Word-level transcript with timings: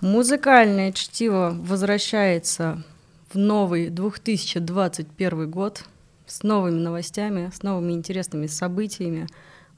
Музыкальное 0.00 0.92
чтиво 0.92 1.56
возвращается 1.58 2.82
в 3.32 3.38
новый 3.38 3.88
2021 3.88 5.50
год 5.50 5.84
с 6.26 6.42
новыми 6.42 6.78
новостями, 6.78 7.50
с 7.52 7.62
новыми 7.62 7.92
интересными 7.92 8.46
событиями. 8.46 9.26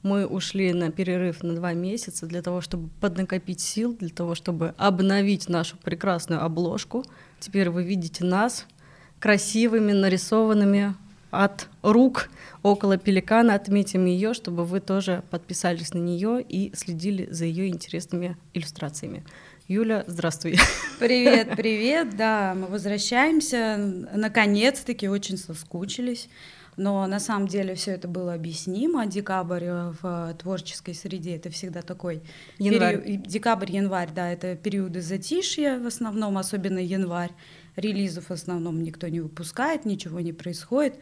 Мы 0.03 0.25
ушли 0.27 0.71
на 0.73 0.91
перерыв 0.91 1.41
на 1.43 1.55
два 1.55 1.73
месяца 1.73 2.25
для 2.25 2.41
того, 2.41 2.61
чтобы 2.61 2.89
поднакопить 3.01 3.59
сил, 3.59 3.95
для 3.99 4.09
того, 4.09 4.35
чтобы 4.35 4.75
обновить 4.77 5.49
нашу 5.49 5.77
прекрасную 5.77 6.43
обложку. 6.43 7.03
Теперь 7.39 7.69
вы 7.69 7.83
видите 7.83 8.23
нас 8.23 8.65
красивыми, 9.19 9.93
нарисованными 9.93 10.95
от 11.31 11.67
рук 11.81 12.29
около 12.63 12.97
пеликана. 12.97 13.55
Отметим 13.55 14.05
ее, 14.05 14.33
чтобы 14.33 14.65
вы 14.65 14.79
тоже 14.79 15.23
подписались 15.29 15.93
на 15.93 15.99
нее 15.99 16.41
и 16.41 16.75
следили 16.75 17.27
за 17.31 17.45
ее 17.45 17.67
интересными 17.67 18.37
иллюстрациями. 18.53 19.23
Юля, 19.67 20.03
здравствуй. 20.07 20.57
Привет, 20.97 21.49
привет, 21.55 22.17
да, 22.17 22.55
мы 22.55 22.65
возвращаемся, 22.65 23.77
наконец-таки 24.15 25.07
очень 25.07 25.37
соскучились, 25.37 26.27
но 26.75 27.05
на 27.05 27.19
самом 27.19 27.47
деле 27.47 27.75
все 27.75 27.91
это 27.91 28.07
было 28.07 28.33
объяснимо. 28.33 29.05
Декабрь 29.05 29.69
в 30.01 30.35
творческой 30.39 30.95
среде 30.95 31.35
это 31.35 31.51
всегда 31.51 31.83
такой 31.83 32.23
январь. 32.57 32.99
Период, 32.99 33.27
декабрь, 33.27 33.71
январь, 33.71 34.09
да, 34.15 34.31
это 34.31 34.55
периоды 34.55 35.01
затишья 35.01 35.77
в 35.77 35.85
основном, 35.85 36.39
особенно 36.39 36.79
январь. 36.79 37.31
Релизов 37.79 38.29
в 38.29 38.31
основном 38.31 38.81
никто 38.83 39.07
не 39.07 39.19
выпускает, 39.19 39.85
ничего 39.85 40.19
не 40.19 40.33
происходит. 40.33 40.95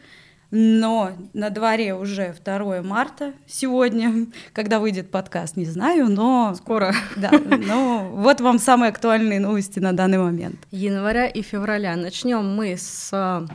Но 0.50 1.12
на 1.34 1.50
дворе 1.50 1.94
уже 1.94 2.34
2 2.42 2.82
марта 2.82 3.34
сегодня, 3.46 4.26
когда 4.54 4.80
выйдет 4.80 5.10
подкаст, 5.10 5.56
не 5.56 5.66
знаю, 5.66 6.08
но... 6.08 6.54
Скоро. 6.54 6.94
Да, 7.16 7.30
но 7.30 8.10
вот 8.14 8.40
вам 8.40 8.58
самые 8.58 8.90
актуальные 8.90 9.40
новости 9.40 9.78
на 9.78 9.92
данный 9.92 10.18
момент. 10.18 10.56
Января 10.70 11.26
и 11.26 11.42
февраля. 11.42 11.96
Начнем 11.96 12.48
мы 12.56 12.76
с 12.78 13.10
э, 13.12 13.46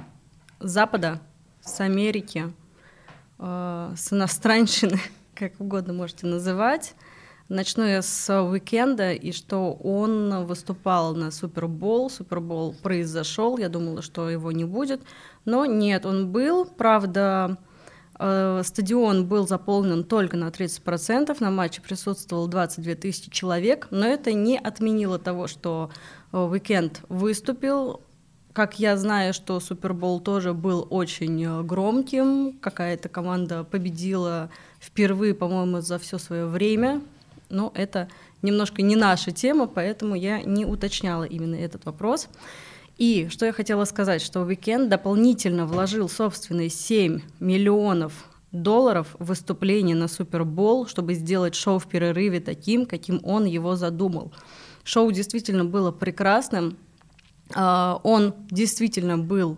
Запада, 0.59 1.19
с 1.61 1.79
Америки, 1.81 2.53
э, 3.39 3.93
с 3.97 4.13
иностранщины, 4.13 4.99
как 5.33 5.59
угодно 5.59 5.93
можете 5.93 6.27
называть. 6.27 6.93
Начну 7.49 7.83
я 7.83 8.01
с 8.01 8.41
уикенда, 8.41 9.11
и 9.11 9.33
что 9.33 9.73
он 9.73 10.45
выступал 10.45 11.13
на 11.13 11.29
Супербол. 11.29 12.09
Супербол 12.09 12.73
произошел, 12.81 13.57
я 13.57 13.67
думала, 13.67 14.01
что 14.01 14.29
его 14.29 14.51
не 14.53 14.63
будет, 14.63 15.01
но 15.43 15.65
нет, 15.65 16.05
он 16.05 16.31
был. 16.31 16.63
Правда, 16.65 17.57
э, 18.17 18.61
стадион 18.63 19.27
был 19.27 19.45
заполнен 19.45 20.05
только 20.05 20.37
на 20.37 20.51
30%, 20.51 21.35
на 21.41 21.51
матче 21.51 21.81
присутствовало 21.81 22.47
22 22.47 22.95
тысячи 22.95 23.29
человек, 23.29 23.87
но 23.91 24.05
это 24.05 24.31
не 24.31 24.57
отменило 24.57 25.19
того, 25.19 25.47
что 25.47 25.91
уикенд 26.31 27.01
выступил. 27.09 28.01
Как 28.53 28.79
я 28.79 28.95
знаю, 28.95 29.33
что 29.33 29.59
Супербол 29.59 30.21
тоже 30.21 30.53
был 30.53 30.87
очень 30.89 31.43
э, 31.43 31.61
громким, 31.63 32.53
какая-то 32.61 33.09
команда 33.09 33.65
победила 33.65 34.49
впервые, 34.79 35.35
по-моему, 35.35 35.81
за 35.81 35.99
все 35.99 36.17
свое 36.17 36.45
время 36.45 37.01
но 37.53 37.71
это 37.75 38.09
немножко 38.41 38.81
не 38.81 38.95
наша 38.95 39.31
тема, 39.31 39.67
поэтому 39.67 40.15
я 40.15 40.41
не 40.41 40.65
уточняла 40.65 41.23
именно 41.23 41.55
этот 41.55 41.85
вопрос. 41.85 42.27
И 42.97 43.27
что 43.29 43.45
я 43.45 43.53
хотела 43.53 43.85
сказать, 43.85 44.21
что 44.21 44.41
Weekend 44.41 44.87
дополнительно 44.87 45.65
вложил 45.65 46.09
собственные 46.09 46.69
7 46.69 47.21
миллионов 47.39 48.29
долларов 48.51 49.15
в 49.17 49.25
выступление 49.25 49.95
на 49.95 50.07
Супербол, 50.07 50.87
чтобы 50.87 51.13
сделать 51.13 51.55
шоу 51.55 51.79
в 51.79 51.87
перерыве 51.87 52.39
таким, 52.39 52.85
каким 52.85 53.19
он 53.23 53.45
его 53.45 53.75
задумал. 53.75 54.31
Шоу 54.83 55.11
действительно 55.11 55.65
было 55.65 55.91
прекрасным, 55.91 56.77
а, 57.55 57.99
он 58.03 58.35
действительно 58.49 59.17
был 59.17 59.57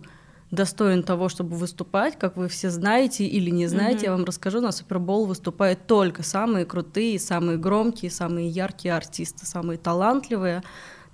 достоин 0.55 1.03
того, 1.03 1.29
чтобы 1.29 1.55
выступать, 1.55 2.17
как 2.17 2.37
вы 2.37 2.47
все 2.47 2.69
знаете 2.69 3.25
или 3.25 3.49
не 3.49 3.67
знаете, 3.67 3.99
mm-hmm. 3.99 4.05
я 4.05 4.11
вам 4.11 4.25
расскажу, 4.25 4.61
на 4.61 4.71
Супербол 4.71 5.25
выступают 5.25 5.85
только 5.87 6.23
самые 6.23 6.65
крутые, 6.65 7.19
самые 7.19 7.57
громкие, 7.57 8.09
самые 8.09 8.49
яркие 8.49 8.95
артисты, 8.95 9.45
самые 9.45 9.77
талантливые. 9.77 10.63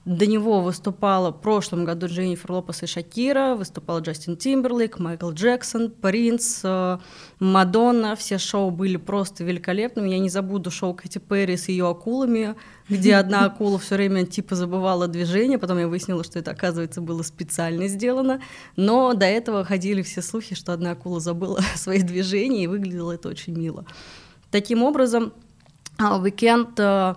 До 0.03 0.25
него 0.25 0.61
выступала 0.61 1.31
в 1.31 1.39
прошлом 1.41 1.85
году 1.85 2.07
Дженнифер 2.07 2.53
Лопес 2.53 2.81
и 2.81 2.87
Шакира, 2.87 3.53
выступал 3.53 4.01
Джастин 4.01 4.35
Тимберлейк, 4.35 4.97
Майкл 4.97 5.29
Джексон, 5.29 5.91
Принц, 5.91 6.61
э, 6.63 6.97
Мадонна. 7.39 8.15
Все 8.15 8.39
шоу 8.39 8.71
были 8.71 8.97
просто 8.97 9.43
великолепными. 9.43 10.09
Я 10.09 10.17
не 10.17 10.29
забуду 10.29 10.71
шоу 10.71 10.95
Кэти 10.95 11.19
Перри 11.19 11.55
с 11.55 11.69
ее 11.69 11.87
акулами, 11.87 12.55
где 12.89 13.13
одна 13.17 13.45
акула 13.45 13.77
все 13.77 13.93
время 13.93 14.25
типа 14.25 14.55
забывала 14.55 15.07
движение, 15.07 15.59
потом 15.59 15.77
я 15.77 15.87
выяснила, 15.87 16.23
что 16.23 16.39
это, 16.39 16.49
оказывается, 16.49 16.99
было 16.99 17.21
специально 17.21 17.87
сделано. 17.87 18.41
Но 18.75 19.13
до 19.13 19.27
этого 19.27 19.63
ходили 19.63 20.01
все 20.01 20.23
слухи, 20.23 20.55
что 20.55 20.73
одна 20.73 20.91
акула 20.91 21.19
забыла 21.19 21.59
свои 21.75 22.01
движения, 22.01 22.63
и 22.63 22.67
выглядело 22.67 23.11
это 23.11 23.29
очень 23.29 23.55
мило. 23.55 23.85
Таким 24.49 24.81
образом, 24.81 25.31
уикенд 25.99 26.79
э, 26.79 27.13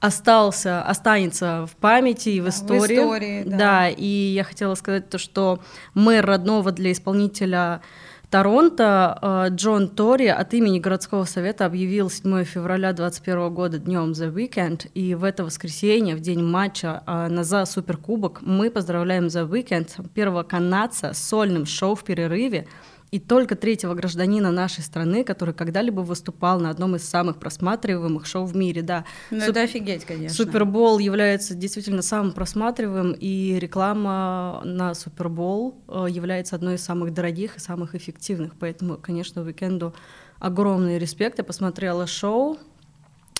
остался, 0.00 0.82
останется 0.82 1.66
в 1.70 1.76
памяти 1.76 2.30
и 2.30 2.40
в 2.40 2.48
истории. 2.48 2.98
В 2.98 3.02
истории 3.02 3.42
да. 3.44 3.56
да, 3.56 3.88
и 3.88 4.06
я 4.06 4.44
хотела 4.44 4.74
сказать 4.74 5.08
то, 5.10 5.18
что 5.18 5.60
мэр 5.94 6.24
родного 6.24 6.72
для 6.72 6.92
исполнителя 6.92 7.82
Торонто 8.30 9.18
э, 9.20 9.48
Джон 9.50 9.88
Тори 9.88 10.28
от 10.28 10.54
имени 10.54 10.78
городского 10.78 11.24
совета 11.24 11.66
объявил 11.66 12.08
7 12.08 12.44
февраля 12.44 12.92
2021 12.92 13.54
года 13.54 13.78
днем 13.78 14.12
The 14.12 14.32
Weekend, 14.32 14.88
и 14.94 15.16
в 15.16 15.24
это 15.24 15.44
воскресенье, 15.44 16.14
в 16.14 16.20
день 16.20 16.42
матча 16.42 17.02
э, 17.06 17.26
на 17.28 17.42
за 17.42 17.64
Суперкубок, 17.64 18.40
мы 18.42 18.70
поздравляем 18.70 19.26
The 19.26 19.48
Weekend, 19.48 20.08
первого 20.14 20.44
канадца, 20.44 21.12
с 21.12 21.18
сольным 21.18 21.66
шоу 21.66 21.96
в 21.96 22.04
перерыве, 22.04 22.68
и 23.10 23.18
только 23.18 23.56
третьего 23.56 23.94
гражданина 23.94 24.52
нашей 24.52 24.82
страны, 24.82 25.24
который 25.24 25.52
когда-либо 25.52 26.00
выступал 26.00 26.60
на 26.60 26.70
одном 26.70 26.96
из 26.96 27.08
самых 27.08 27.38
просматриваемых 27.38 28.24
шоу 28.26 28.44
в 28.44 28.54
мире, 28.54 28.82
да. 28.82 29.04
Ну 29.30 29.40
Суп... 29.40 29.50
это 29.50 29.62
офигеть, 29.62 30.04
конечно. 30.04 30.36
Супербол 30.36 30.98
является 30.98 31.54
действительно 31.54 32.02
самым 32.02 32.32
просматриваемым, 32.32 33.16
и 33.18 33.58
реклама 33.58 34.62
на 34.64 34.94
Супербол 34.94 35.82
э, 35.88 36.06
является 36.08 36.54
одной 36.54 36.76
из 36.76 36.84
самых 36.84 37.12
дорогих 37.12 37.56
и 37.56 37.60
самых 37.60 37.94
эффективных, 37.94 38.54
поэтому, 38.58 38.96
конечно, 38.96 39.42
уикенду 39.42 39.94
огромный 40.38 40.98
респект. 40.98 41.38
Я 41.38 41.44
посмотрела 41.44 42.06
шоу, 42.06 42.58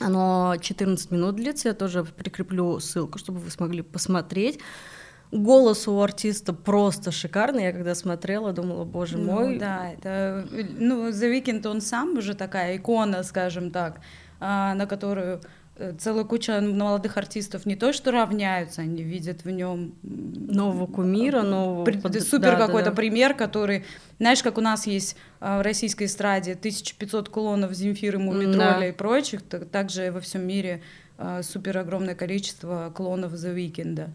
оно 0.00 0.56
14 0.60 1.10
минут 1.10 1.36
длится, 1.36 1.68
я 1.68 1.74
тоже 1.74 2.04
прикреплю 2.04 2.80
ссылку, 2.80 3.18
чтобы 3.18 3.38
вы 3.38 3.50
смогли 3.50 3.82
посмотреть. 3.82 4.58
Голос 5.32 5.86
у 5.86 6.00
артиста 6.00 6.52
просто 6.52 7.12
шикарный. 7.12 7.64
Я 7.64 7.72
когда 7.72 7.94
смотрела, 7.94 8.52
думала, 8.52 8.84
боже 8.84 9.16
ну, 9.16 9.32
мой. 9.32 9.58
Да, 9.58 9.92
это, 9.92 10.46
ну, 10.76 11.08
The 11.08 11.32
Weeknd, 11.32 11.66
он 11.68 11.80
сам 11.80 12.18
уже 12.18 12.34
такая 12.34 12.76
икона, 12.76 13.22
скажем 13.22 13.70
так, 13.70 14.00
а, 14.40 14.74
на 14.74 14.86
которую 14.86 15.40
э, 15.76 15.94
целая 16.00 16.24
куча 16.24 16.60
молодых 16.60 17.16
артистов 17.16 17.64
не 17.64 17.76
то 17.76 17.92
что 17.92 18.10
равняются, 18.10 18.82
они 18.82 19.04
видят 19.04 19.44
в 19.44 19.50
нем 19.50 19.94
нового 20.02 20.88
кумира, 20.88 21.42
нового 21.42 21.84
При, 21.84 22.00
супер 22.18 22.52
да, 22.52 22.66
какой-то 22.66 22.86
да, 22.86 22.90
да. 22.90 22.96
пример, 22.96 23.34
который, 23.34 23.84
знаешь, 24.18 24.42
как 24.42 24.58
у 24.58 24.60
нас 24.60 24.88
есть 24.88 25.16
а, 25.38 25.60
в 25.60 25.62
российской 25.62 26.04
эстраде 26.04 26.52
1500 26.54 27.28
клонов 27.28 27.72
Земфиры, 27.72 28.18
Мумитроля 28.18 28.80
да. 28.80 28.86
и 28.88 28.92
прочих, 28.92 29.42
так, 29.42 29.68
также 29.68 30.10
во 30.10 30.18
всем 30.18 30.44
мире 30.44 30.82
а, 31.18 31.44
супер 31.44 31.78
огромное 31.78 32.16
количество 32.16 32.92
клонов 32.92 33.34
The 33.34 33.54
Weeknd. 33.54 34.08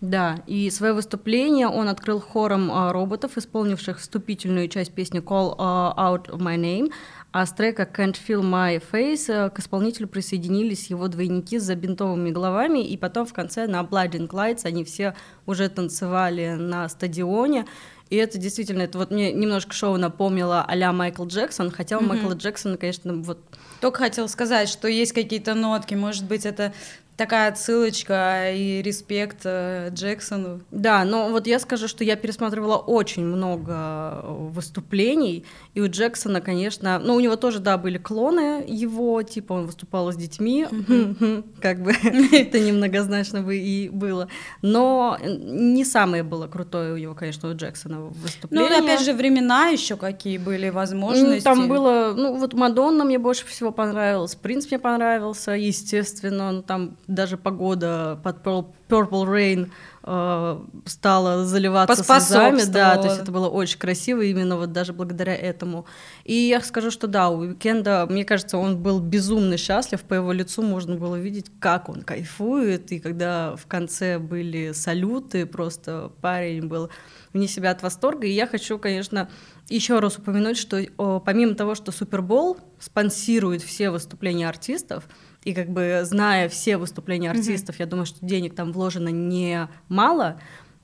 Да, 0.00 0.42
и 0.46 0.68
свое 0.70 0.92
выступление 0.92 1.68
он 1.68 1.88
открыл 1.88 2.20
хором 2.20 2.70
а, 2.70 2.92
роботов, 2.92 3.38
исполнивших 3.38 3.98
вступительную 3.98 4.68
часть 4.68 4.92
песни 4.92 5.20
Call 5.20 5.56
uh, 5.56 5.96
Out 5.96 6.28
of 6.28 6.40
My 6.40 6.56
Name, 6.58 6.92
а 7.32 7.46
с 7.46 7.52
трека 7.52 7.88
Can't 7.90 8.16
Feel 8.28 8.42
My 8.42 8.82
Face 8.92 9.30
а, 9.30 9.48
к 9.48 9.58
исполнителю 9.60 10.06
присоединились 10.06 10.88
его 10.88 11.08
двойники 11.08 11.58
с 11.58 11.62
забинтовыми 11.62 12.30
головами, 12.30 12.86
и 12.86 12.98
потом 12.98 13.24
в 13.24 13.32
конце 13.32 13.66
на 13.66 13.80
Blinding 13.82 14.28
Lights 14.28 14.66
они 14.66 14.84
все 14.84 15.14
уже 15.46 15.70
танцевали 15.70 16.50
на 16.50 16.88
стадионе, 16.90 17.64
и 18.10 18.16
это 18.16 18.36
действительно, 18.38 18.82
это 18.82 18.98
вот 18.98 19.10
мне 19.10 19.32
немножко 19.32 19.72
шоу 19.72 19.96
напомнило 19.96 20.64
а-ля 20.68 20.92
Майкл 20.92 21.26
Джексон, 21.26 21.70
хотя 21.70 21.98
у 21.98 22.02
mm-hmm. 22.02 22.06
Майкла 22.06 22.32
Джексона, 22.34 22.76
конечно, 22.76 23.14
вот... 23.14 23.38
Только 23.80 23.98
хотел 23.98 24.28
сказать, 24.28 24.68
что 24.68 24.88
есть 24.88 25.12
какие-то 25.12 25.54
нотки, 25.54 25.94
может 25.94 26.24
быть, 26.24 26.46
это 26.46 26.72
такая 27.16 27.48
отсылочка 27.48 28.50
и 28.52 28.82
респект 28.82 29.42
э, 29.44 29.90
Джексону. 29.92 30.60
Да, 30.70 31.04
но 31.04 31.28
вот 31.30 31.46
я 31.46 31.58
скажу, 31.58 31.86
что 31.88 32.02
я 32.04 32.16
пересматривала 32.16 32.76
очень 32.76 33.24
много 33.24 34.22
выступлений, 34.24 35.44
и 35.74 35.80
у 35.80 35.88
Джексона, 35.88 36.40
конечно, 36.40 36.98
ну, 36.98 37.14
у 37.14 37.20
него 37.20 37.36
тоже, 37.36 37.60
да, 37.60 37.78
были 37.78 37.98
клоны 37.98 38.64
его, 38.66 39.22
типа 39.22 39.52
он 39.52 39.66
выступал 39.66 40.12
с 40.12 40.16
детьми, 40.16 40.66
как 41.60 41.82
бы 41.82 41.92
это 42.32 42.58
немногозначно 42.58 43.42
бы 43.42 43.56
и 43.56 43.88
было, 43.88 44.28
но 44.62 45.18
не 45.22 45.84
самое 45.84 46.22
было 46.22 46.48
крутое 46.48 46.94
у 46.94 46.96
него, 46.96 47.14
конечно, 47.14 47.48
у 47.50 47.54
Джексона 47.54 48.00
выступление. 48.00 48.68
Ну, 48.70 48.84
опять 48.84 49.04
же, 49.04 49.12
времена 49.12 49.68
еще 49.68 49.96
какие 49.96 50.38
были 50.38 50.68
возможности. 50.70 51.44
Там 51.44 51.68
было, 51.68 52.12
ну, 52.16 52.36
вот 52.36 52.54
Мадонна 52.54 53.04
мне 53.04 53.18
больше 53.18 53.46
всего 53.46 53.70
понравилась, 53.70 54.34
Принц 54.34 54.66
мне 54.68 54.78
понравился, 54.78 55.52
естественно, 55.52 56.50
ну, 56.50 56.62
там 56.62 56.96
даже 57.06 57.36
погода 57.36 58.20
под 58.22 58.44
Purple 58.88 59.26
Rain 59.26 59.70
э, 60.02 60.60
стала 60.84 61.44
заливаться 61.44 62.02
слезами, 62.02 62.62
да, 62.70 62.96
то 62.96 63.08
есть 63.08 63.20
это 63.20 63.32
было 63.32 63.48
очень 63.48 63.78
красиво 63.78 64.22
именно 64.22 64.56
вот 64.56 64.72
даже 64.72 64.92
благодаря 64.92 65.34
этому. 65.34 65.86
И 66.24 66.34
я 66.34 66.60
скажу, 66.60 66.90
что 66.90 67.06
да, 67.06 67.30
у 67.30 67.38
Уикенда, 67.38 68.06
мне 68.08 68.24
кажется, 68.24 68.58
он 68.58 68.78
был 68.82 69.00
безумно 69.00 69.56
счастлив, 69.56 70.02
по 70.02 70.14
его 70.14 70.32
лицу 70.32 70.62
можно 70.62 70.96
было 70.96 71.16
видеть, 71.16 71.46
как 71.58 71.88
он 71.88 72.02
кайфует, 72.02 72.92
и 72.92 73.00
когда 73.00 73.56
в 73.56 73.66
конце 73.66 74.18
были 74.18 74.72
салюты, 74.72 75.46
просто 75.46 76.12
парень 76.20 76.66
был 76.66 76.90
вне 77.32 77.48
себя 77.48 77.70
от 77.70 77.82
восторга, 77.82 78.26
и 78.26 78.32
я 78.32 78.46
хочу, 78.46 78.78
конечно, 78.78 79.28
еще 79.68 79.98
раз 79.98 80.18
упомянуть, 80.18 80.58
что 80.58 80.80
о, 80.98 81.20
помимо 81.20 81.54
того, 81.54 81.74
что 81.74 81.90
Супербол 81.90 82.58
спонсирует 82.78 83.62
все 83.62 83.90
выступления 83.90 84.48
артистов, 84.48 85.04
и 85.44 85.52
как 85.52 85.70
бы 85.70 86.00
зная 86.04 86.48
все 86.48 86.76
выступления 86.76 87.30
артистов, 87.30 87.76
mm-hmm. 87.76 87.82
я 87.82 87.86
думаю, 87.86 88.06
что 88.06 88.24
денег 88.24 88.54
там 88.54 88.72
вложено 88.72 89.08
не 89.08 89.68
мало, 89.88 90.40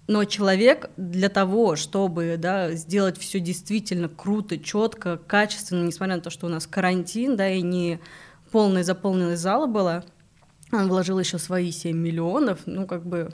но 0.07 0.25
человек 0.25 0.91
для 0.97 1.29
того, 1.29 1.77
чтобы 1.77 2.37
да, 2.39 2.73
сделать 2.73 3.17
все 3.19 3.41
действительно 3.41 4.09
круто, 4.09 4.59
четко, 4.59 5.19
качественно, 5.19 5.85
несмотря 5.85 6.17
на 6.17 6.23
то, 6.23 6.31
что 6.31 6.47
у 6.47 6.51
нас 6.51 6.67
карантин, 6.67 7.37
да, 7.37 7.49
и 7.49 7.63
не 7.63 8.01
полная 8.51 8.85
заполненность 8.85 9.43
зала 9.43 9.67
была, 9.67 10.05
он 10.73 10.89
вложил 10.89 11.19
еще 11.19 11.39
свои 11.39 11.71
7 11.71 11.97
миллионов, 11.97 12.61
ну, 12.67 12.87
как 12.87 13.07
бы 13.07 13.33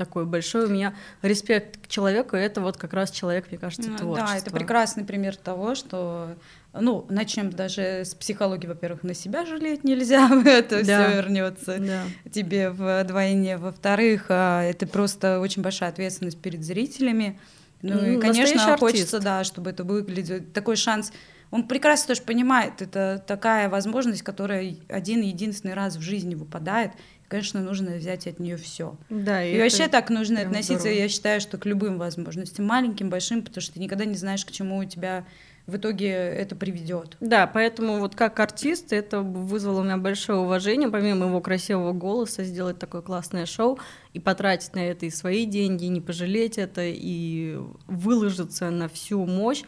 такой 0.00 0.24
большой 0.24 0.64
у 0.64 0.68
меня 0.68 0.94
респект 1.20 1.76
к 1.76 1.88
человеку, 1.88 2.34
и 2.34 2.40
это 2.40 2.62
вот 2.62 2.78
как 2.78 2.94
раз 2.94 3.10
человек, 3.10 3.50
мне 3.50 3.58
кажется, 3.58 3.90
творчество. 3.98 4.32
Да, 4.32 4.38
это 4.38 4.50
прекрасный 4.50 5.04
пример 5.04 5.36
того, 5.36 5.74
что 5.74 6.36
ну, 6.72 7.04
начнем 7.10 7.50
даже 7.50 8.04
с 8.04 8.14
психологии, 8.14 8.66
во-первых, 8.66 9.02
на 9.02 9.12
себя 9.12 9.44
жалеть 9.44 9.84
нельзя, 9.84 10.30
это 10.46 10.82
да. 10.82 11.08
все 11.08 11.16
вернется 11.16 11.78
да. 11.78 12.30
тебе 12.30 12.70
вдвойне. 12.70 13.58
Во-вторых, 13.58 14.26
а, 14.30 14.62
это 14.62 14.86
просто 14.86 15.38
очень 15.38 15.60
большая 15.60 15.90
ответственность 15.90 16.40
перед 16.40 16.64
зрителями. 16.64 17.38
Ну, 17.82 17.94
ну 17.94 18.06
и, 18.12 18.20
конечно, 18.20 18.78
хочется, 18.78 19.20
да, 19.20 19.44
чтобы 19.44 19.68
это 19.70 19.84
выглядело. 19.84 20.40
Такой 20.40 20.76
шанс. 20.76 21.12
Он 21.50 21.66
прекрасно 21.66 22.14
тоже 22.14 22.22
понимает, 22.22 22.80
это 22.80 23.22
такая 23.26 23.68
возможность, 23.68 24.22
которая 24.22 24.76
один 24.88 25.20
единственный 25.20 25.74
раз 25.74 25.96
в 25.96 26.00
жизни 26.00 26.36
выпадает. 26.36 26.92
Конечно, 27.30 27.60
нужно 27.60 27.92
взять 27.92 28.26
от 28.26 28.40
нее 28.40 28.56
все. 28.56 28.96
Да, 29.08 29.44
и, 29.44 29.54
и 29.54 29.60
вообще 29.60 29.86
так 29.86 30.10
нужно 30.10 30.40
относиться, 30.40 30.80
здорово. 30.80 30.98
я 30.98 31.08
считаю, 31.08 31.40
что 31.40 31.58
к 31.58 31.64
любым 31.64 31.96
возможностям, 31.96 32.66
маленьким, 32.66 33.08
большим, 33.08 33.42
потому 33.42 33.62
что 33.62 33.74
ты 33.74 33.78
никогда 33.78 34.04
не 34.04 34.16
знаешь, 34.16 34.44
к 34.44 34.50
чему 34.50 34.78
у 34.78 34.84
тебя 34.84 35.24
в 35.68 35.76
итоге 35.76 36.08
это 36.08 36.56
приведет. 36.56 37.16
Да, 37.20 37.46
поэтому 37.46 38.00
вот 38.00 38.16
как 38.16 38.40
артист 38.40 38.92
это 38.92 39.20
вызвало 39.20 39.82
у 39.82 39.84
меня 39.84 39.96
большое 39.96 40.40
уважение, 40.40 40.88
помимо 40.88 41.26
его 41.26 41.40
красивого 41.40 41.92
голоса, 41.92 42.42
сделать 42.42 42.80
такое 42.80 43.00
классное 43.00 43.46
шоу 43.46 43.78
и 44.12 44.18
потратить 44.18 44.74
на 44.74 44.80
это 44.80 45.06
и 45.06 45.10
свои 45.10 45.46
деньги, 45.46 45.84
и 45.84 45.88
не 45.88 46.00
пожалеть 46.00 46.58
это, 46.58 46.82
и 46.84 47.60
выложиться 47.86 48.70
на 48.70 48.88
всю 48.88 49.24
мощь. 49.24 49.62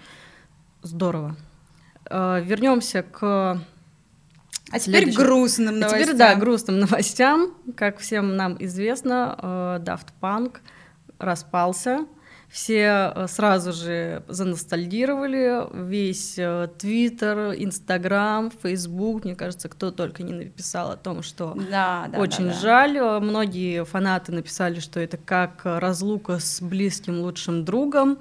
Здорово. 0.83 1.37
А, 2.07 2.41
Вернемся 2.41 3.05
к 3.05 3.63
а 4.71 4.79
теперь 4.79 5.05
Следующий. 5.05 5.19
грустным 5.19 5.79
новостям. 5.79 6.01
А 6.01 6.05
теперь, 6.05 6.17
да, 6.17 6.35
грустным 6.35 6.81
новостям. 6.81 7.55
Как 7.77 7.99
всем 7.99 8.37
нам 8.37 8.57
известно, 8.61 9.39
э, 9.43 9.85
Daft 9.85 10.09
Punk 10.21 10.59
распался 11.19 12.07
все 12.53 13.13
э, 13.15 13.27
сразу 13.29 13.73
же 13.73 14.25
заностальгировали, 14.29 15.67
весь 15.73 16.35
э, 16.37 16.69
Твиттер, 16.79 17.55
Инстаграм, 17.57 18.53
Фейсбук, 18.63 19.25
мне 19.25 19.35
кажется, 19.35 19.71
кто 19.71 19.91
только 19.91 20.23
не 20.23 20.35
написал 20.35 20.91
о 20.91 20.97
том, 20.97 21.23
что 21.23 21.55
да, 21.71 22.09
да, 22.13 22.19
очень 22.19 22.49
да, 22.49 22.53
да. 22.53 22.61
жаль. 22.61 23.21
Многие 23.23 23.87
фанаты 23.87 24.33
написали, 24.33 24.81
что 24.81 25.01
это 25.01 25.17
как 25.17 25.63
разлука 25.65 26.39
с 26.41 26.61
близким 26.61 27.21
лучшим 27.21 27.65
другом. 27.65 28.19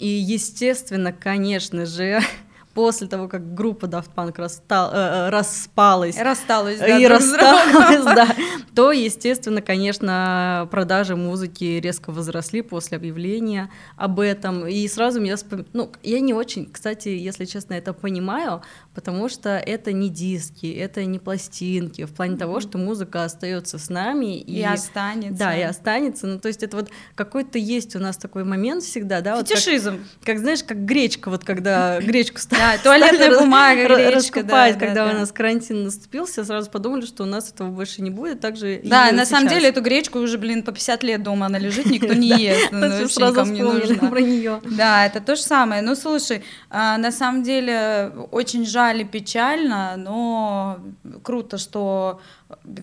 И, 0.00 0.08
естественно, 0.08 1.12
конечно 1.12 1.86
же, 1.86 2.20
после 2.78 3.08
того, 3.08 3.26
как 3.26 3.54
группа 3.54 3.86
Daft 3.86 4.10
Punk 4.14 4.34
расстал, 4.36 4.90
э, 4.92 4.96
э 4.96 5.28
распалась, 5.30 6.16
рассталась, 6.16 6.78
да, 6.78 6.96
и 6.96 7.06
рассталась, 7.06 8.04
да, 8.04 8.28
то, 8.76 8.92
естественно, 8.92 9.60
конечно, 9.60 10.68
продажи 10.70 11.16
музыки 11.16 11.80
резко 11.82 12.12
возросли 12.12 12.62
после 12.62 12.96
объявления 12.96 13.68
об 13.96 14.20
этом. 14.20 14.68
И 14.68 14.86
сразу 14.86 15.20
меня 15.20 15.34
вспом... 15.34 15.66
ну, 15.72 15.90
я 16.04 16.20
не 16.20 16.34
очень, 16.34 16.70
кстати, 16.70 17.08
если 17.08 17.46
честно, 17.46 17.74
это 17.74 17.92
понимаю, 17.92 18.62
потому 18.94 19.28
что 19.28 19.48
это 19.58 19.92
не 19.92 20.08
диски, 20.08 20.72
это 20.72 21.04
не 21.04 21.18
пластинки, 21.18 22.04
в 22.04 22.12
плане 22.12 22.34
mm-hmm. 22.34 22.38
того, 22.38 22.60
что 22.60 22.78
музыка 22.78 23.24
остается 23.24 23.80
с 23.80 23.88
нами 23.88 24.38
и, 24.38 24.60
и 24.60 24.62
останется. 24.62 25.36
Да, 25.36 25.56
и 25.56 25.62
останется. 25.62 26.28
Ну, 26.28 26.38
то 26.38 26.46
есть 26.46 26.62
это 26.62 26.76
вот 26.76 26.90
какой-то 27.16 27.58
есть 27.58 27.96
у 27.96 27.98
нас 27.98 28.16
такой 28.16 28.44
момент 28.44 28.84
всегда, 28.84 29.20
да, 29.20 29.42
Фетишизм. 29.42 29.90
Вот 29.90 30.00
как, 30.20 30.26
как 30.26 30.38
знаешь, 30.38 30.62
как 30.62 30.84
гречка, 30.84 31.28
вот 31.28 31.42
когда 31.42 32.00
гречку 32.00 32.38
ставят 32.38 32.67
да, 32.76 32.82
туалетная 32.82 33.38
бумага, 33.38 33.84
гречка, 33.84 34.42
да, 34.42 34.72
когда 34.72 35.06
да, 35.06 35.10
у 35.10 35.14
нас 35.14 35.32
карантин 35.32 35.84
наступил, 35.84 36.26
все 36.26 36.44
сразу 36.44 36.70
подумали, 36.70 37.06
что 37.06 37.22
у 37.22 37.26
нас 37.26 37.50
этого 37.50 37.68
больше 37.68 38.02
не 38.02 38.10
будет, 38.10 38.40
также 38.40 38.80
Да, 38.84 39.12
на 39.12 39.24
самом 39.24 39.48
деле 39.48 39.68
эту 39.68 39.80
гречку 39.80 40.18
уже, 40.18 40.38
блин, 40.38 40.62
по 40.62 40.72
50 40.72 41.02
лет 41.02 41.22
дома 41.22 41.46
она 41.46 41.58
лежит, 41.58 41.86
никто 41.90 42.14
не 42.14 42.28
ест, 42.28 42.70
сразу 43.12 43.44
вспомнили 43.44 43.94
про 43.94 44.20
нее. 44.20 44.60
Да, 44.64 45.06
это 45.06 45.20
то 45.20 45.36
же 45.36 45.42
самое. 45.42 45.82
Ну, 45.82 45.94
слушай, 45.94 46.42
а, 46.70 46.98
на 46.98 47.12
самом 47.12 47.42
деле 47.42 48.12
очень 48.30 48.66
жаль 48.66 49.02
и 49.02 49.04
печально, 49.04 49.94
но 49.96 50.80
круто, 51.22 51.58
что 51.58 52.20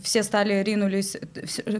все 0.03 0.21
стали 0.23 0.63
ринулись, 0.63 1.17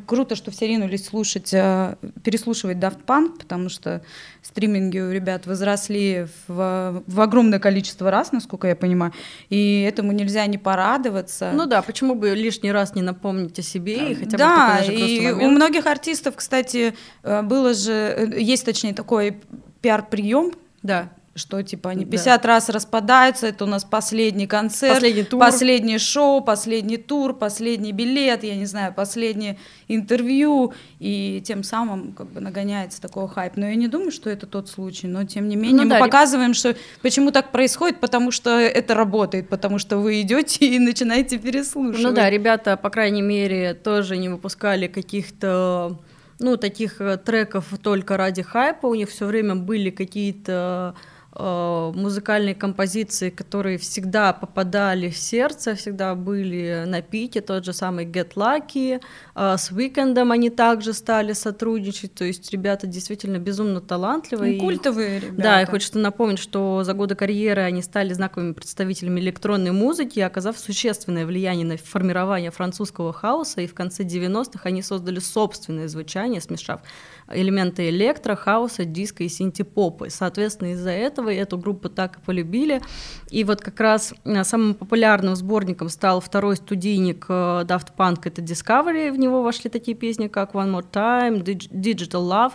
круто, 0.08 0.36
что 0.36 0.50
все 0.50 0.68
ринулись 0.68 1.06
слушать, 1.06 1.54
э, 1.54 1.96
переслушивать 2.24 2.78
Daft 2.78 3.06
Punk, 3.06 3.38
потому 3.40 3.70
что 3.70 4.02
стриминги 4.42 5.00
у 5.00 5.12
ребят 5.12 5.46
возросли 5.46 6.28
в, 6.48 7.04
в 7.06 7.22
огромное 7.22 7.60
количество 7.60 8.10
раз, 8.10 8.32
насколько 8.32 8.68
я 8.68 8.76
понимаю, 8.76 9.14
и 9.50 9.82
этому 9.82 10.12
нельзя 10.14 10.46
не 10.48 10.58
порадоваться. 10.58 11.52
Ну 11.54 11.68
да, 11.68 11.82
почему 11.84 12.16
бы 12.16 12.32
лишний 12.32 12.72
раз 12.72 12.96
не 12.96 13.04
напомнить 13.04 13.60
о 13.60 13.62
себе 13.62 14.12
и 14.12 14.16
хотя 14.16 14.38
да, 14.38 14.78
бы 14.80 14.86
такой 14.88 15.16
и 15.16 15.32
у 15.32 15.50
многих 15.50 15.86
артистов, 15.86 16.36
кстати, 16.36 16.96
э, 17.24 17.42
было 17.44 17.74
же, 17.76 17.92
э, 17.92 18.42
есть 18.42 18.66
точнее 18.66 18.94
такой 18.94 19.38
пиар-прием, 19.82 20.54
да 20.82 21.10
что 21.36 21.62
типа 21.62 21.90
они 21.90 22.06
50 22.06 22.42
да. 22.42 22.48
раз 22.48 22.70
распадаются, 22.70 23.48
это 23.48 23.66
у 23.66 23.68
нас 23.68 23.84
последний 23.84 24.48
концерт, 24.48 24.94
последний, 24.94 25.24
тур. 25.24 25.40
последнее 25.40 26.00
шоу, 26.00 26.42
последний 26.42 26.96
тур, 26.96 27.34
последний 27.34 27.92
билет, 27.92 28.44
я 28.44 28.56
не 28.56 28.66
знаю, 28.66 28.94
последнее 28.94 29.58
интервью, 29.90 30.74
и 31.00 31.44
тем 31.46 31.64
самым 31.64 32.14
как 32.14 32.32
бы 32.32 32.40
нагоняется 32.40 33.02
такой 33.02 33.28
хайп. 33.28 33.58
Но 33.58 33.68
я 33.68 33.76
не 33.76 33.90
думаю, 33.90 34.12
что 34.12 34.30
это 34.30 34.48
тот 34.48 34.70
случай, 34.70 35.08
но 35.08 35.26
тем 35.26 35.50
не 35.50 35.58
менее 35.58 35.80
ну, 35.80 35.84
мы 35.84 35.90
да, 35.90 36.00
показываем, 36.00 36.54
что 36.54 36.74
почему 37.02 37.32
так 37.32 37.52
происходит, 37.52 38.00
потому 38.00 38.32
что 38.32 38.58
это 38.58 38.96
работает, 38.96 39.50
потому 39.50 39.78
что 39.78 39.98
вы 39.98 40.22
идете 40.22 40.66
и 40.66 40.80
начинаете 40.80 41.38
переслушивать. 41.38 42.02
Ну 42.02 42.14
да, 42.14 42.30
ребята, 42.30 42.78
по 42.78 42.90
крайней 42.90 43.22
мере, 43.22 43.74
тоже 43.74 44.16
не 44.16 44.30
выпускали 44.30 44.88
каких-то 44.88 46.00
ну, 46.40 46.58
таких 46.58 47.00
э, 47.02 47.18
треков 47.18 47.66
только 47.82 48.18
ради 48.18 48.42
хайпа, 48.42 48.88
у 48.88 48.96
них 48.96 49.10
все 49.10 49.26
время 49.26 49.56
были 49.56 49.90
какие-то 49.90 50.96
музыкальные 51.38 52.56
композиции, 52.56 53.30
которые 53.30 53.78
всегда 53.78 54.32
попадали 54.32 55.10
в 55.10 55.18
сердце, 55.18 55.76
всегда 55.76 56.16
были 56.16 56.86
на 56.88 57.02
пике, 57.02 57.42
тот 57.42 57.66
же 57.66 57.74
самый 57.74 58.06
Get 58.06 58.36
Lucky, 58.36 59.02
э, 59.36 59.56
с 59.58 59.72
Weekendом 59.72 60.32
они 60.32 60.50
также 60.50 60.94
стали 60.94 61.34
сотрудничать, 61.34 62.14
то 62.14 62.24
есть 62.24 62.52
ребята 62.52 62.88
действительно 62.88 63.38
безумно 63.38 63.82
талантливые. 63.82 64.54
Ну, 64.56 64.60
культовые 64.62 65.20
ребята. 65.20 65.42
Да, 65.42 65.62
и 65.62 65.66
хочется 65.66 66.00
напомнить, 66.00 66.40
что 66.40 66.84
за 66.84 66.94
годы 66.94 67.16
карьеры 67.16 67.62
они 67.64 67.82
стали 67.82 68.14
знаковыми 68.14 68.54
представителями 68.54 69.20
электронной 69.20 69.72
музыки, 69.72 70.22
оказав 70.22 70.58
существенное 70.58 71.26
влияние 71.26 71.66
на 71.66 71.78
формирование 71.78 72.52
французского 72.52 73.12
хаоса, 73.12 73.62
и 73.62 73.68
в 73.68 73.74
конце 73.74 74.04
90-х 74.04 74.62
они 74.64 74.82
создали 74.82 75.20
собственное 75.20 75.90
звучание, 75.90 76.40
смешав 76.40 76.82
элементы 77.28 77.90
электро, 77.90 78.36
хаоса, 78.36 78.86
диска 78.86 79.24
и 79.24 79.30
синтепопа. 79.30 80.10
Соответственно, 80.10 80.74
из-за 80.74 80.92
этого 80.92 81.34
эту 81.34 81.58
группу 81.58 81.90
так 81.90 82.18
и 82.18 82.22
полюбили. 82.22 82.82
И 83.32 83.44
вот 83.44 83.62
как 83.62 83.80
раз 83.80 84.14
э, 84.24 84.44
самым 84.44 84.76
популярным 84.76 85.36
сборником 85.36 85.90
стал 85.90 86.20
второй 86.20 86.58
студийник 86.58 87.26
э, 87.30 87.66
Daft 87.68 87.90
Punk, 87.98 88.22
это 88.24 88.42
Discovery, 88.42 89.12
в 89.12 89.18
него 89.18 89.42
вошли 89.42 89.70
такие 89.70 89.98
песни, 89.98 90.28
как 90.28 90.54
One 90.54 90.72
More 90.72 90.86
Time, 90.92 91.44
Digital 91.44 92.30
Love. 92.30 92.54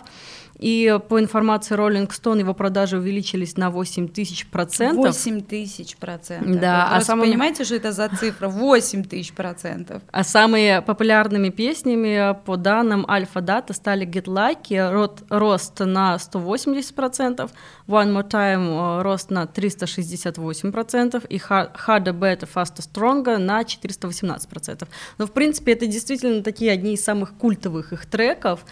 И 0.61 0.99
по 1.09 1.19
информации 1.19 1.75
Rolling 1.75 2.07
Stone 2.07 2.39
его 2.39 2.53
продажи 2.53 2.97
увеличились 2.97 3.57
на 3.57 3.71
8 3.71 4.07
тысяч 4.07 4.45
процентов. 4.45 5.07
8 5.07 5.41
тысяч 5.41 5.97
процентов. 5.97 6.59
Да, 6.61 6.87
Вы 6.91 6.97
а 6.97 7.01
самым... 7.01 7.25
понимаете, 7.25 7.63
что 7.63 7.75
это 7.75 7.91
за 7.91 8.09
цифра? 8.09 8.47
8 8.47 9.03
тысяч 9.05 9.33
процентов. 9.33 10.03
А 10.11 10.23
самыми 10.23 10.83
популярными 10.85 11.49
песнями 11.49 12.37
по 12.45 12.57
данным 12.57 13.07
Альфа 13.09 13.41
Дата 13.41 13.73
стали 13.73 14.05
Get 14.07 14.25
Lucky, 14.25 15.19
рост 15.29 15.79
на 15.79 16.19
180 16.19 16.93
процентов, 16.93 17.49
One 17.87 18.13
More 18.13 18.29
Time 18.29 18.99
э, 18.99 19.01
рост 19.01 19.31
на 19.31 19.47
368 19.47 20.71
процентов 20.71 21.25
и 21.25 21.37
Harder, 21.37 22.13
Better, 22.13 22.47
Faster, 22.53 22.81
Stronger 22.81 23.37
на 23.37 23.63
418 23.63 24.47
процентов. 24.47 24.89
Но 25.17 25.25
в 25.25 25.31
принципе 25.31 25.73
это 25.73 25.87
действительно 25.87 26.43
такие 26.43 26.71
одни 26.71 26.93
из 26.93 27.03
самых 27.03 27.33
культовых 27.33 27.93
их 27.93 28.05
треков. 28.05 28.63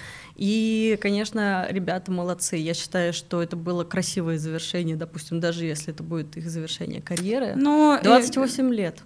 И, 0.42 0.98
конечно, 1.02 1.68
ребята 1.70 2.14
молодцы. 2.14 2.56
Я 2.56 2.74
считаю, 2.74 3.12
что 3.12 3.44
это 3.44 3.58
было 3.58 3.84
красивое 3.84 4.38
завершение, 4.38 4.96
допустим, 4.96 5.42
даже 5.42 5.66
если 5.66 5.94
это 5.94 6.02
будет 6.02 6.38
их 6.38 6.50
завершение 6.50 7.02
карьеры. 7.02 7.56
Но 7.58 8.00
28 8.02 8.70
э... 8.70 8.74
лет. 8.74 9.00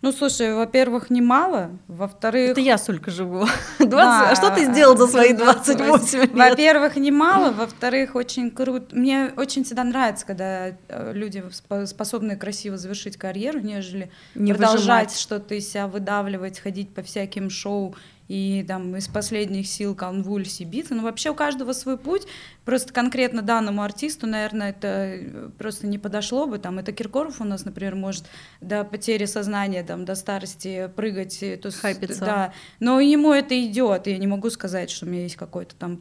Ну, 0.00 0.10
слушай, 0.10 0.54
во-первых, 0.54 1.10
немало, 1.10 1.70
во-вторых... 1.86 2.52
Это 2.52 2.62
я 2.62 2.78
столько 2.78 3.10
живу. 3.10 3.40
20... 3.78 3.90
Да, 3.90 4.30
а 4.30 4.36
что 4.36 4.50
ты 4.50 4.72
сделал 4.72 4.96
за 4.96 5.06
свои 5.06 5.34
28 5.34 6.20
лет? 6.20 6.32
Во-первых, 6.32 6.96
немало, 6.96 7.52
во-вторых, 7.52 8.14
очень 8.14 8.50
круто. 8.50 8.96
Мне 8.96 9.32
очень 9.36 9.64
всегда 9.64 9.84
нравится, 9.84 10.24
когда 10.24 10.68
э, 10.88 11.12
люди 11.12 11.44
способны 11.84 12.36
красиво 12.36 12.78
завершить 12.78 13.18
карьеру, 13.18 13.60
нежели 13.60 14.10
Не 14.34 14.54
продолжать 14.54 15.14
что-то 15.14 15.54
из 15.54 15.70
себя 15.70 15.86
выдавливать, 15.86 16.58
ходить 16.58 16.94
по 16.94 17.02
всяким 17.02 17.50
шоу 17.50 17.94
и 18.30 18.62
там 18.62 18.94
из 18.94 19.08
последних 19.08 19.66
сил 19.66 19.96
конвульсий 19.96 20.64
биться. 20.64 20.94
Ну, 20.94 21.02
вообще 21.02 21.30
у 21.30 21.34
каждого 21.34 21.72
свой 21.72 21.98
путь. 21.98 22.28
Просто 22.64 22.92
конкретно 22.92 23.42
данному 23.42 23.82
артисту, 23.82 24.28
наверное, 24.28 24.70
это 24.70 24.86
э, 24.86 25.50
просто 25.58 25.88
не 25.88 25.98
подошло 25.98 26.46
бы. 26.46 26.60
Там, 26.60 26.78
это 26.78 26.92
Киркоров 26.92 27.40
у 27.40 27.44
нас, 27.44 27.64
например, 27.64 27.96
может 27.96 28.26
до 28.60 28.84
потери 28.84 29.24
сознания, 29.24 29.82
там, 29.82 30.04
до 30.04 30.14
старости 30.14 30.88
прыгать. 30.94 31.42
Э, 31.42 31.56
то, 31.56 31.72
Хайпиться. 31.72 32.24
Да. 32.24 32.52
Но 32.78 33.00
ему 33.00 33.32
это 33.32 33.60
идет. 33.60 34.06
Я 34.06 34.16
не 34.16 34.28
могу 34.28 34.48
сказать, 34.50 34.90
что 34.90 35.06
у 35.06 35.08
меня 35.08 35.22
есть 35.22 35.34
какой-то 35.34 35.74
там 35.74 36.00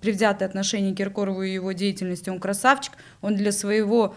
предвзятое 0.00 0.48
отношение 0.48 0.94
к 0.94 0.96
Киркорову 0.96 1.42
и 1.42 1.52
его 1.52 1.72
деятельности. 1.72 2.30
Он 2.30 2.40
красавчик, 2.40 2.94
он 3.20 3.36
для 3.36 3.52
своего 3.52 4.14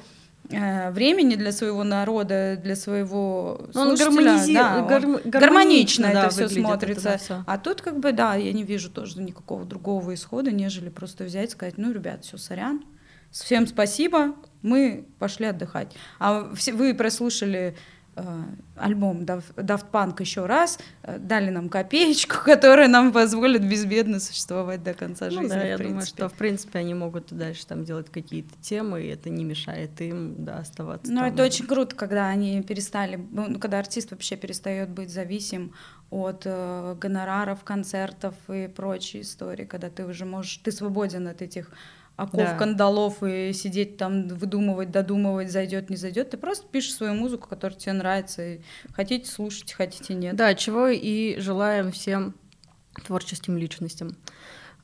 времени 0.50 1.36
для 1.36 1.52
своего 1.52 1.84
народа, 1.84 2.60
для 2.62 2.76
своего 2.76 3.66
он 3.74 3.96
гармонизи... 3.96 4.54
да, 4.54 4.80
он 4.80 4.88
гарм... 4.88 5.20
гармонично 5.24 6.12
да, 6.12 6.26
это 6.26 6.30
все 6.30 6.50
смотрится. 6.50 7.10
Это, 7.10 7.28
да, 7.30 7.44
А 7.48 7.58
тут 7.58 7.82
как 7.82 8.00
бы 8.00 8.12
да, 8.12 8.36
я 8.36 8.52
не 8.54 8.64
вижу 8.64 8.90
тоже 8.90 9.22
никакого 9.22 9.66
другого 9.66 10.14
исхода, 10.14 10.52
нежели 10.52 10.90
просто 10.90 11.24
взять 11.24 11.50
и 11.50 11.52
сказать, 11.54 11.78
ну, 11.78 11.92
ребят, 11.92 12.26
все, 12.26 12.38
сорян, 12.38 12.84
всем 13.32 13.68
спасибо, 13.68 14.36
мы 14.62 15.08
пошли 15.20 15.48
отдыхать. 15.48 15.96
А 16.20 16.54
все, 16.56 16.74
вы 16.74 16.94
прослушали 16.94 17.76
Э, 17.76 17.93
альбом 18.76 19.22
Daft 19.22 19.86
Punk 19.92 20.22
еще 20.22 20.46
раз, 20.46 20.80
э, 21.04 21.18
дали 21.20 21.50
нам 21.50 21.70
копеечку, 21.70 22.38
которая 22.46 22.88
нам 22.88 23.12
позволит 23.12 23.68
безбедно 23.68 24.20
существовать 24.20 24.84
до 24.84 24.94
конца 24.94 25.26
ну, 25.26 25.42
жизни. 25.42 25.48
Да, 25.48 25.64
я 25.64 25.78
думаю, 25.78 26.06
что 26.06 26.30
в 26.30 26.34
принципе 26.34 26.80
они 26.80 26.94
могут 26.94 27.34
дальше 27.34 27.66
там 27.66 27.84
делать 27.84 28.10
какие-то 28.10 28.54
темы, 28.62 29.04
и 29.04 29.08
это 29.08 29.30
не 29.30 29.44
мешает 29.44 30.00
им 30.02 30.36
да, 30.46 30.60
оставаться. 30.60 31.12
Ну, 31.12 31.24
это 31.24 31.44
очень 31.44 31.66
круто, 31.66 31.96
когда 31.96 32.28
они 32.28 32.62
перестали, 32.62 33.20
ну, 33.32 33.60
когда 33.60 33.80
артист 33.80 34.12
вообще 34.12 34.36
перестает 34.36 34.90
быть 34.90 35.12
зависим 35.12 35.74
от 36.10 36.44
э, 36.46 36.96
гонораров, 37.00 37.64
концертов 37.64 38.36
и 38.48 38.68
прочей 38.68 39.22
истории, 39.22 39.66
когда 39.66 39.90
ты 39.90 40.06
уже 40.06 40.26
можешь, 40.26 40.58
ты 40.58 40.72
свободен 40.72 41.28
от 41.28 41.42
этих 41.42 41.72
оков, 42.16 42.42
да. 42.42 42.58
кандалов 42.58 43.24
и 43.24 43.54
сидеть 43.54 43.98
там, 43.98 44.28
выдумывать, 44.28 44.92
додумывать, 44.92 45.52
зайдет, 45.52 45.90
не 45.90 45.96
зайдет. 45.96 46.30
Ты 46.32 46.38
просто 46.38 46.66
пишешь 46.68 46.96
свою 46.96 47.14
музыку, 47.14 47.48
которая 47.48 47.78
тебе 47.78 47.94
нравится. 47.94 48.44
И 48.44 48.62
хотите 48.94 49.30
слушать, 49.30 49.74
хотите 49.74 50.14
нет. 50.14 50.36
Да, 50.36 50.54
чего 50.56 50.88
и 50.88 51.40
желаем 51.40 51.92
всем 51.92 52.36
творческим 53.06 53.58
личностям. 53.58 54.16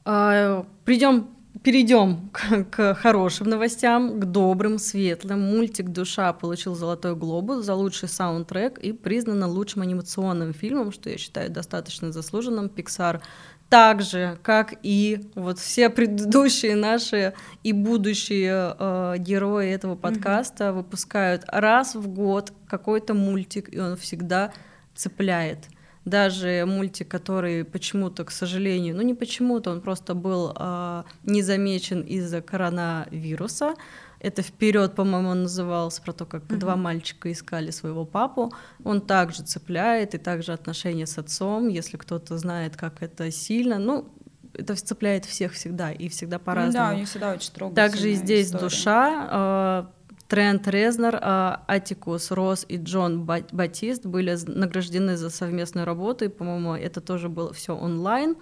А, 0.05 0.65
Придем 0.85 1.29
Перейдем 1.63 2.29
к, 2.31 2.63
к 2.65 2.95
хорошим 2.95 3.49
новостям, 3.49 4.19
к 4.19 4.25
добрым, 4.25 4.77
светлым. 4.77 5.41
Мультик 5.41 5.89
«Душа» 5.89 6.31
получил 6.31 6.75
«Золотой 6.75 7.15
глобус» 7.15 7.65
за 7.65 7.73
лучший 7.73 8.07
саундтрек 8.07 8.77
и 8.77 8.93
признан 8.93 9.43
лучшим 9.43 9.81
анимационным 9.81 10.53
фильмом, 10.53 10.93
что 10.93 11.09
я 11.09 11.17
считаю 11.17 11.49
достаточно 11.49 12.13
заслуженным. 12.13 12.67
Pixar 12.67 13.21
так 13.69 14.01
же, 14.01 14.37
как 14.41 14.73
и 14.81 15.21
вот 15.35 15.59
все 15.59 15.89
предыдущие 15.89 16.75
наши 16.75 17.33
и 17.63 17.71
будущие 17.71 18.75
э, 18.77 19.15
герои 19.19 19.69
этого 19.69 19.95
подкаста 19.95 20.65
mm-hmm. 20.65 20.73
выпускают 20.73 21.43
раз 21.47 21.93
в 21.93 22.07
год 22.07 22.51
какой-то 22.67 23.13
мультик, 23.13 23.71
и 23.73 23.79
он 23.79 23.95
всегда 23.95 24.51
цепляет. 24.95 25.67
Даже 26.03 26.65
мультик, 26.65 27.07
который 27.07 27.63
почему-то, 27.63 28.25
к 28.25 28.31
сожалению, 28.31 28.95
ну 28.95 29.03
не 29.03 29.13
почему-то, 29.13 29.69
он 29.69 29.81
просто 29.81 30.15
был 30.15 30.51
э, 30.57 31.03
не 31.23 31.43
замечен 31.43 32.01
из-за 32.01 32.41
коронавируса, 32.41 33.75
это 34.19 34.41
вперед, 34.41 34.95
по-моему, 34.95 35.29
он 35.29 35.43
назывался 35.43 36.01
про 36.01 36.11
то, 36.11 36.25
как 36.25 36.43
mm-hmm. 36.43 36.57
два 36.57 36.75
мальчика 36.75 37.31
искали 37.31 37.71
своего 37.71 38.05
папу. 38.05 38.53
Он 38.83 39.01
также 39.01 39.43
цепляет 39.43 40.13
и 40.13 40.17
также 40.17 40.51
отношения 40.51 41.05
с 41.05 41.17
отцом, 41.17 41.69
если 41.69 41.97
кто-то 41.97 42.37
знает, 42.37 42.75
как 42.75 43.01
это 43.01 43.31
сильно. 43.31 43.79
Ну, 43.79 44.09
это 44.53 44.75
цепляет 44.75 45.25
всех 45.25 45.53
всегда 45.53 45.91
и 45.91 46.09
всегда 46.09 46.37
по-разному. 46.37 46.73
Да, 46.73 46.93
у 46.93 46.97
них 46.97 47.07
всегда 47.07 47.31
очень 47.31 47.51
трогательная 47.53 47.89
Также 47.89 48.11
и 48.11 48.15
здесь 48.15 48.47
история. 48.47 48.63
душа. 48.63 49.27
Э, 49.31 49.85
Трент 50.27 50.67
Резнер, 50.67 51.15
э, 51.15 51.57
Атикус 51.67 52.31
Рос 52.31 52.65
и 52.67 52.77
Джон 52.77 53.23
Батист 53.25 54.05
были 54.05 54.37
награждены 54.47 55.17
за 55.17 55.29
совместную 55.29 55.85
работу, 55.85 56.25
и, 56.25 56.27
по-моему, 56.27 56.75
это 56.75 56.99
тоже 57.01 57.29
было 57.29 57.53
все 57.53 57.75
онлайн. 57.75 58.35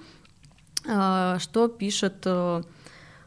Э, 0.86 1.38
что 1.40 1.68
пишет 1.68 2.26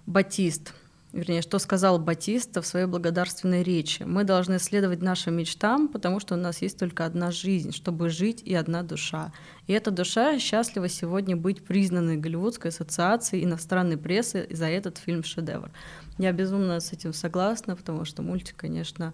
Батист? 0.06 0.74
Вернее, 1.12 1.42
что 1.42 1.58
сказал 1.58 1.98
Батиста 1.98 2.62
в 2.62 2.66
своей 2.66 2.86
благодарственной 2.86 3.62
речи. 3.62 4.02
Мы 4.04 4.24
должны 4.24 4.58
следовать 4.58 5.02
нашим 5.02 5.34
мечтам, 5.34 5.88
потому 5.88 6.20
что 6.20 6.34
у 6.34 6.38
нас 6.38 6.62
есть 6.62 6.78
только 6.78 7.04
одна 7.04 7.30
жизнь, 7.30 7.72
чтобы 7.72 8.10
жить 8.10 8.42
и 8.44 8.54
одна 8.54 8.82
душа. 8.82 9.32
И 9.66 9.72
эта 9.72 9.90
душа 9.90 10.38
счастлива 10.38 10.88
сегодня 10.88 11.36
быть 11.36 11.64
признанной 11.64 12.16
Голливудской 12.16 12.70
ассоциацией 12.70 13.44
иностранной 13.44 13.96
прессы 13.96 14.46
за 14.50 14.66
этот 14.66 14.98
фильм-шедевр. 14.98 15.70
Я 16.18 16.32
безумно 16.32 16.80
с 16.80 16.92
этим 16.92 17.12
согласна, 17.12 17.76
потому 17.76 18.04
что 18.04 18.22
мультик, 18.22 18.56
конечно, 18.56 19.12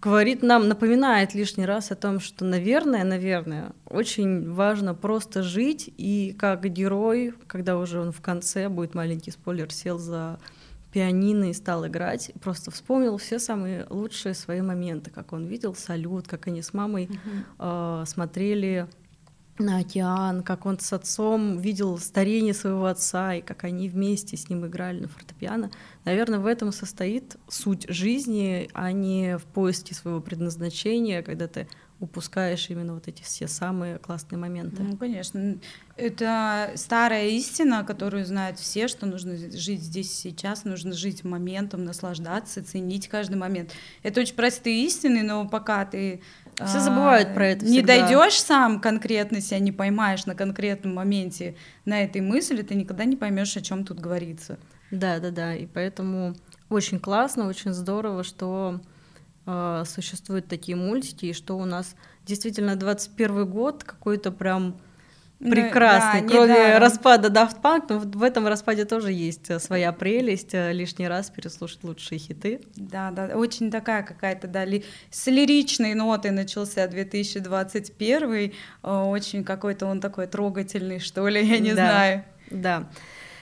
говорит 0.00 0.42
нам, 0.42 0.68
напоминает 0.68 1.34
лишний 1.34 1.66
раз 1.66 1.90
о 1.90 1.96
том, 1.96 2.20
что, 2.20 2.44
наверное, 2.44 3.04
наверное, 3.04 3.72
очень 3.84 4.50
важно 4.50 4.94
просто 4.94 5.42
жить, 5.42 5.92
и 5.96 6.34
как 6.38 6.64
герой, 6.64 7.34
когда 7.46 7.76
уже 7.76 8.00
он 8.00 8.12
в 8.12 8.20
конце, 8.20 8.68
будет 8.68 8.94
маленький 8.94 9.30
спойлер, 9.30 9.70
сел 9.72 9.98
за 9.98 10.38
пианино 10.92 11.50
и 11.50 11.52
стал 11.52 11.86
играть, 11.86 12.32
просто 12.42 12.70
вспомнил 12.70 13.16
все 13.16 13.38
самые 13.38 13.86
лучшие 13.90 14.34
свои 14.34 14.60
моменты, 14.60 15.10
как 15.10 15.32
он 15.32 15.46
видел 15.46 15.74
салют, 15.74 16.26
как 16.26 16.46
они 16.46 16.62
с 16.62 16.74
мамой 16.74 17.08
uh-huh. 17.58 18.02
э, 18.02 18.06
смотрели 18.06 18.88
на 19.60 19.78
океан, 19.78 20.42
как 20.42 20.66
он 20.66 20.78
с 20.78 20.92
отцом 20.92 21.58
видел 21.58 21.98
старение 21.98 22.54
своего 22.54 22.86
отца, 22.86 23.34
и 23.34 23.42
как 23.42 23.64
они 23.64 23.88
вместе 23.88 24.36
с 24.36 24.48
ним 24.48 24.66
играли 24.66 25.00
на 25.00 25.08
фортепиано. 25.08 25.70
Наверное, 26.04 26.38
в 26.38 26.46
этом 26.46 26.72
состоит 26.72 27.36
суть 27.48 27.86
жизни, 27.88 28.70
а 28.72 28.92
не 28.92 29.38
в 29.38 29.44
поиске 29.44 29.94
своего 29.94 30.20
предназначения, 30.20 31.22
когда 31.22 31.46
ты 31.46 31.68
упускаешь 32.00 32.70
именно 32.70 32.94
вот 32.94 33.08
эти 33.08 33.22
все 33.22 33.46
самые 33.46 33.98
классные 33.98 34.38
моменты. 34.38 34.82
Ну, 34.82 34.96
конечно. 34.96 35.58
Это 35.96 36.72
старая 36.74 37.28
истина, 37.28 37.84
которую 37.84 38.24
знают 38.24 38.58
все, 38.58 38.88
что 38.88 39.04
нужно 39.04 39.36
жить 39.36 39.82
здесь 39.82 40.12
сейчас, 40.12 40.64
нужно 40.64 40.94
жить 40.94 41.24
моментом, 41.24 41.84
наслаждаться, 41.84 42.64
ценить 42.64 43.08
каждый 43.08 43.36
момент. 43.36 43.72
Это 44.02 44.20
очень 44.20 44.34
простые 44.34 44.84
истины, 44.86 45.22
но 45.22 45.46
пока 45.46 45.84
ты 45.84 46.22
все 46.54 46.78
а, 46.78 46.80
забывают 46.80 47.34
про 47.34 47.48
это. 47.48 47.66
Не 47.66 47.82
дойдешь 47.82 48.40
сам 48.40 48.80
конкретно 48.80 49.42
себя, 49.42 49.58
не 49.58 49.72
поймаешь 49.72 50.24
на 50.24 50.34
конкретном 50.34 50.94
моменте 50.94 51.54
на 51.84 52.02
этой 52.02 52.22
мысли, 52.22 52.62
ты 52.62 52.74
никогда 52.74 53.04
не 53.04 53.16
поймешь, 53.16 53.56
о 53.56 53.60
чем 53.60 53.84
тут 53.84 54.00
говорится. 54.00 54.58
Да, 54.90 55.18
да, 55.20 55.30
да. 55.30 55.54
И 55.54 55.66
поэтому 55.66 56.34
очень 56.70 56.98
классно, 56.98 57.46
очень 57.46 57.72
здорово, 57.72 58.24
что 58.24 58.80
э, 59.50 59.84
существуют 59.86 60.48
такие 60.48 60.76
мультики, 60.76 61.26
и 61.26 61.32
что 61.32 61.58
у 61.58 61.64
нас 61.64 61.94
действительно 62.26 62.76
21 62.76 63.46
год 63.46 63.84
какой-то 63.84 64.30
прям 64.30 64.76
прекрасный. 65.40 66.22
Да, 66.22 66.28
Кроме 66.28 66.52
недаром. 66.52 66.82
распада 66.82 67.28
Daft 67.28 67.60
Punk, 67.62 67.86
но 67.88 67.98
в 67.98 68.22
этом 68.22 68.46
распаде 68.46 68.84
тоже 68.84 69.12
есть 69.12 69.50
э, 69.50 69.58
своя 69.58 69.92
прелесть. 69.92 70.54
Э, 70.54 70.72
лишний 70.72 71.08
раз 71.08 71.30
переслушать 71.30 71.82
лучшие 71.82 72.18
хиты. 72.18 72.60
Да, 72.76 73.10
да, 73.10 73.26
очень 73.34 73.70
такая 73.70 74.02
какая-то, 74.02 74.46
да, 74.48 74.64
ли... 74.64 74.84
с 75.10 75.26
лиричной 75.26 75.94
нотой 75.94 76.30
начался 76.30 76.86
2021. 76.86 78.52
Э, 78.82 79.02
очень 79.04 79.44
какой-то 79.44 79.86
он 79.86 80.00
такой 80.00 80.26
трогательный, 80.26 80.98
что 80.98 81.26
ли, 81.28 81.44
я 81.44 81.58
не 81.58 81.70
да, 81.70 81.74
знаю. 81.74 82.24
Да. 82.50 82.88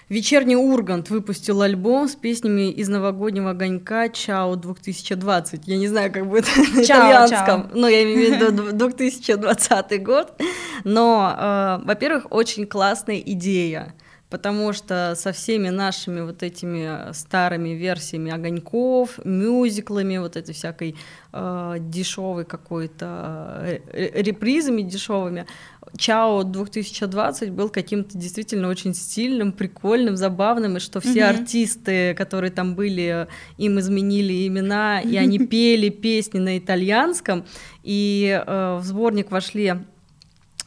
Вечерний 0.09 0.57
Ургант 0.57 1.11
выпустил 1.11 1.61
альбом 1.61 2.09
с 2.09 2.17
песнями 2.17 2.71
из 2.71 2.89
новогоднего 2.89 3.51
огонька 3.51 4.09
Чао 4.09 4.57
2020. 4.57 5.69
Я 5.69 5.77
не 5.77 5.87
знаю, 5.87 6.11
как 6.11 6.27
будет 6.27 6.47
на 6.57 6.83
итальянском, 6.83 7.71
но 7.75 7.89
я 7.89 8.05
имею 8.05 8.39
в 8.39 8.41
виду 8.41 8.73
2020 8.73 10.03
год. 10.03 10.33
Но, 10.85 11.35
э, 11.37 11.85
во-первых, 11.85 12.27
очень 12.31 12.67
классная 12.67 13.19
идея 13.19 13.95
потому 14.31 14.73
что 14.73 15.15
со 15.17 15.33
всеми 15.33 15.69
нашими 15.69 16.21
вот 16.21 16.43
этими 16.43 17.13
старыми 17.13 17.71
версиями 17.71 18.31
огоньков, 18.31 19.19
мюзиклами, 19.25 20.19
вот 20.19 20.37
этой 20.37 20.55
всякой 20.55 20.97
э, 21.33 21.77
дешевой 21.81 22.45
какой-то 22.45 23.81
э, 23.93 24.23
репризами 24.23 24.83
дешевыми, 24.83 25.47
Чао 25.97 26.43
2020 26.43 27.51
был 27.51 27.71
каким-то 27.71 28.19
действительно 28.19 28.69
очень 28.69 28.95
стильным, 28.95 29.53
прикольным, 29.53 30.17
забавным, 30.17 30.77
и 30.77 30.81
что 30.81 31.01
все 31.01 31.21
mm-hmm. 31.21 31.41
артисты, 31.41 32.15
которые 32.15 32.51
там 32.51 32.75
были, 32.75 33.27
им 33.57 33.79
изменили 33.79 34.47
имена, 34.47 35.01
и 35.01 35.17
они 35.25 35.39
пели 35.39 35.89
песни 35.89 36.39
на 36.39 36.59
итальянском, 36.59 37.45
и 37.83 38.43
э, 38.47 38.79
в 38.81 38.85
сборник 38.85 39.31
вошли 39.31 39.67
э, 39.67 39.79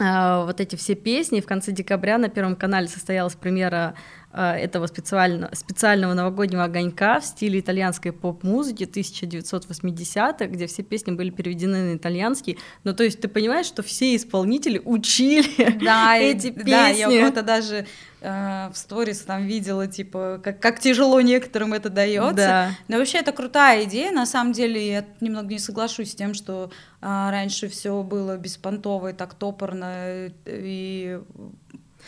вот 0.02 0.60
эти 0.60 0.76
все 0.76 0.96
песни. 0.96 1.42
В 1.42 1.46
конце 1.46 1.72
декабря 1.72 2.18
на 2.18 2.30
Первом 2.30 2.56
канале 2.56 2.88
состоялась 2.88 3.36
премьера 3.36 3.94
Э, 3.94 4.21
этого 4.34 4.88
специально, 4.88 5.50
специального 5.54 6.14
новогоднего 6.14 6.64
огонька 6.64 7.20
в 7.20 7.26
стиле 7.26 7.60
итальянской 7.60 8.12
поп-музыки 8.12 8.84
1980-х, 8.84 10.48
где 10.48 10.68
все 10.68 10.84
песни 10.84 11.12
были 11.12 11.30
переведены 11.30 11.92
на 11.92 11.98
итальянский. 11.98 12.58
Ну, 12.84 12.94
то 12.94 13.04
есть 13.04 13.20
ты 13.20 13.28
понимаешь, 13.28 13.66
что 13.66 13.84
все 13.84 14.16
исполнители 14.16 14.82
учили 14.84 15.78
да, 15.84 16.18
эти 16.18 16.48
и, 16.48 16.52
песни. 16.52 16.72
Да, 16.72 16.88
я 16.88 17.10
у 17.10 17.12
кого-то 17.12 17.42
даже 17.42 17.86
э, 18.22 18.70
в 18.74 18.78
сторис 18.78 19.20
там 19.20 19.46
видела, 19.46 19.88
типа, 19.88 20.40
как, 20.42 20.60
как 20.62 20.80
тяжело 20.80 21.20
некоторым 21.20 21.74
это 21.74 21.90
дается. 21.90 22.34
Да. 22.36 22.72
Но 22.88 22.98
вообще 22.98 23.18
это 23.18 23.34
крутая 23.34 23.84
идея. 23.84 24.12
На 24.12 24.26
самом 24.26 24.54
деле 24.54 24.88
я 24.88 25.06
немного 25.20 25.50
не 25.50 25.60
соглашусь 25.60 26.12
с 26.12 26.16
тем, 26.16 26.34
что 26.34 26.72
э, 27.02 27.06
раньше 27.06 27.68
все 27.68 28.02
было 28.04 28.38
беспонтово 28.38 29.10
и 29.10 29.14
так 29.14 29.34
топорно 29.34 30.30
и 30.46 31.20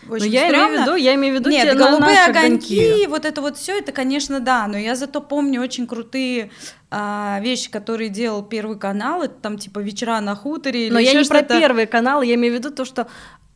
очень 0.10 0.26
но 0.26 0.32
я 0.32 0.50
имею 0.50 0.70
в 0.70 0.82
виду, 0.82 0.96
я 0.96 1.16
имею 1.16 1.36
в 1.36 1.40
виду 1.40 1.50
Нет, 1.50 1.64
те 1.64 1.74
голубые 1.76 2.16
на 2.16 2.26
огоньки, 2.26 2.80
огоньки, 2.80 3.08
вот 3.08 3.26
это 3.26 3.42
вот 3.42 3.58
все, 3.58 3.78
это, 3.78 3.92
конечно, 3.92 4.40
да, 4.40 4.68
но 4.68 4.78
я 4.78 4.96
зато 4.96 5.22
помню 5.22 5.62
очень 5.62 5.88
крутые 5.88 6.52
а, 6.92 7.40
вещи, 7.42 7.72
которые 7.72 8.10
делал 8.10 8.44
Первый 8.44 8.78
канал, 8.78 9.24
это 9.24 9.36
там 9.36 9.58
типа 9.58 9.80
вечера 9.80 10.20
на 10.22 10.36
хуторе. 10.36 10.90
Но 10.92 11.00
я 11.00 11.14
не 11.14 11.26
про 11.26 11.42
Первый 11.42 11.88
канал, 11.88 12.22
я 12.22 12.36
имею 12.36 12.54
в 12.54 12.58
виду 12.58 12.72
то, 12.72 12.86
что 12.86 13.08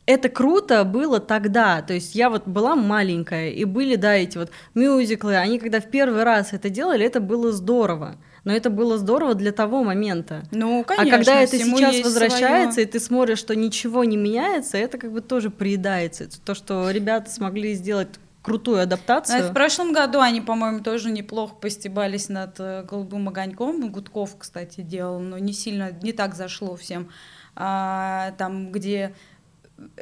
это 0.08 0.30
круто 0.30 0.86
было 0.86 1.20
тогда, 1.20 1.82
то 1.82 1.94
есть 1.94 2.16
я 2.16 2.30
вот 2.30 2.48
была 2.48 2.75
маленькая, 2.75 3.50
и 3.50 3.66
были, 3.66 3.96
да, 3.96 4.16
эти 4.16 4.38
вот 4.38 4.51
мюзиклы, 4.74 5.36
они 5.36 5.60
когда 5.60 5.82
в 5.82 5.92
первый 5.92 6.24
раз 6.24 6.54
это 6.54 6.70
делали, 6.70 7.06
это 7.06 7.20
было 7.20 7.51
здорово 7.51 8.16
но 8.48 8.54
это 8.54 8.70
было 8.70 8.98
здорово 8.98 9.36
для 9.36 9.51
того 9.51 9.84
момента. 9.84 10.44
Ну, 10.51 10.86
конечно. 10.86 11.13
А 11.13 11.18
когда 11.18 11.42
это 11.42 11.60
сейчас 11.60 12.01
возвращается, 12.01 12.75
своё. 12.75 12.88
и 12.88 12.89
ты 12.89 13.01
смотришь, 13.01 13.39
что 13.39 13.54
ничего 13.58 14.06
не 14.06 14.16
меняется, 14.16 14.77
это 14.77 14.98
как 14.98 15.12
бы 15.12 15.20
тоже 15.20 15.50
приедается. 15.50 16.24
Это 16.24 16.39
то, 16.39 16.56
что 16.56 16.89
ребята 16.89 17.30
смогли 17.30 17.74
сделать 17.74 18.08
крутую 18.42 18.80
адаптацию. 18.82 19.48
А 19.48 19.51
в 19.51 19.54
прошлом 19.54 19.92
году 19.92 20.22
они, 20.22 20.39
по-моему, 20.39 20.80
тоже 20.80 21.12
неплохо 21.12 21.56
постебались 21.56 22.30
над 22.30 22.58
э, 22.60 22.86
голубым 22.89 23.27
огоньком. 23.27 23.92
Гудков, 23.92 24.38
кстати, 24.38 24.80
делал, 24.80 25.20
но 25.20 25.38
не 25.38 25.51
сильно, 25.51 25.92
не 26.01 26.13
так 26.13 26.34
зашло 26.34 26.77
всем. 26.77 27.10
А, 27.54 28.32
там, 28.38 28.72
где 28.72 29.13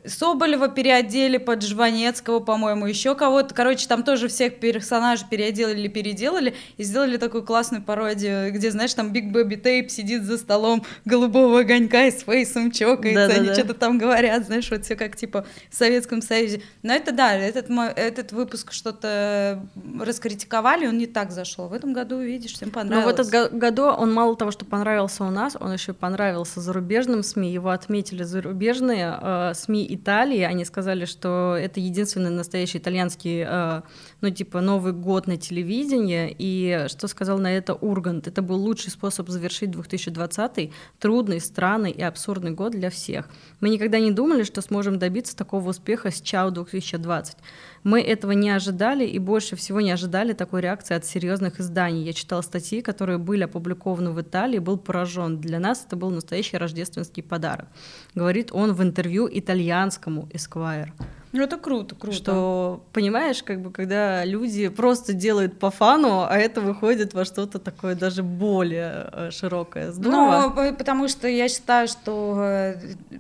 Соболева 0.06 0.70
переодели 0.70 1.38
под 1.38 1.64
Жванецкого, 1.64 2.40
по-моему, 2.40 2.86
еще 2.86 3.14
кого-то. 3.14 3.54
Короче, 3.54 3.88
там 3.88 4.04
тоже 4.04 4.30
всех 4.30 4.60
персонажей 4.60 5.26
переделали, 5.30 5.88
переделали 5.88 6.56
и 6.78 6.84
сделали 6.84 7.18
такую 7.18 7.44
классную 7.44 7.84
пародию, 7.84 8.54
где, 8.54 8.72
знаешь, 8.72 8.94
там 8.94 9.12
Big 9.12 9.32
Baby 9.32 9.56
Tape 9.56 9.92
сидит 9.92 10.24
за 10.24 10.38
столом 10.38 10.84
голубого 11.04 11.60
огонька 11.62 12.06
и 12.06 12.12
с 12.12 12.24
Face'ом 12.24 12.72
чокается, 12.72 13.28
да, 13.28 13.34
они 13.36 13.48
да. 13.48 13.54
что-то 13.54 13.74
там 13.74 13.98
говорят, 13.98 14.46
знаешь, 14.46 14.70
вот 14.70 14.86
все 14.86 14.96
как 14.96 15.18
типа 15.18 15.46
в 15.70 15.76
Советском 15.76 16.22
Союзе. 16.22 16.62
Но 16.82 16.94
это 16.94 17.12
да, 17.12 17.34
этот, 17.34 17.70
этот 17.70 18.32
выпуск 18.32 18.72
что-то 18.72 19.62
раскритиковали, 20.00 20.88
он 20.88 20.98
не 20.98 21.08
так 21.08 21.32
зашел. 21.32 21.68
В 21.68 21.74
этом 21.74 21.92
году, 21.92 22.20
видишь, 22.20 22.54
всем 22.54 22.70
понравилось. 22.72 23.18
Но 23.18 23.24
в 23.24 23.28
этом 23.28 23.60
году 23.60 23.84
он 23.84 24.14
мало 24.14 24.38
того, 24.38 24.52
что 24.52 24.64
понравился 24.64 25.26
у 25.26 25.32
нас, 25.32 25.58
он 25.60 25.74
еще 25.74 25.94
понравился 25.94 26.62
зарубежным 26.62 27.24
СМИ, 27.24 27.52
его 27.52 27.72
отметили 27.72 28.24
зарубежные 28.24 29.18
э, 29.22 29.54
СМИ 29.54 29.65
Италии, 29.68 30.42
они 30.42 30.66
сказали, 30.66 31.06
что 31.06 31.56
это 31.60 31.80
единственный 31.80 32.30
настоящий 32.30 32.78
итальянский, 32.78 33.44
э, 33.48 33.82
ну, 34.26 34.32
типа, 34.32 34.60
Новый 34.60 34.92
год 34.92 35.28
на 35.28 35.38
телевидении, 35.38 36.36
и 36.40 36.86
что 36.88 37.08
сказал 37.08 37.38
на 37.38 37.56
это 37.56 37.76
Ургант? 37.76 38.28
Это 38.28 38.42
был 38.42 38.58
лучший 38.58 38.90
способ 38.90 39.30
завершить 39.30 39.70
2020 39.70 40.72
трудный, 40.98 41.40
странный 41.40 41.92
и 41.92 42.02
абсурдный 42.02 42.50
год 42.50 42.72
для 42.72 42.90
всех. 42.90 43.30
Мы 43.60 43.70
никогда 43.70 44.00
не 44.00 44.10
думали, 44.10 44.42
что 44.42 44.62
сможем 44.62 44.98
добиться 44.98 45.38
такого 45.38 45.70
успеха 45.70 46.10
с 46.10 46.22
Чао 46.22 46.50
2020. 46.50 47.38
Мы 47.84 48.02
этого 48.02 48.32
не 48.32 48.50
ожидали 48.50 49.06
и 49.06 49.20
больше 49.20 49.56
всего 49.56 49.80
не 49.80 49.92
ожидали 49.92 50.34
такой 50.34 50.62
реакции 50.62 50.96
от 50.96 51.06
серьезных 51.06 51.60
изданий. 51.60 52.04
Я 52.04 52.14
читала 52.14 52.42
статьи, 52.42 52.82
которые 52.82 53.20
были 53.20 53.44
опубликованы 53.44 54.10
в 54.10 54.20
Италии, 54.20 54.58
был 54.58 54.80
поражен. 54.80 55.40
Для 55.40 55.60
нас 55.60 55.86
это 55.86 55.96
был 55.96 56.10
настоящий 56.10 56.58
рождественский 56.58 57.22
подарок. 57.22 57.68
Говорит 58.16 58.50
он 58.52 58.74
в 58.74 58.82
интервью 58.82 59.30
итальянскому 59.32 60.28
Esquire. 60.34 60.94
Ну, 61.36 61.44
это 61.44 61.58
круто, 61.58 61.96
круто. 61.96 62.16
Что, 62.16 62.84
понимаешь, 62.94 63.44
как 63.44 63.62
бы, 63.62 63.70
когда 63.70 64.24
люди 64.24 64.70
просто 64.70 65.12
делают 65.12 65.60
по 65.60 65.70
фану, 65.70 66.26
а 66.28 66.38
это 66.38 66.62
выходит 66.62 67.14
во 67.14 67.26
что-то 67.26 67.60
такое 67.60 67.94
даже 67.96 68.24
более 68.24 69.10
э, 69.12 69.32
широкое. 69.32 69.92
Здорово. 69.92 70.54
Ну, 70.56 70.76
потому 70.76 71.10
что 71.10 71.28
я 71.28 71.50
считаю, 71.50 71.90
что 71.90 72.38
э, 72.40 72.76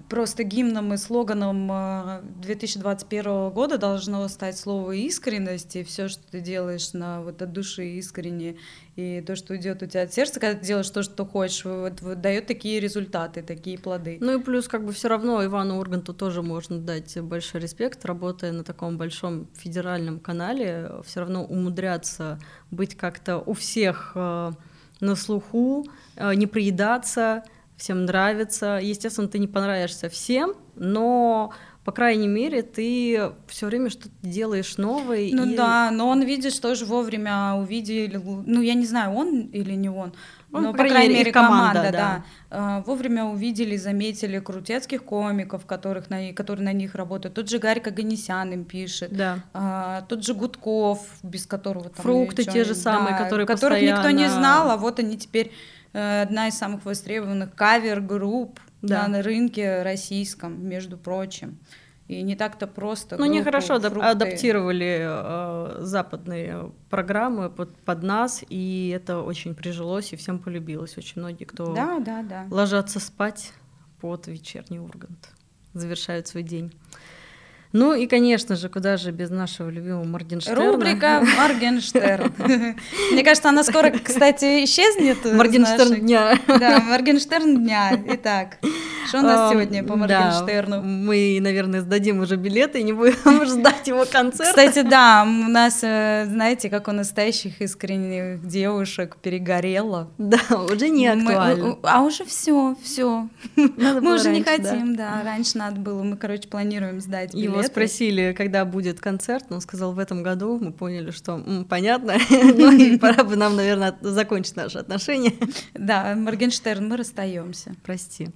просто 0.08 0.44
гимном 0.44 0.94
и 0.94 0.98
слоганом 0.98 2.24
2021 2.42 3.26
э, 3.26 3.50
года 3.52 3.78
должно 3.78 4.26
стать 4.30 4.58
слово 4.58 4.94
искренность, 4.94 5.76
и 5.76 5.84
все, 5.84 6.08
что 6.08 6.24
ты 6.32 6.40
делаешь 6.40 6.94
на 6.94 7.22
вот 7.22 7.42
от 7.42 7.52
души 7.52 7.98
искренне, 7.98 8.56
и 8.96 9.22
то, 9.22 9.36
что 9.36 9.56
идет 9.58 9.84
у 9.84 9.86
тебя 9.86 10.04
от 10.04 10.14
сердца, 10.14 10.40
когда 10.40 10.58
ты 10.58 10.66
делаешь 10.66 10.90
то, 10.90 11.04
что 11.04 11.26
хочешь, 11.26 11.66
вот, 11.66 12.02
вот 12.02 12.22
дает 12.22 12.48
такие 12.48 12.80
результаты, 12.80 13.42
такие 13.42 13.78
плоды. 13.78 14.18
Ну 14.22 14.40
и 14.40 14.44
плюс 14.44 14.68
как 14.68 14.86
бы 14.86 14.94
все 14.94 15.10
равно 15.10 15.44
Ивану 15.44 15.80
Урганту 15.80 16.14
тоже 16.14 16.42
можно 16.42 16.80
дать 16.80 17.20
большой 17.20 17.62
респект, 17.62 18.06
работая 18.06 18.54
на 18.54 18.64
таком 18.64 18.98
большом 18.98 19.48
федеральном 19.54 20.20
канале, 20.20 20.92
все 21.06 21.20
равно 21.20 21.44
умудряться 21.44 22.40
быть 22.72 22.96
как-то 22.96 23.40
у 23.40 23.54
всех 23.54 24.14
э, 24.16 24.52
на 25.02 25.16
слуху, 25.16 25.86
э, 26.16 26.34
не 26.36 26.48
приедаться, 26.48 27.44
всем 27.76 28.06
нравится. 28.06 28.80
Естественно, 28.82 29.28
ты 29.28 29.40
не 29.40 29.48
понравишься 29.48 30.08
всем, 30.08 30.54
но 30.76 31.54
по 31.86 31.92
крайней 31.92 32.28
мере, 32.28 32.64
ты 32.64 33.32
все 33.48 33.68
время 33.68 33.92
что-то 33.92 34.10
делаешь 34.24 34.78
новое. 34.78 35.30
Ну 35.32 35.46
и... 35.46 35.56
да, 35.56 35.92
но 35.92 36.10
он, 36.10 36.24
видишь, 36.24 36.58
тоже 36.58 36.84
вовремя 36.84 37.54
увидели, 37.54 38.18
ну 38.18 38.62
я 38.62 38.74
не 38.74 38.88
знаю, 38.88 39.14
он 39.14 39.42
или 39.54 39.74
не 39.74 39.90
он, 39.90 40.12
он, 40.52 40.64
но, 40.64 40.72
по 40.72 40.84
крайней 40.84 41.14
мере, 41.14 41.32
команда, 41.32 41.74
команда 41.74 41.92
да. 41.92 42.24
да. 42.50 42.84
Вовремя 42.88 43.26
увидели, 43.26 43.78
заметили 43.78 44.40
крутецких 44.40 45.04
комиков, 45.04 45.68
которых 45.68 46.10
на, 46.10 46.34
которые 46.34 46.66
на 46.66 46.74
них 46.74 46.96
работают. 46.96 47.36
Тот 47.36 47.50
же 47.50 47.60
Гарик 47.60 47.88
Аганесян 47.88 48.52
им 48.52 48.66
пишет. 48.66 49.16
Да. 49.16 49.44
А, 49.54 50.02
тот 50.10 50.26
же 50.26 50.34
Гудков, 50.34 51.08
без 51.22 51.46
которого 51.46 51.90
там... 51.90 52.04
Фрукты 52.04 52.46
те 52.46 52.64
же 52.64 52.74
самые, 52.74 53.12
да, 53.12 53.24
которые 53.24 53.46
Которых 53.46 53.78
постоянно... 53.78 53.98
никто 54.00 54.10
не 54.10 54.28
знал, 54.28 54.72
а 54.72 54.78
вот 54.78 54.98
они 54.98 55.18
теперь 55.18 55.52
э, 55.94 56.22
одна 56.24 56.48
из 56.48 56.58
самых 56.58 56.84
востребованных 56.86 57.54
кавер-групп 57.54 58.60
да. 58.88 59.08
на 59.08 59.22
рынке 59.22 59.84
российском, 59.84 60.68
между 60.68 60.98
прочим. 60.98 61.58
И 62.08 62.22
не 62.22 62.36
так-то 62.36 62.68
просто. 62.68 63.18
Ну, 63.18 63.26
нехорошо 63.26 63.80
фрукты. 63.80 64.08
адаптировали 64.08 65.00
э, 65.02 65.78
западные 65.82 66.72
программы 66.92 67.50
под, 67.50 67.76
под 67.78 68.04
нас, 68.04 68.44
и 68.48 68.94
это 68.96 69.22
очень 69.22 69.56
прижилось, 69.56 70.14
и 70.14 70.16
всем 70.16 70.38
полюбилось. 70.38 70.98
Очень 71.00 71.22
многие, 71.22 71.46
кто 71.46 71.74
да, 71.74 72.00
да, 72.00 72.22
да. 72.22 72.46
ложатся 72.52 73.00
спать 73.00 73.54
под 74.02 74.28
вечерний 74.28 74.80
Ургант, 74.80 75.30
завершают 75.74 76.28
свой 76.28 76.44
день. 76.44 76.72
Ну 77.76 77.94
и, 77.94 78.08
конечно 78.08 78.56
же, 78.56 78.70
куда 78.70 78.96
же 78.96 79.12
без 79.12 79.30
нашего 79.30 79.70
любимого 79.70 80.06
Моргенштерна. 80.06 80.72
Рубрика 80.72 81.22
Моргенштерн. 81.38 82.34
Мне 83.12 83.22
кажется, 83.22 83.50
она 83.50 83.66
скоро, 83.66 83.92
кстати, 83.92 84.64
исчезнет. 84.64 85.18
Моргенштерн 85.26 85.96
дня. 85.96 86.40
Да, 86.48 86.80
Моргенштерн 86.80 87.58
дня. 87.58 88.02
Итак. 88.14 88.60
Что 89.10 89.20
у 89.20 89.22
нас 89.24 89.52
сегодня 89.52 89.84
по 89.84 89.98
Моргенштерну? 89.98 90.82
Мы, 90.82 91.38
наверное, 91.42 91.82
сдадим 91.82 92.22
уже 92.22 92.38
билеты 92.38 92.80
и 92.80 92.84
не 92.84 92.94
будем 92.94 93.46
ждать 93.46 93.86
его 93.88 94.06
концерта. 94.06 94.52
Кстати, 94.52 94.82
да, 94.82 95.24
у 95.28 95.50
нас, 95.50 95.80
э, 95.84 96.28
знаете, 96.30 96.70
как 96.70 96.88
у 96.88 96.94
настоящих 96.94 97.62
искренних 97.62 98.48
девушек 98.48 99.18
перегорело. 99.22 100.10
Да, 100.18 100.40
уже 100.72 100.88
не 100.88 101.08
актуально. 101.08 101.78
А 101.84 102.02
уже 102.04 102.24
все, 102.24 102.76
все. 102.82 103.28
Мы 103.58 104.16
уже 104.16 104.30
не 104.30 104.44
хотим, 104.44 104.96
да. 104.96 105.22
Раньше 105.26 105.58
надо 105.58 105.80
было. 105.80 106.04
Мы, 106.04 106.16
короче, 106.16 106.48
планируем 106.48 107.02
сдать 107.02 107.34
билеты. 107.34 107.52
Его 107.52 107.65
спросили, 107.66 108.34
когда 108.38 108.66
будет 108.66 109.00
концерт. 109.00 109.46
Он 109.50 109.62
сказал, 109.62 109.94
в 109.94 110.00
этом 110.00 110.24
году. 110.24 110.60
Мы 110.60 110.72
поняли, 110.72 111.12
что 111.12 111.66
понятно. 111.70 112.16
Ну 112.56 112.72
и 112.72 112.98
пора 112.98 113.24
бы 113.24 113.36
нам, 113.36 113.56
наверное, 113.56 113.98
закончить 114.02 114.56
наши 114.56 114.78
отношения. 114.78 115.34
Да, 115.74 116.16
Моргенштерн, 116.16 116.88
мы 116.88 116.98
расстаемся. 116.98 117.76
Прости. 117.84 118.30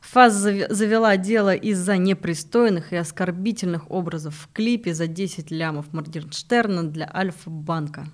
ФАС 0.00 0.34
завела 0.34 1.16
дело 1.16 1.54
из-за 1.54 1.96
непристойных 1.96 2.92
и 2.92 2.96
оскорбительных 2.96 3.90
образов 3.90 4.34
в 4.34 4.52
клипе 4.52 4.94
за 4.94 5.06
10 5.06 5.50
лямов 5.50 5.92
Моргенштерна 5.92 6.84
для 6.84 7.10
Альфа-банка. 7.12 8.06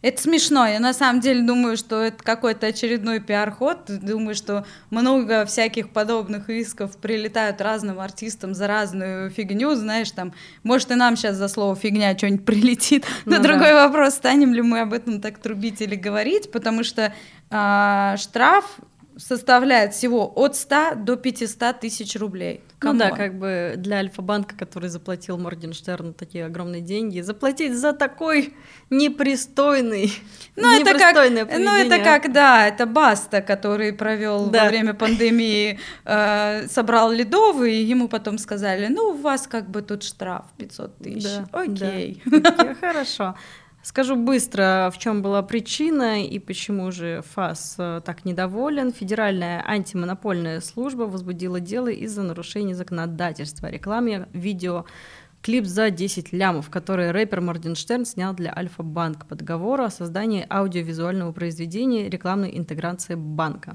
Это 0.00 0.22
смешно. 0.22 0.66
Я 0.66 0.78
на 0.78 0.92
самом 0.92 1.20
деле 1.20 1.42
думаю, 1.42 1.76
что 1.76 2.02
это 2.02 2.22
какой-то 2.22 2.68
очередной 2.68 3.20
пиар-ход. 3.20 3.86
Думаю, 3.86 4.34
что 4.34 4.64
много 4.90 5.44
всяких 5.44 5.90
подобных 5.90 6.48
исков 6.50 6.96
прилетают 6.98 7.60
разным 7.60 7.98
артистам 7.98 8.54
за 8.54 8.68
разную 8.68 9.30
фигню. 9.30 9.74
Знаешь, 9.74 10.10
там, 10.12 10.32
может, 10.62 10.90
и 10.92 10.94
нам 10.94 11.16
сейчас 11.16 11.36
за 11.36 11.48
слово 11.48 11.74
фигня 11.74 12.16
что-нибудь 12.16 12.44
прилетит. 12.44 13.06
Но 13.24 13.36
ну, 13.36 13.42
другой 13.42 13.70
да. 13.70 13.86
вопрос, 13.86 14.14
станем 14.14 14.54
ли 14.54 14.62
мы 14.62 14.80
об 14.80 14.92
этом 14.92 15.20
так 15.20 15.38
трубить 15.38 15.80
или 15.80 15.96
говорить, 15.96 16.52
потому 16.52 16.84
что 16.84 17.12
э, 17.50 18.16
штраф 18.18 18.78
составляет 19.16 19.94
всего 19.94 20.32
от 20.36 20.54
100 20.54 20.94
до 20.96 21.16
500 21.16 21.80
тысяч 21.80 22.14
рублей. 22.16 22.62
Кому? 22.78 22.92
Ну 22.92 22.98
да, 23.00 23.10
как 23.10 23.38
бы 23.38 23.74
для 23.76 23.96
Альфа-банка, 23.96 24.54
который 24.56 24.88
заплатил 24.88 25.36
Моргенштерну 25.36 26.12
такие 26.12 26.46
огромные 26.46 26.80
деньги, 26.80 27.20
заплатить 27.20 27.76
за 27.76 27.92
такой 27.92 28.54
непристойный, 28.88 30.12
ну 30.54 30.80
это 30.80 30.96
как, 30.96 31.16
ну 31.16 31.74
это 31.74 31.98
как, 31.98 32.32
да, 32.32 32.68
это 32.68 32.86
Баста, 32.86 33.42
который 33.42 33.92
провел 33.92 34.46
да. 34.46 34.64
во 34.64 34.68
время 34.68 34.94
пандемии, 34.94 35.80
э, 36.04 36.68
собрал 36.68 37.10
ледовый, 37.10 37.82
ему 37.82 38.06
потом 38.08 38.38
сказали, 38.38 38.86
ну 38.86 39.08
у 39.08 39.14
вас 39.14 39.48
как 39.48 39.68
бы 39.68 39.82
тут 39.82 40.04
штраф 40.04 40.44
500 40.58 40.98
тысяч, 40.98 41.24
да, 41.24 41.48
окей. 41.52 42.22
Да. 42.26 42.76
Хорошо. 42.80 43.34
Скажу 43.82 44.16
быстро, 44.16 44.90
в 44.92 44.98
чем 44.98 45.22
была 45.22 45.42
причина 45.42 46.24
и 46.24 46.38
почему 46.38 46.90
же 46.90 47.22
ФАС 47.34 47.76
э, 47.78 48.00
так 48.04 48.24
недоволен. 48.24 48.92
Федеральная 48.92 49.64
антимонопольная 49.66 50.60
служба 50.60 51.04
возбудила 51.04 51.60
дело 51.60 51.88
из-за 51.88 52.22
нарушения 52.22 52.74
законодательства 52.74 53.68
о 53.68 53.70
рекламе 53.70 54.28
видео 54.32 54.84
клип 55.42 55.64
за 55.64 55.90
10 55.90 56.32
лямов, 56.32 56.70
который 56.70 57.12
рэпер 57.12 57.40
Морденштерн 57.40 58.04
снял 58.04 58.34
для 58.34 58.52
Альфа-банка 58.54 59.26
по 59.26 59.36
договору 59.36 59.84
о 59.84 59.90
создании 59.90 60.46
аудиовизуального 60.50 61.32
произведения 61.32 62.10
рекламной 62.10 62.58
интеграции 62.58 63.14
банка. 63.14 63.72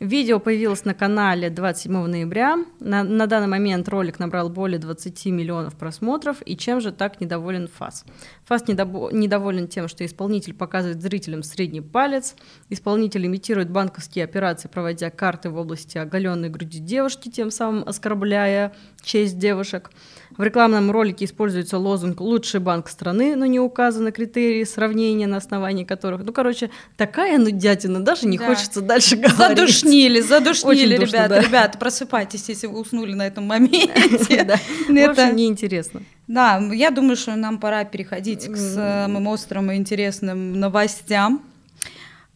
Видео 0.00 0.40
появилось 0.40 0.86
на 0.86 0.94
канале 0.94 1.50
27 1.50 2.06
ноября. 2.06 2.64
На, 2.80 3.04
на 3.04 3.26
данный 3.26 3.48
момент 3.48 3.86
ролик 3.86 4.18
набрал 4.18 4.48
более 4.48 4.78
20 4.78 5.26
миллионов 5.26 5.76
просмотров. 5.76 6.38
И 6.46 6.56
чем 6.56 6.80
же 6.80 6.90
так 6.90 7.20
недоволен 7.20 7.68
ФАС? 7.68 8.06
ФАС 8.46 8.62
недобо- 8.62 9.12
недоволен 9.12 9.68
тем, 9.68 9.88
что 9.88 10.06
исполнитель 10.06 10.54
показывает 10.54 11.02
зрителям 11.02 11.42
средний 11.42 11.82
палец. 11.82 12.34
Исполнитель 12.70 13.26
имитирует 13.26 13.68
банковские 13.68 14.24
операции, 14.24 14.68
проводя 14.68 15.10
карты 15.10 15.50
в 15.50 15.58
области 15.58 15.98
оголенной 15.98 16.48
груди 16.48 16.78
девушки, 16.78 17.28
тем 17.28 17.50
самым 17.50 17.86
оскорбляя 17.86 18.72
честь 19.02 19.38
девушек. 19.38 19.90
В 20.36 20.42
рекламном 20.42 20.90
ролике 20.90 21.24
используется 21.24 21.76
лозунг 21.78 22.20
«Лучший 22.20 22.60
банк 22.60 22.88
страны», 22.88 23.36
но 23.36 23.46
не 23.46 23.60
указаны 23.60 24.12
критерии 24.12 24.64
сравнения, 24.64 25.26
на 25.26 25.38
основании 25.38 25.84
которых... 25.84 26.22
Ну, 26.24 26.32
короче, 26.32 26.70
такая 26.96 27.38
нудятина, 27.38 28.00
даже 28.00 28.26
не 28.26 28.38
да. 28.38 28.46
хочется 28.46 28.80
дальше 28.80 29.16
говорить. 29.16 29.36
Задушнили, 29.36 30.20
задушнили, 30.20 30.94
Очень 30.94 31.06
ребята. 31.06 31.28
Душно, 31.28 31.28
да. 31.28 31.40
Ребята, 31.40 31.78
просыпайтесь, 31.78 32.48
если 32.48 32.68
вы 32.68 32.80
уснули 32.80 33.14
на 33.14 33.26
этом 33.26 33.44
моменте. 33.46 34.46
Да, 34.50 34.56
это 34.88 35.32
неинтересно. 35.32 36.02
Да, 36.26 36.58
я 36.72 36.90
думаю, 36.90 37.16
что 37.16 37.34
нам 37.36 37.58
пора 37.58 37.84
переходить 37.84 38.46
к 38.46 38.56
самым 38.56 39.26
острым 39.26 39.70
и 39.72 39.76
интересным 39.76 40.58
новостям. 40.58 41.42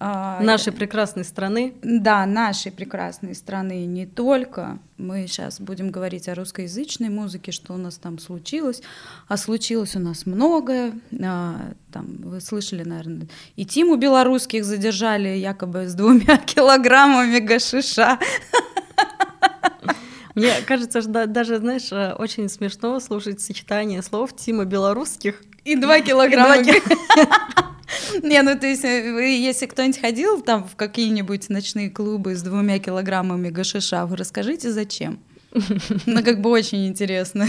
А, 0.07 0.39
нашей 0.43 0.71
прекрасной 0.71 1.25
страны. 1.25 1.73
Да, 1.83 2.27
нашей 2.27 2.71
прекрасной 2.71 3.35
страны 3.35 3.87
не 3.87 4.05
только. 4.05 4.79
Мы 4.99 5.27
сейчас 5.27 5.59
будем 5.59 5.91
говорить 5.91 6.29
о 6.29 6.35
русскоязычной 6.35 7.09
музыке, 7.09 7.53
что 7.53 7.73
у 7.73 7.79
нас 7.79 7.97
там 7.97 8.19
случилось. 8.19 8.83
А 9.29 9.39
случилось 9.39 9.97
у 9.97 10.01
нас 10.01 10.27
многое. 10.27 10.93
А, 11.23 11.73
там, 11.91 12.19
вы 12.19 12.43
слышали, 12.43 12.85
наверное, 12.85 13.29
и 13.57 13.65
Тиму 13.65 13.97
белорусских 13.97 14.67
задержали 14.67 15.39
якобы 15.39 15.89
с 15.89 15.95
двумя 15.95 16.37
килограммами 16.47 17.39
гашиша. 17.39 18.19
Мне 20.35 20.53
кажется, 20.67 21.01
что 21.01 21.27
даже, 21.27 21.61
знаешь, 21.61 21.91
э, 21.93 22.13
очень 22.13 22.51
смешно 22.51 23.01
слушать 23.01 23.41
сочетание 23.41 24.03
слов 24.03 24.37
Тима 24.37 24.67
белорусских 24.67 25.41
и 25.65 25.77
два 25.77 26.01
килограмма. 26.01 26.57
Не, 28.23 28.43
ну 28.43 28.59
то 28.59 28.67
есть, 28.67 28.85
э, 28.85 29.37
если 29.37 29.67
кто-нибудь 29.67 30.01
ходил 30.01 30.41
там 30.41 30.67
в 30.67 30.77
какие-нибудь 30.77 31.49
ночные 31.49 31.91
клубы 31.91 32.35
с 32.35 32.43
двумя 32.43 32.79
килограммами 32.79 33.51
гашиша, 33.51 34.07
вы 34.07 34.17
расскажите, 34.17 34.71
зачем? 34.71 35.21
Ну, 36.07 36.23
как 36.23 36.41
бы 36.41 36.51
очень 36.51 36.87
интересно. 36.87 37.47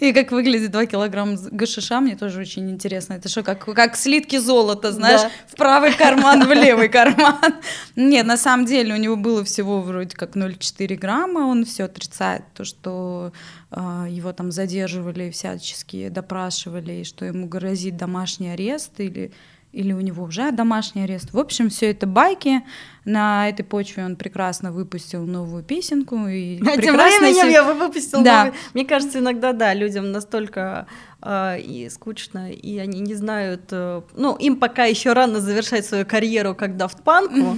И 0.00 0.12
как 0.12 0.30
выглядит 0.30 0.70
2 0.70 0.86
килограмма 0.86 1.36
гашиша, 1.50 2.00
мне 2.00 2.16
тоже 2.16 2.40
очень 2.40 2.70
интересно. 2.70 3.14
Это 3.14 3.28
что, 3.28 3.42
как, 3.42 3.64
как 3.64 3.96
слитки 3.96 4.38
золота, 4.38 4.92
знаешь, 4.92 5.22
да. 5.22 5.30
в 5.48 5.56
правый 5.56 5.92
карман, 5.92 6.46
в 6.46 6.52
левый 6.52 6.88
карман. 6.88 7.56
Нет, 7.96 8.26
на 8.26 8.36
самом 8.36 8.66
деле 8.66 8.94
у 8.94 8.96
него 8.96 9.16
было 9.16 9.44
всего 9.44 9.80
вроде 9.80 10.16
как 10.16 10.36
0,4 10.36 10.96
грамма, 10.96 11.40
он 11.40 11.64
все 11.64 11.84
отрицает, 11.84 12.44
то, 12.54 12.64
что 12.64 13.32
его 13.74 14.32
там 14.32 14.52
задерживали, 14.52 15.30
всячески 15.30 16.08
допрашивали, 16.08 17.00
и 17.00 17.04
что 17.04 17.24
ему 17.24 17.46
грозит 17.46 17.96
домашний 17.96 18.50
арест 18.50 19.00
или 19.00 19.32
или 19.72 19.92
у 19.92 20.00
него 20.00 20.24
уже 20.24 20.52
домашний 20.52 21.02
арест. 21.02 21.32
В 21.32 21.38
общем, 21.38 21.70
все 21.70 21.90
это 21.90 22.06
байки. 22.06 22.62
На 23.04 23.48
этой 23.48 23.64
почве 23.64 24.04
он 24.04 24.16
прекрасно 24.16 24.70
выпустил 24.70 25.24
новую 25.24 25.62
песенку. 25.62 26.28
И 26.28 26.60
а 26.60 26.76
тем 26.80 26.94
временем 26.94 27.48
я 27.48 27.64
выпустил 27.64 28.22
да. 28.22 28.44
новую. 28.44 28.54
Мне 28.74 28.84
кажется, 28.84 29.18
иногда, 29.18 29.52
да, 29.52 29.72
людям 29.72 30.12
настолько 30.12 30.86
э, 31.22 31.60
и 31.60 31.88
скучно, 31.88 32.52
и 32.52 32.78
они 32.78 33.00
не 33.00 33.14
знают... 33.14 33.62
Э, 33.70 34.02
ну, 34.14 34.36
им 34.36 34.56
пока 34.56 34.84
еще 34.84 35.14
рано 35.14 35.40
завершать 35.40 35.86
свою 35.86 36.04
карьеру 36.04 36.54
как 36.54 36.76
дафтпанку, 36.76 37.56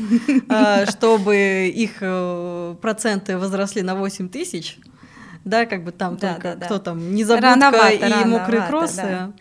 э, 0.48 0.86
чтобы 0.86 1.72
их 1.74 1.96
э, 2.00 2.76
проценты 2.80 3.38
возросли 3.38 3.82
на 3.82 3.96
8 3.96 4.28
тысяч. 4.28 4.78
Да, 5.44 5.66
как 5.66 5.84
бы 5.84 5.92
там 5.92 6.16
да, 6.16 6.34
только 6.34 6.56
да, 6.56 6.66
кто 6.66 6.78
да. 6.78 6.84
там, 6.84 7.14
незабудка 7.14 7.90
и 7.90 8.24
мокрые 8.24 8.66
кроссы. 8.66 9.02
Да. 9.02 9.32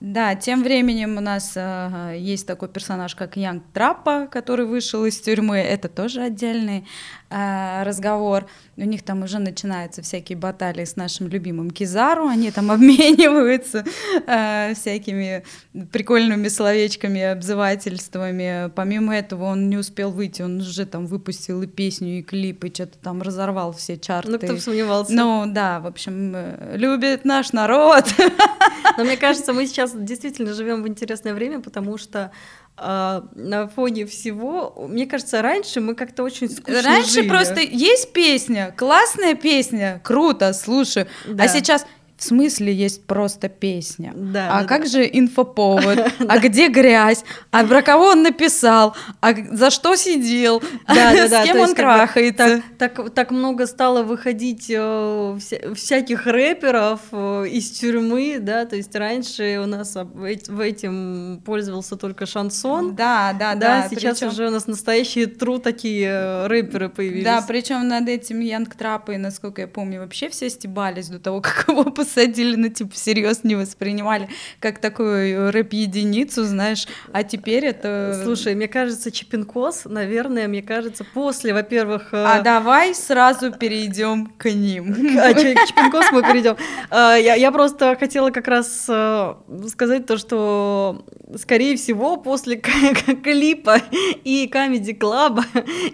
Да, 0.00 0.36
тем 0.36 0.62
временем 0.62 1.16
у 1.16 1.20
нас 1.20 1.54
э, 1.56 2.14
есть 2.16 2.46
такой 2.46 2.68
персонаж, 2.68 3.16
как 3.16 3.36
Янг 3.36 3.64
Траппа, 3.72 4.28
который 4.30 4.64
вышел 4.64 5.04
из 5.04 5.20
тюрьмы. 5.20 5.58
Это 5.58 5.88
тоже 5.88 6.22
отдельный 6.22 6.86
э, 7.30 7.82
разговор. 7.84 8.46
У 8.76 8.82
них 8.82 9.02
там 9.02 9.22
уже 9.22 9.38
начинаются 9.38 10.02
всякие 10.02 10.38
баталии 10.38 10.84
с 10.84 10.96
нашим 10.96 11.28
любимым 11.28 11.70
Кизару. 11.70 12.26
Они 12.26 12.50
там 12.50 12.70
обмениваются 12.70 13.84
э, 14.26 14.74
всякими 14.74 15.44
прикольными 15.92 16.48
словечками, 16.48 17.22
обзывательствами. 17.22 18.70
Помимо 18.74 19.16
этого, 19.16 19.44
он 19.44 19.68
не 19.68 19.76
успел 19.76 20.10
выйти, 20.10 20.42
он 20.42 20.60
уже 20.60 20.86
там 20.86 21.06
выпустил 21.06 21.62
и 21.62 21.66
песню, 21.66 22.18
и 22.18 22.22
клип, 22.22 22.64
и 22.64 22.74
что-то 22.74 22.98
там 22.98 23.22
разорвал 23.22 23.72
все 23.72 23.96
чарты. 23.98 24.32
Ну, 24.32 24.38
кто 24.38 24.54
бы 24.54 24.60
сомневался. 24.60 25.12
Ну, 25.12 25.44
да, 25.46 25.80
в 25.80 25.86
общем, 25.86 26.32
э, 26.34 26.76
любит 26.76 27.24
наш 27.24 27.52
народ. 27.52 28.04
Но 28.96 29.04
мне 29.04 29.16
кажется, 29.16 29.52
мы 29.52 29.66
сейчас 29.66 29.92
действительно 29.94 30.54
живем 30.54 30.82
в 30.82 30.88
интересное 30.88 31.34
время, 31.34 31.60
потому 31.60 31.98
что 31.98 32.32
э, 32.80 33.22
на 33.34 33.68
фоне 33.68 34.06
всего, 34.06 34.86
мне 34.88 35.06
кажется, 35.06 35.42
раньше 35.42 35.80
мы 35.80 35.94
как-то 35.94 36.22
очень 36.22 36.48
скучно 36.48 36.82
Раньше 36.82 37.10
жили. 37.10 37.28
просто 37.28 37.60
есть 37.60 38.12
песня, 38.12 38.74
классная 38.76 39.34
песня, 39.34 40.00
круто, 40.04 40.52
слушай, 40.52 41.04
а 41.26 41.32
да. 41.32 41.44
а 41.44 41.48
сейчас 41.48 41.86
В 42.18 42.24
смысле 42.24 42.74
есть 42.74 43.04
просто 43.04 43.48
песня? 43.48 44.12
Да, 44.12 44.58
а 44.58 44.62
да, 44.62 44.66
как 44.66 44.82
да. 44.82 44.88
же 44.88 45.08
инфоповод? 45.10 46.12
А 46.28 46.38
где 46.38 46.68
грязь? 46.68 47.24
А 47.52 47.64
про 47.64 47.80
кого 47.80 48.06
он 48.06 48.24
написал? 48.24 48.96
А 49.20 49.32
за 49.52 49.70
что 49.70 49.94
сидел? 49.94 50.60
Да, 50.88 51.12
да, 51.14 51.28
да. 51.28 51.42
С 51.44 51.46
кем 51.46 51.60
он 51.60 51.74
трахается? 51.76 52.62
Так, 52.76 53.14
так, 53.14 53.30
много 53.30 53.68
стало 53.68 54.02
выходить 54.02 54.66
э, 54.68 55.36
вся- 55.38 55.74
всяких 55.74 56.26
рэперов 56.26 57.00
э, 57.12 57.46
из 57.52 57.70
тюрьмы, 57.70 58.38
да, 58.40 58.66
то 58.66 58.74
есть 58.74 58.94
раньше 58.96 59.60
у 59.62 59.66
нас 59.66 59.94
в 59.94 60.60
этим 60.60 61.40
пользовался 61.46 61.96
только 61.96 62.26
шансон, 62.26 62.96
Да, 62.96 63.32
да, 63.38 63.54
да, 63.54 63.88
сейчас 63.88 64.22
уже 64.22 64.48
у 64.48 64.50
нас 64.50 64.66
настоящие 64.66 65.26
тру 65.26 65.60
такие 65.60 66.08
э, 66.08 66.46
рэперы 66.48 66.88
появились. 66.88 67.24
Да, 67.24 67.44
причем 67.46 67.86
над 67.86 68.08
этим 68.08 68.40
Янг 68.40 68.74
Трапой, 68.74 69.18
насколько 69.18 69.60
я 69.60 69.68
помню, 69.68 70.00
вообще 70.00 70.28
все 70.28 70.50
стебались 70.50 71.06
до 71.06 71.20
того, 71.20 71.40
как 71.42 71.64
его 71.68 71.84
посадили, 72.08 72.56
ну, 72.56 72.68
типа, 72.68 72.90
всерьез 72.92 73.44
не 73.44 73.54
воспринимали 73.54 74.28
как 74.60 74.78
такую 74.78 75.52
рэп-единицу, 75.52 76.44
знаешь, 76.44 76.86
а 77.12 77.22
теперь 77.22 77.66
это... 77.66 78.20
Слушай, 78.24 78.54
мне 78.54 78.68
кажется, 78.68 79.10
Чипинкос, 79.10 79.84
наверное, 79.84 80.48
мне 80.48 80.62
кажется, 80.62 81.04
после, 81.04 81.52
во-первых... 81.52 82.12
э, 82.12 82.24
А 82.24 82.40
давай 82.42 82.94
сразу 82.94 83.52
перейдем 83.52 84.26
к 84.38 84.50
ним. 84.50 84.94
А, 85.18 85.32
к 85.34 85.38
Чипинкос 85.38 86.06
мы 86.12 86.22
перейдем. 86.22 86.56
А, 86.90 87.16
Я, 87.16 87.52
просто 87.52 87.96
хотела 87.98 88.30
как 88.30 88.48
раз 88.48 88.86
э, 88.88 89.34
сказать 89.68 90.06
то, 90.06 90.16
что, 90.16 91.04
скорее 91.36 91.76
всего, 91.76 92.16
после 92.16 92.56
клипа 92.56 93.82
и 94.24 94.48
Comedy 94.48 94.94
Club'а 94.94 95.44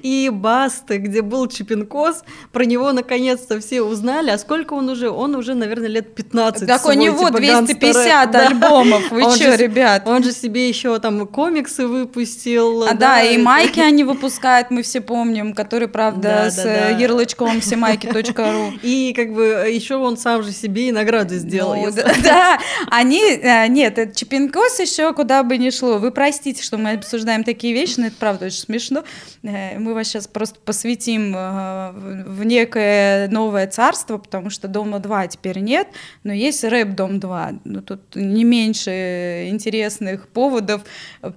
и 0.03 0.31
Басты, 0.33 0.99
где 0.99 1.23
был 1.23 1.49
Чипинкос, 1.49 2.25
про 2.53 2.65
него 2.65 2.93
наконец-то 2.93 3.61
все 3.61 3.83
узнали. 3.83 4.31
А 4.31 4.39
сколько 4.39 4.75
он 4.75 4.89
уже? 4.89 5.11
Он 5.11 5.35
уже, 5.35 5.55
наверное, 5.55 5.89
лет 5.89 6.04
15. 6.15 6.67
Так 6.67 6.87
у 6.87 6.93
него 6.93 7.27
типа, 7.29 7.39
250 7.39 8.31
гангстер-рэп. 8.31 8.31
Да. 8.31 8.47
альбомов, 8.47 9.11
вы 9.11 9.23
чё, 9.39 9.55
ребят? 9.55 10.07
Он 10.07 10.23
же 10.23 10.33
себе 10.33 10.69
еще 10.69 10.99
там 10.99 11.27
комиксы 11.27 11.87
выпустил. 11.87 12.85
А 12.85 12.95
да, 12.95 13.23
и 13.23 13.37
майки 13.39 13.81
они 13.81 14.05
выпускают, 14.05 14.71
мы 14.71 14.83
все 14.83 15.01
помним, 15.01 15.55
которые, 15.55 15.89
правда, 15.89 16.21
Да, 16.45 16.51
с 16.51 16.57
да, 16.57 16.63
да. 16.65 16.91
э, 16.91 17.01
ярлычком 17.01 17.61
Всемайки.ру. 17.61 18.73
И 18.83 19.13
как 19.15 19.33
бы 19.33 19.69
еще 19.71 19.97
он 19.97 20.17
сам 20.17 20.43
же 20.43 20.53
себе 20.53 20.89
и 20.89 20.93
награду 20.93 21.35
сделал. 21.37 21.77
Ну, 21.77 21.91
да, 21.91 22.13
да, 22.23 22.59
они, 22.91 23.21
э, 23.23 23.67
нет, 23.69 23.99
это 23.99 24.15
Чипинкос 24.15 24.81
еще 24.81 25.13
куда 25.13 25.43
бы 25.43 25.57
ни 25.59 25.71
шло. 25.71 25.99
Вы 25.99 26.11
простите, 26.11 26.63
что 26.63 26.77
мы 26.79 26.93
обсуждаем 26.93 27.45
такие 27.45 27.73
вещи, 27.75 27.95
но 27.99 28.07
это 28.07 28.17
правда 28.19 28.47
очень 28.47 28.59
смешно. 28.61 29.05
Э, 29.43 29.79
Мы 29.79 29.95
вас 29.95 30.07
сейчас 30.09 30.27
просто 30.27 30.59
посвятим 30.65 31.33
в 31.33 32.35
в 32.35 32.45
некое 32.45 33.29
новое 33.29 33.67
царство, 33.67 34.19
потому 34.19 34.51
что 34.51 34.69
Дома 34.69 34.99
2 34.99 35.29
теперь 35.29 35.59
нет, 35.61 35.89
но 36.23 36.33
есть 36.33 36.65
рэп 36.65 36.91
Дом 36.91 37.21
2. 37.21 37.53
Ну, 37.65 37.83
тут 37.83 38.17
не 38.17 38.45
меньше 38.45 39.49
интересных 39.49 40.29
поводов 40.29 40.83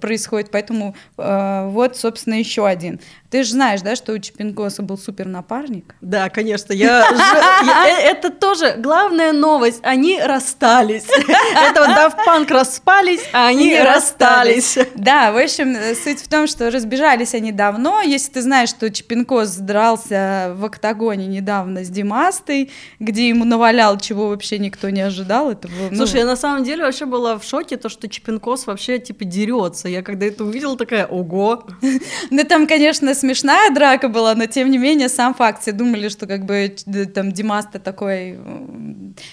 происходит, 0.00 0.50
поэтому 0.50 0.94
э, 1.16 1.68
вот, 1.70 1.96
собственно, 1.96 2.34
еще 2.34 2.66
один. 2.66 3.00
Ты 3.30 3.42
же 3.42 3.50
знаешь, 3.52 3.82
да, 3.82 3.94
что 3.94 4.12
у 4.14 4.18
Чипинкоса 4.18 4.82
был 4.82 4.96
супер 4.96 5.26
напарник? 5.26 5.94
Да, 6.00 6.30
конечно, 6.30 6.72
я, 6.72 7.00
я- 7.10 7.88
э, 7.88 8.10
это 8.10 8.30
тоже 8.30 8.76
главная 8.78 9.32
новость. 9.32 9.80
Они 9.82 10.18
расстались. 10.18 11.04
Это 11.08 11.80
вот 11.80 11.90
Daft 11.90 12.16
Punk 12.26 12.50
распались, 12.52 13.20
а 13.34 13.48
они 13.48 13.78
расстались. 13.78 14.78
Да, 14.94 15.32
в 15.32 15.36
общем, 15.36 15.76
э, 15.76 15.94
суть 15.94 16.20
в 16.20 16.28
том, 16.28 16.46
что 16.46 16.70
разбежались 16.70 17.34
они 17.34 17.52
давно. 17.52 18.00
Если 18.00 18.32
ты 18.32 18.40
знаешь, 18.42 18.70
что 18.70 18.90
Чепенкос 18.90 19.56
дрался 19.56 20.52
в 20.56 20.64
октагоне 20.64 21.26
недавно 21.26 21.84
с 21.84 21.88
Димастой, 21.90 22.70
где 22.98 23.28
ему 23.28 23.44
навалял, 23.44 23.98
чего 23.98 24.28
вообще 24.28 24.58
никто 24.58 24.88
не 24.88 25.02
ожидал, 25.02 25.50
это 25.50 25.68
было... 25.68 25.88
ну, 25.90 25.96
Слушай, 25.98 26.20
я 26.20 26.24
на 26.26 26.36
самом 26.36 26.64
деле 26.64 26.84
вообще 26.84 27.04
была 27.04 27.38
в 27.38 27.44
шоке, 27.44 27.76
то, 27.76 27.90
что 27.90 28.08
Чипинкос 28.08 28.66
вообще 28.66 28.98
типа 28.98 29.24
дерется. 29.24 29.88
Я 29.88 30.02
когда 30.02 30.24
это 30.26 30.44
увидела, 30.44 30.76
такая, 30.78 31.06
ого. 31.06 31.66
Ну, 32.30 32.44
там, 32.44 32.66
конечно, 32.66 33.14
смешная 33.18 33.70
драка 33.70 34.08
была, 34.08 34.34
но 34.34 34.46
тем 34.46 34.70
не 34.70 34.78
менее, 34.78 35.08
сам 35.08 35.34
факт, 35.34 35.62
все 35.62 35.72
думали, 35.72 36.08
что 36.08 36.26
как 36.26 36.44
бы 36.44 36.74
д- 36.86 37.06
там 37.06 37.32
Димаста 37.32 37.78
такой 37.78 38.38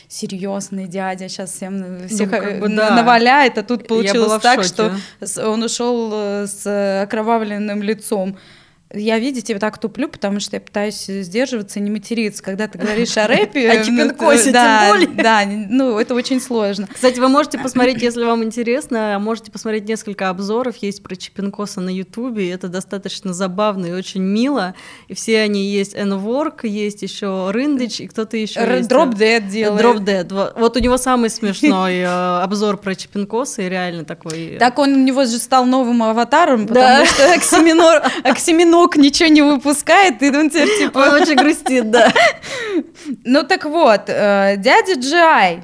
серьезный 0.08 0.88
дядя, 0.88 1.30
сейчас 1.30 1.52
всем 1.52 1.84
э, 1.84 2.08
всех 2.08 2.30
как 2.30 2.44
э, 2.44 2.60
бы 2.60 2.70
да. 2.70 2.96
наваляет, 2.96 3.58
а 3.58 3.64
тут 3.64 3.88
получилось 3.88 4.42
так, 4.42 4.64
что 4.64 4.96
он 5.38 5.64
ушел 5.64 6.12
э, 6.14 6.48
с 6.48 7.02
окровавленным 7.04 7.82
лицом. 7.82 8.38
Я, 8.96 9.20
видите, 9.20 9.58
так 9.60 9.78
туплю, 9.78 10.08
потому 10.08 10.40
что 10.40 10.56
я 10.56 10.62
пытаюсь 10.62 11.06
сдерживаться 11.06 11.80
и 11.80 11.82
не 11.82 11.92
материться. 11.92 12.42
Когда 12.42 12.68
ты 12.68 12.78
говоришь 12.78 13.16
о 13.18 13.28
рэпе... 13.28 13.70
О 13.70 13.78
ну, 13.78 13.84
Чипинкосе 13.84 14.52
тем 14.52 14.90
более. 14.90 15.08
Да, 15.08 15.44
ну, 15.46 16.00
это 16.00 16.16
очень 16.16 16.40
сложно. 16.42 16.88
Кстати, 16.92 17.20
вы 17.20 17.28
можете 17.28 17.58
посмотреть, 17.58 18.02
если 18.02 18.24
вам 18.24 18.44
интересно, 18.44 19.18
можете 19.20 19.52
посмотреть 19.52 19.88
несколько 19.88 20.30
обзоров, 20.30 20.78
есть 20.78 21.04
про 21.04 21.16
Чипинкоса 21.16 21.82
на 21.82 21.90
Ютубе, 21.90 22.52
это 22.52 22.68
достаточно 22.68 23.34
забавно 23.34 23.88
и 23.88 23.92
очень 23.92 24.22
мило, 24.22 24.76
и 25.08 25.14
все 25.14 25.42
они 25.42 25.66
есть 25.66 25.94
N-Work, 25.94 26.66
есть 26.68 27.02
еще 27.02 27.52
Рындыч, 27.52 28.04
и 28.04 28.08
кто-то 28.08 28.38
еще 28.38 28.62
есть. 28.78 28.90
Дроп 28.90 29.16
Dead 29.16 29.48
делает. 29.48 29.84
Drop 29.84 30.00
Dead. 30.04 30.54
Вот- 30.58 30.76
у 30.76 30.80
него 30.80 30.98
самый 30.98 31.30
смешной 31.30 32.00
э, 32.00 32.06
обзор 32.06 32.78
про 32.78 32.96
Чипинкоса, 32.96 33.62
и 33.62 33.70
реально 33.70 34.04
такой... 34.04 34.58
Так 34.60 34.78
он 34.78 34.94
у 34.94 34.98
него 34.98 35.24
же 35.26 35.38
стал 35.38 35.66
новым 35.66 36.04
аватаром, 36.04 36.68
потому 36.68 37.06
что 37.06 37.34
Оксиминор, 37.34 38.04
Оксиминок 38.86 38.98
ничего 38.98 39.30
не 39.30 39.42
выпускает, 39.42 40.22
и 40.22 40.30
он 40.30 40.50
теперь 40.50 40.78
типа... 40.78 41.00
Он 41.00 41.22
очень 41.22 41.36
грустит, 41.36 41.92
да. 41.92 42.12
Ну 43.24 43.44
так 43.44 43.66
вот, 43.66 44.04
э, 44.08 44.56
дядя 44.58 45.00
Джай, 45.00 45.64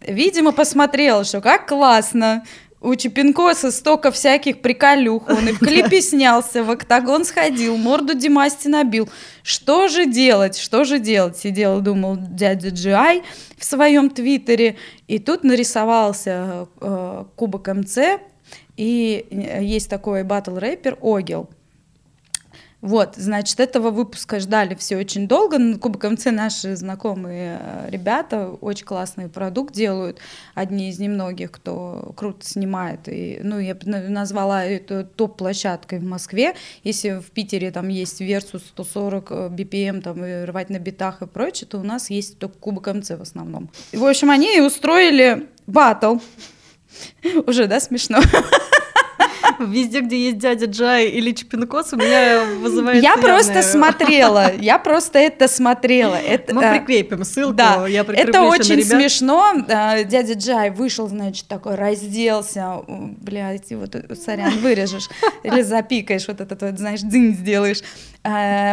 видимо, 0.00 0.52
посмотрел, 0.52 1.24
что 1.24 1.40
как 1.40 1.68
классно. 1.68 2.44
У 2.80 2.94
Чепинкоса 2.94 3.70
столько 3.72 4.10
всяких 4.10 4.60
приколюх. 4.60 5.28
Он 5.28 5.48
и 5.48 5.52
в 5.52 5.58
клипе 5.66 6.00
снялся, 6.00 6.62
в 6.62 6.70
октагон 6.70 7.24
сходил, 7.24 7.76
морду 7.76 8.14
Димасти 8.14 8.68
набил. 8.68 9.08
Что 9.42 9.88
же 9.88 10.06
делать? 10.06 10.56
Что 10.56 10.84
же 10.84 10.98
делать? 10.98 11.36
Сидел 11.36 11.78
и 11.78 11.82
думал 11.82 12.16
дядя 12.18 12.68
Джай 12.68 13.22
в 13.58 13.64
своем 13.64 14.10
твиттере. 14.10 14.76
И 15.08 15.18
тут 15.18 15.42
нарисовался 15.42 16.68
э, 16.80 17.24
кубок 17.34 17.68
МЦ. 17.68 17.98
И 18.76 19.26
э, 19.30 19.64
есть 19.64 19.90
такой 19.90 20.22
батл-рэпер 20.22 20.98
Огел. 21.00 21.48
Вот, 22.82 23.14
значит, 23.16 23.58
этого 23.58 23.90
выпуска 23.90 24.38
ждали 24.38 24.74
все 24.74 24.98
очень 24.98 25.26
долго. 25.26 25.58
На 25.58 25.78
Кубок 25.78 26.04
наши 26.26 26.76
знакомые 26.76 27.58
э, 27.60 27.90
ребята 27.90 28.50
очень 28.60 28.84
классный 28.84 29.28
продукт 29.28 29.74
делают. 29.74 30.18
Одни 30.54 30.90
из 30.90 30.98
немногих, 30.98 31.52
кто 31.52 32.12
круто 32.16 32.46
снимает. 32.46 33.08
И, 33.08 33.40
ну, 33.42 33.58
я 33.58 33.76
назвала 33.82 34.64
это 34.64 35.04
топ-площадкой 35.04 36.00
в 36.00 36.04
Москве. 36.04 36.54
Если 36.84 37.18
в 37.18 37.30
Питере 37.30 37.70
там 37.70 37.88
есть 37.88 38.20
Versus 38.20 38.62
140 38.68 39.30
э, 39.30 39.34
BPM, 39.48 40.02
там, 40.02 40.24
и 40.24 40.44
рвать 40.44 40.68
на 40.68 40.78
битах 40.78 41.22
и 41.22 41.26
прочее, 41.26 41.66
то 41.66 41.78
у 41.78 41.82
нас 41.82 42.10
есть 42.10 42.38
только 42.38 42.58
Кубок 42.58 42.88
МЦ 42.88 43.10
в 43.10 43.22
основном. 43.22 43.70
В 43.92 44.04
общем, 44.04 44.30
они 44.30 44.54
и 44.54 44.60
устроили 44.60 45.48
батл. 45.66 46.18
Уже, 47.46 47.66
да, 47.66 47.80
смешно? 47.80 48.20
Везде, 49.66 50.00
где 50.00 50.16
есть 50.26 50.38
дядя 50.38 50.66
Джай 50.66 51.06
или 51.08 51.32
Чипинкос, 51.32 51.92
у 51.92 51.96
меня 51.96 52.44
вызывает 52.60 53.02
Я 53.02 53.10
явное- 53.10 53.24
просто 53.34 53.62
смотрела, 53.62 54.54
я 54.56 54.78
просто 54.78 55.18
это 55.18 55.48
смотрела. 55.48 56.14
Это, 56.16 56.54
Мы 56.54 56.62
э, 56.62 56.78
прикрепим 56.78 57.24
ссылку, 57.24 57.54
Да, 57.54 57.86
я 57.86 58.02
это 58.02 58.42
очень 58.42 58.82
смешно. 58.84 59.52
А, 59.68 60.02
Дядя 60.04 60.34
Джай 60.34 60.70
вышел, 60.70 61.08
значит, 61.08 61.46
такой, 61.46 61.74
разделся. 61.74 62.80
Блядь, 62.88 63.70
вот, 63.72 63.94
э, 63.94 64.14
сорян, 64.14 64.58
вырежешь. 64.60 65.08
Или 65.42 65.62
запикаешь, 65.62 66.26
вот 66.28 66.40
этот 66.40 66.62
вот, 66.62 66.78
знаешь, 66.78 67.00
дзынь 67.00 67.34
сделаешь. 67.34 67.82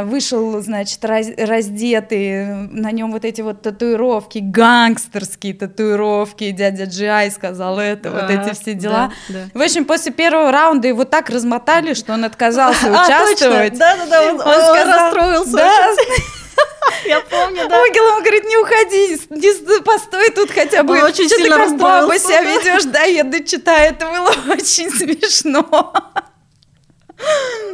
Вышел, 0.05 0.59
значит, 0.61 1.05
раз- 1.05 1.29
раздетый, 1.37 2.45
на 2.71 2.91
нем 2.91 3.11
вот 3.11 3.23
эти 3.23 3.41
вот 3.41 3.61
татуировки, 3.61 4.39
гангстерские 4.39 5.53
татуировки. 5.53 6.49
Дядя 6.51 6.85
Джай 6.85 7.29
сказал 7.29 7.77
это, 7.79 8.09
вот 8.09 8.29
эти 8.31 8.53
все 8.59 8.73
дела. 8.73 9.11
да, 9.29 9.35
да. 9.53 9.59
В 9.59 9.61
общем, 9.61 9.85
после 9.85 10.11
первого 10.11 10.51
раунда 10.51 10.72
его 10.81 11.05
так 11.05 11.29
размотали, 11.29 11.93
что 11.93 12.13
он 12.13 12.25
отказался 12.25 12.87
А, 12.95 13.05
участвовать. 13.05 13.77
да-да-да, 13.77 14.21
он, 14.31 14.41
расстроился. 14.41 15.57
Я 17.05 17.21
помню, 17.21 17.67
да. 17.67 17.81
Огел 17.83 18.07
ему 18.07 18.19
говорит, 18.21 18.45
не 18.45 18.57
уходи, 18.57 19.19
не 19.29 19.81
постой 19.81 20.29
тут 20.29 20.51
хотя 20.51 20.83
бы. 20.83 20.97
Он 20.97 21.03
очень 21.03 21.29
Чё 21.29 21.35
ты 21.35 21.43
сильно 21.43 21.57
как 21.57 21.77
баба 21.77 22.17
себя 22.17 22.41
ведешь, 22.41 22.83
да, 22.85 23.03
я 23.03 23.23
дочитаю, 23.23 23.91
это 23.93 24.07
было 24.07 24.53
очень 24.53 24.89
смешно. 24.91 25.93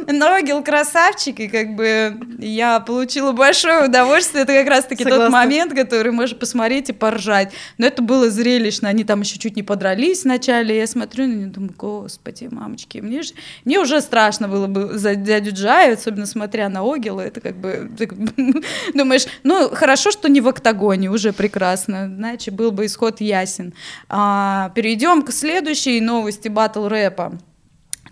Ногил 0.06 0.62
красавчик, 0.62 1.40
и 1.40 1.48
как 1.48 1.74
бы 1.74 2.18
я 2.38 2.80
получила 2.80 3.32
большое 3.32 3.86
удовольствие. 3.86 4.42
Это 4.42 4.52
как 4.54 4.68
раз-таки 4.68 5.04
тот 5.04 5.30
момент, 5.30 5.74
который 5.74 6.12
можно 6.12 6.36
посмотреть 6.36 6.88
и 6.88 6.92
поржать. 6.92 7.52
Но 7.78 7.86
это 7.86 8.02
было 8.02 8.30
зрелищно. 8.30 8.88
Они 8.88 9.04
там 9.04 9.20
еще 9.20 9.38
чуть 9.38 9.56
не 9.56 9.62
подрались 9.62 10.24
вначале. 10.24 10.76
Я 10.76 10.86
смотрю 10.86 11.26
на 11.26 11.32
них, 11.34 11.52
думаю, 11.52 11.74
господи, 11.76 12.48
мамочки, 12.50 12.98
мне, 12.98 13.22
же... 13.22 13.34
мне 13.64 13.78
уже 13.78 14.00
страшно 14.00 14.48
было 14.48 14.66
бы 14.66 14.98
за 14.98 15.14
дядю 15.14 15.52
Джая, 15.52 15.94
особенно 15.94 16.26
смотря 16.26 16.68
на 16.68 16.80
Огила. 16.80 17.20
Это 17.20 17.40
как 17.40 17.56
бы 17.56 17.90
думаешь, 18.94 19.26
ну 19.42 19.70
хорошо, 19.70 20.10
что 20.10 20.28
не 20.28 20.40
в 20.40 20.48
октагоне, 20.48 21.10
уже 21.10 21.32
прекрасно. 21.32 22.06
Иначе 22.06 22.50
был 22.50 22.72
бы 22.72 22.86
исход 22.86 23.20
ясен. 23.20 23.74
А, 24.08 24.70
перейдем 24.74 25.22
к 25.22 25.32
следующей 25.32 26.00
новости 26.00 26.48
батл 26.48 26.88
рэпа. 26.88 27.38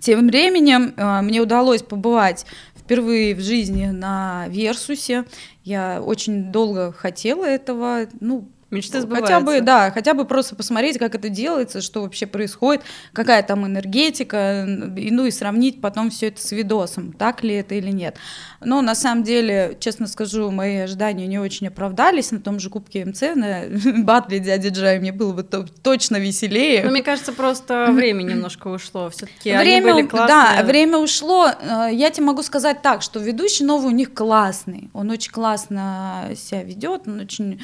Тем 0.01 0.29
временем 0.29 0.95
э, 0.97 1.21
мне 1.23 1.41
удалось 1.41 1.83
побывать 1.83 2.47
впервые 2.77 3.35
в 3.35 3.41
жизни 3.41 3.87
на 3.87 4.47
Версусе. 4.49 5.25
Я 5.65 6.01
очень 6.03 6.51
долго 6.53 6.93
хотела 6.93 7.45
этого. 7.45 8.07
Ну, 8.21 8.49
Мечты 8.71 9.01
сбываются. 9.01 9.33
Хотя 9.33 9.45
бы, 9.45 9.61
да, 9.63 9.91
хотя 9.91 10.13
бы 10.13 10.27
просто 10.27 10.55
посмотреть, 10.55 10.99
как 10.99 11.15
это 11.15 11.31
делается, 11.31 11.81
что 11.81 12.03
вообще 12.03 12.27
происходит, 12.27 12.83
какая 13.15 13.43
там 13.43 13.67
энергетика, 13.67 14.67
и, 14.97 15.11
ну 15.11 15.25
и 15.25 15.31
сравнить 15.31 15.81
потом 15.81 16.11
все 16.11 16.29
это 16.29 16.47
с 16.47 16.53
видосом, 16.53 17.15
так 17.15 17.43
ли 17.43 17.55
это 17.55 17.77
или 17.77 17.91
нет. 17.91 18.17
Но 18.61 18.83
на 18.83 18.95
самом 18.95 19.23
деле, 19.23 19.79
честно 19.81 20.07
скажу, 20.07 20.51
мои 20.51 20.77
ожидания 20.77 21.27
не 21.27 21.39
очень 21.39 21.69
оправдались 21.69 22.31
на 22.31 22.41
том 22.41 22.61
же 22.61 22.69
Кубке 22.69 23.07
МЦ, 23.07 23.23
на 23.37 23.63
батле 24.03 24.39
дяди 24.39 24.69
Джай 24.69 24.99
мне 24.99 25.13
было 25.13 25.33
бы 25.33 25.45
то, 25.45 25.65
точно 25.83 26.19
веселее. 26.19 26.85
Ну, 26.85 26.91
мне 26.91 27.03
кажется, 27.03 27.33
просто 27.33 27.89
время 27.93 28.23
немножко 28.23 28.69
ушло. 28.69 29.09
Все-таки 29.09 29.57
время, 29.57 29.95
были 29.95 30.07
классные. 30.07 30.59
Да, 30.59 30.63
время 30.65 30.99
ушло. 30.99 31.49
Э, 31.49 31.89
я 31.91 32.11
тебе 32.11 32.27
могу 32.27 32.43
сказать 32.43 32.83
так, 32.83 33.01
что 33.01 33.19
ведущий 33.19 33.65
новый 33.65 33.89
у 33.89 33.97
них 33.97 34.13
классный. 34.13 34.91
Он 34.93 35.11
очень 35.11 35.33
классно 35.33 36.33
себя 36.37 36.63
ведет, 36.63 37.03
он 37.07 37.21
очень 37.21 37.63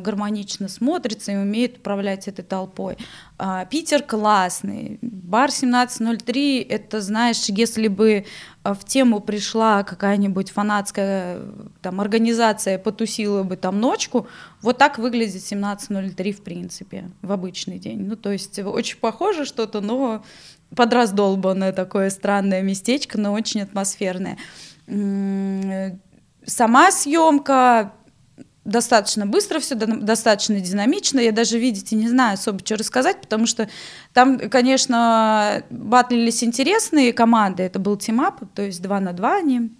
гармонично 0.00 0.68
смотрится 0.68 1.32
и 1.32 1.36
умеет 1.36 1.78
управлять 1.78 2.28
этой 2.28 2.44
толпой. 2.44 2.96
А, 3.38 3.64
Питер 3.66 4.02
классный. 4.02 4.98
Бар 5.02 5.50
1703, 5.50 6.60
это, 6.62 7.00
знаешь, 7.00 7.44
если 7.46 7.88
бы 7.88 8.24
а, 8.64 8.74
в 8.74 8.84
тему 8.84 9.20
пришла 9.20 9.84
какая-нибудь 9.84 10.50
фанатская 10.50 11.40
там, 11.80 12.00
организация, 12.00 12.78
потусила 12.78 13.44
бы 13.44 13.56
там 13.56 13.80
ночку, 13.80 14.26
вот 14.62 14.78
так 14.78 14.98
выглядит 14.98 15.44
1703 15.44 16.32
в 16.32 16.42
принципе, 16.42 17.10
в 17.22 17.30
обычный 17.30 17.78
день. 17.78 18.00
Ну, 18.00 18.16
то 18.16 18.32
есть 18.32 18.58
очень 18.58 18.98
похоже 18.98 19.44
что-то, 19.44 19.80
но 19.80 20.24
подраздолбанное 20.74 21.72
такое 21.72 22.10
странное 22.10 22.62
местечко, 22.62 23.18
но 23.18 23.32
очень 23.32 23.62
атмосферное. 23.62 24.38
Сама 26.44 26.90
съемка 26.90 27.92
достаточно 28.68 29.26
быстро 29.26 29.58
все, 29.60 29.74
достаточно 29.74 30.60
динамично. 30.60 31.20
Я 31.20 31.32
даже, 31.32 31.58
видите, 31.58 31.96
не 31.96 32.08
знаю 32.08 32.34
особо, 32.34 32.60
что 32.64 32.76
рассказать, 32.76 33.20
потому 33.20 33.46
что 33.46 33.68
там, 34.12 34.38
конечно, 34.38 35.62
батлились 35.70 36.44
интересные 36.44 37.12
команды. 37.12 37.62
Это 37.62 37.78
был 37.78 37.96
team 37.96 38.22
up, 38.22 38.42
то 38.54 38.62
есть 38.62 38.82
два 38.82 39.00
на 39.00 39.12
два 39.12 39.36
они. 39.36 39.72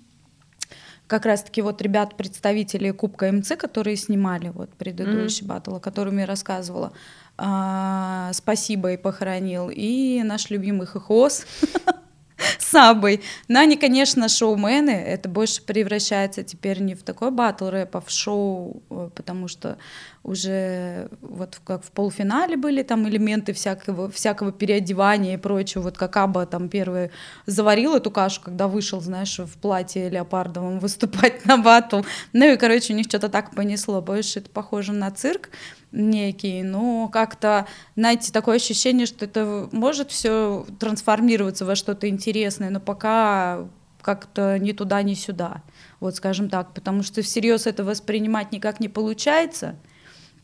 Как 1.07 1.25
раз-таки 1.25 1.63
вот 1.63 1.81
ребят, 1.81 2.17
представители 2.17 2.91
Кубка 2.91 3.33
МЦ, 3.33 3.53
которые 3.57 3.97
снимали 3.97 4.51
вот 4.51 4.71
предыдущий 4.75 5.45
mm-hmm. 5.45 5.49
батл, 5.49 5.77
о 5.77 5.81
котором 5.81 6.19
я 6.19 6.27
рассказывала, 6.27 6.93
а, 7.39 8.31
спасибо 8.35 8.93
и 8.93 8.97
похоронил, 8.97 9.71
и 9.71 10.23
наш 10.23 10.51
любимый 10.51 10.87
хохос. 10.87 11.47
Сабой. 12.59 13.23
Но 13.49 13.61
они, 13.61 13.77
конечно, 13.77 14.29
шоумены. 14.29 14.91
Это 14.91 15.29
больше 15.29 15.63
превращается 15.63 16.43
теперь 16.43 16.81
не 16.81 16.95
в 16.95 17.03
такой 17.03 17.31
батл 17.31 17.69
рэп, 17.69 17.97
а 17.97 18.01
в 18.01 18.11
шоу, 18.11 18.83
э, 18.91 19.11
потому 19.15 19.49
что 19.49 19.79
уже 20.23 21.09
вот 21.21 21.61
как 21.65 21.85
в 21.85 21.91
полуфинале 21.91 22.57
были 22.57 22.83
там 22.83 23.09
элементы 23.09 23.53
всякого, 23.53 24.11
всякого 24.11 24.53
переодевания 24.53 25.35
и 25.35 25.37
прочего. 25.37 25.83
Вот 25.83 25.97
как 25.97 26.17
Аба 26.17 26.47
там 26.47 26.69
первый 26.69 27.11
заварил 27.47 27.95
эту 27.95 28.11
кашу, 28.11 28.41
когда 28.43 28.69
вышел, 28.69 29.01
знаешь, 29.01 29.39
в 29.39 29.59
платье 29.59 30.09
леопардовом 30.09 30.79
выступать 30.81 31.45
на 31.45 31.57
батл. 31.57 32.03
Ну 32.33 32.53
и, 32.53 32.57
короче, 32.57 32.93
у 32.93 32.97
них 32.97 33.07
что-то 33.07 33.29
так 33.29 33.55
понесло. 33.55 34.03
Больше 34.03 34.41
это 34.41 34.51
похоже 34.51 34.93
на 34.93 35.11
цирк 35.11 35.51
некий, 35.93 36.63
но 36.63 37.09
как-то, 37.09 37.67
знаете, 37.97 38.33
такое 38.33 38.57
ощущение, 38.57 39.07
что 39.07 39.25
это 39.25 39.69
может 39.73 40.11
все 40.11 40.67
трансформироваться 40.79 41.65
во 41.65 41.75
что-то 41.75 42.09
интересное, 42.09 42.71
но 42.71 42.81
пока 42.81 43.67
как-то 44.03 44.59
ни 44.59 44.73
туда, 44.73 45.03
ни 45.03 45.15
сюда, 45.15 45.63
вот 46.01 46.17
скажем 46.17 46.49
так, 46.49 46.73
потому 46.75 47.03
что 47.03 47.23
всерьез 47.23 47.67
это 47.67 47.85
воспринимать 47.85 48.53
никак 48.53 48.81
не 48.81 48.89
получается, 48.89 49.77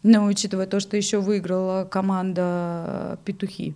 но 0.05 0.27
учитывая 0.27 0.67
то, 0.67 0.79
что 0.81 0.97
еще 0.97 1.19
выиграла 1.19 1.87
команда 1.87 3.19
Петухи. 3.25 3.75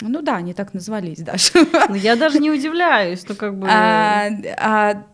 Ну 0.00 0.22
да, 0.22 0.36
они 0.36 0.54
так 0.54 0.72
назвались 0.74 1.18
даже. 1.18 1.50
Ну, 1.88 1.94
я 1.94 2.16
даже 2.16 2.38
не 2.38 2.50
удивляюсь, 2.50 3.28
ну 3.28 3.34
как 3.34 3.58
бы... 3.58 3.68
А, 3.68 4.30
а 4.58 5.04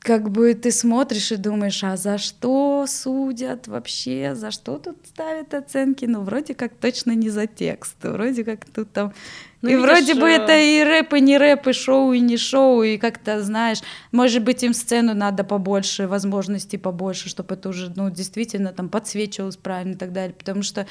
как 0.00 0.30
бы 0.30 0.54
ты 0.54 0.70
смотришь 0.70 1.32
и 1.32 1.36
думаешь, 1.36 1.84
а 1.84 1.96
за 1.96 2.16
что 2.16 2.86
судят 2.88 3.68
вообще, 3.68 4.34
за 4.34 4.50
что 4.50 4.78
тут 4.78 4.96
ставят 5.06 5.52
оценки? 5.52 6.06
Ну, 6.06 6.22
вроде 6.22 6.54
как 6.54 6.72
точно 6.74 7.12
не 7.12 7.28
за 7.28 7.46
текст, 7.46 7.96
вроде 8.02 8.44
как 8.44 8.64
тут 8.64 8.90
там... 8.92 9.12
Ну, 9.60 9.70
и 9.70 9.72
видишь, 9.74 9.88
вроде 9.88 10.14
бы 10.14 10.28
это 10.28 10.56
и 10.56 10.84
рэп, 10.84 11.14
и 11.14 11.20
не 11.20 11.36
рэп, 11.36 11.66
и 11.66 11.72
шоу, 11.72 12.12
и 12.12 12.20
не 12.20 12.36
шоу, 12.36 12.82
и 12.82 12.96
как-то, 12.96 13.42
знаешь, 13.42 13.80
может 14.12 14.44
быть, 14.44 14.62
им 14.62 14.72
сцену 14.72 15.14
надо 15.14 15.42
побольше, 15.42 16.06
возможностей 16.06 16.78
побольше, 16.78 17.28
чтобы 17.28 17.56
это 17.56 17.68
уже, 17.68 17.92
ну, 17.96 18.08
действительно 18.08 18.72
там 18.72 18.88
подсвечивалось 18.88 19.56
правильно 19.56 19.94
и 19.94 19.96
так 19.96 20.12
далее, 20.12 20.34
потому 20.38 20.62
что 20.62 20.86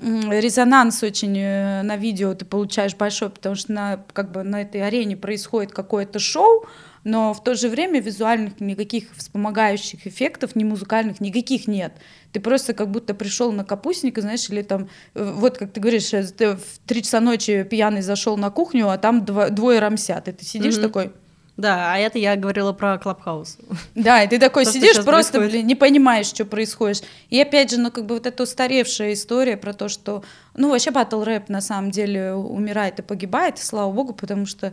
резонанс 0.00 1.02
очень 1.02 1.36
э, 1.38 1.82
на 1.82 1.96
видео 1.96 2.34
ты 2.34 2.44
получаешь 2.44 2.94
большой, 2.94 3.30
потому 3.30 3.54
что 3.54 3.72
на, 3.72 4.04
как 4.12 4.32
бы 4.32 4.42
на 4.42 4.62
этой 4.62 4.86
арене 4.86 5.16
происходит 5.16 5.72
какое-то 5.72 6.18
шоу, 6.18 6.66
но 7.04 7.32
в 7.32 7.42
то 7.42 7.54
же 7.54 7.68
время 7.68 8.00
визуальных 8.00 8.60
никаких 8.60 9.14
вспомогающих 9.16 10.06
эффектов, 10.06 10.54
ни 10.54 10.64
музыкальных, 10.64 11.20
никаких 11.20 11.66
нет. 11.66 11.92
Ты 12.32 12.40
просто 12.40 12.74
как 12.74 12.90
будто 12.90 13.14
пришел 13.14 13.52
на 13.52 13.64
капустника, 13.64 14.20
знаешь, 14.20 14.48
или 14.50 14.62
там, 14.62 14.88
э, 15.14 15.32
вот 15.36 15.58
как 15.58 15.72
ты 15.72 15.80
говоришь, 15.80 16.12
э, 16.12 16.24
ты 16.24 16.56
в 16.56 16.78
три 16.86 17.02
часа 17.02 17.20
ночи 17.20 17.62
пьяный 17.62 18.02
зашел 18.02 18.36
на 18.36 18.50
кухню, 18.50 18.88
а 18.90 18.98
там 18.98 19.24
дво, 19.24 19.50
двое 19.50 19.78
рамсят, 19.78 20.28
и 20.28 20.32
ты 20.32 20.44
сидишь 20.44 20.76
mm-hmm. 20.76 20.82
такой... 20.82 21.12
Да, 21.56 21.92
а 21.92 21.98
это 21.98 22.18
я 22.18 22.36
говорила 22.36 22.72
про 22.72 22.96
Клабхаус. 22.96 23.58
Да, 23.94 24.22
и 24.22 24.28
ты 24.28 24.38
такой 24.38 24.64
то, 24.66 24.72
сидишь, 24.72 25.04
просто 25.04 25.40
блин, 25.40 25.66
не 25.66 25.74
понимаешь, 25.74 26.26
что 26.26 26.44
происходит. 26.44 27.04
И 27.28 27.40
опять 27.40 27.70
же, 27.70 27.78
ну 27.78 27.90
как 27.90 28.06
бы 28.06 28.14
вот 28.14 28.26
эта 28.26 28.42
устаревшая 28.42 29.12
история 29.12 29.56
про 29.56 29.74
то, 29.74 29.88
что, 29.88 30.22
ну 30.54 30.70
вообще 30.70 30.90
батл 30.90 31.22
рэп 31.22 31.48
на 31.48 31.60
самом 31.60 31.90
деле 31.90 32.32
умирает 32.32 32.98
и 32.98 33.02
погибает, 33.02 33.58
и 33.58 33.62
слава 33.62 33.92
богу, 33.92 34.14
потому 34.14 34.46
что 34.46 34.72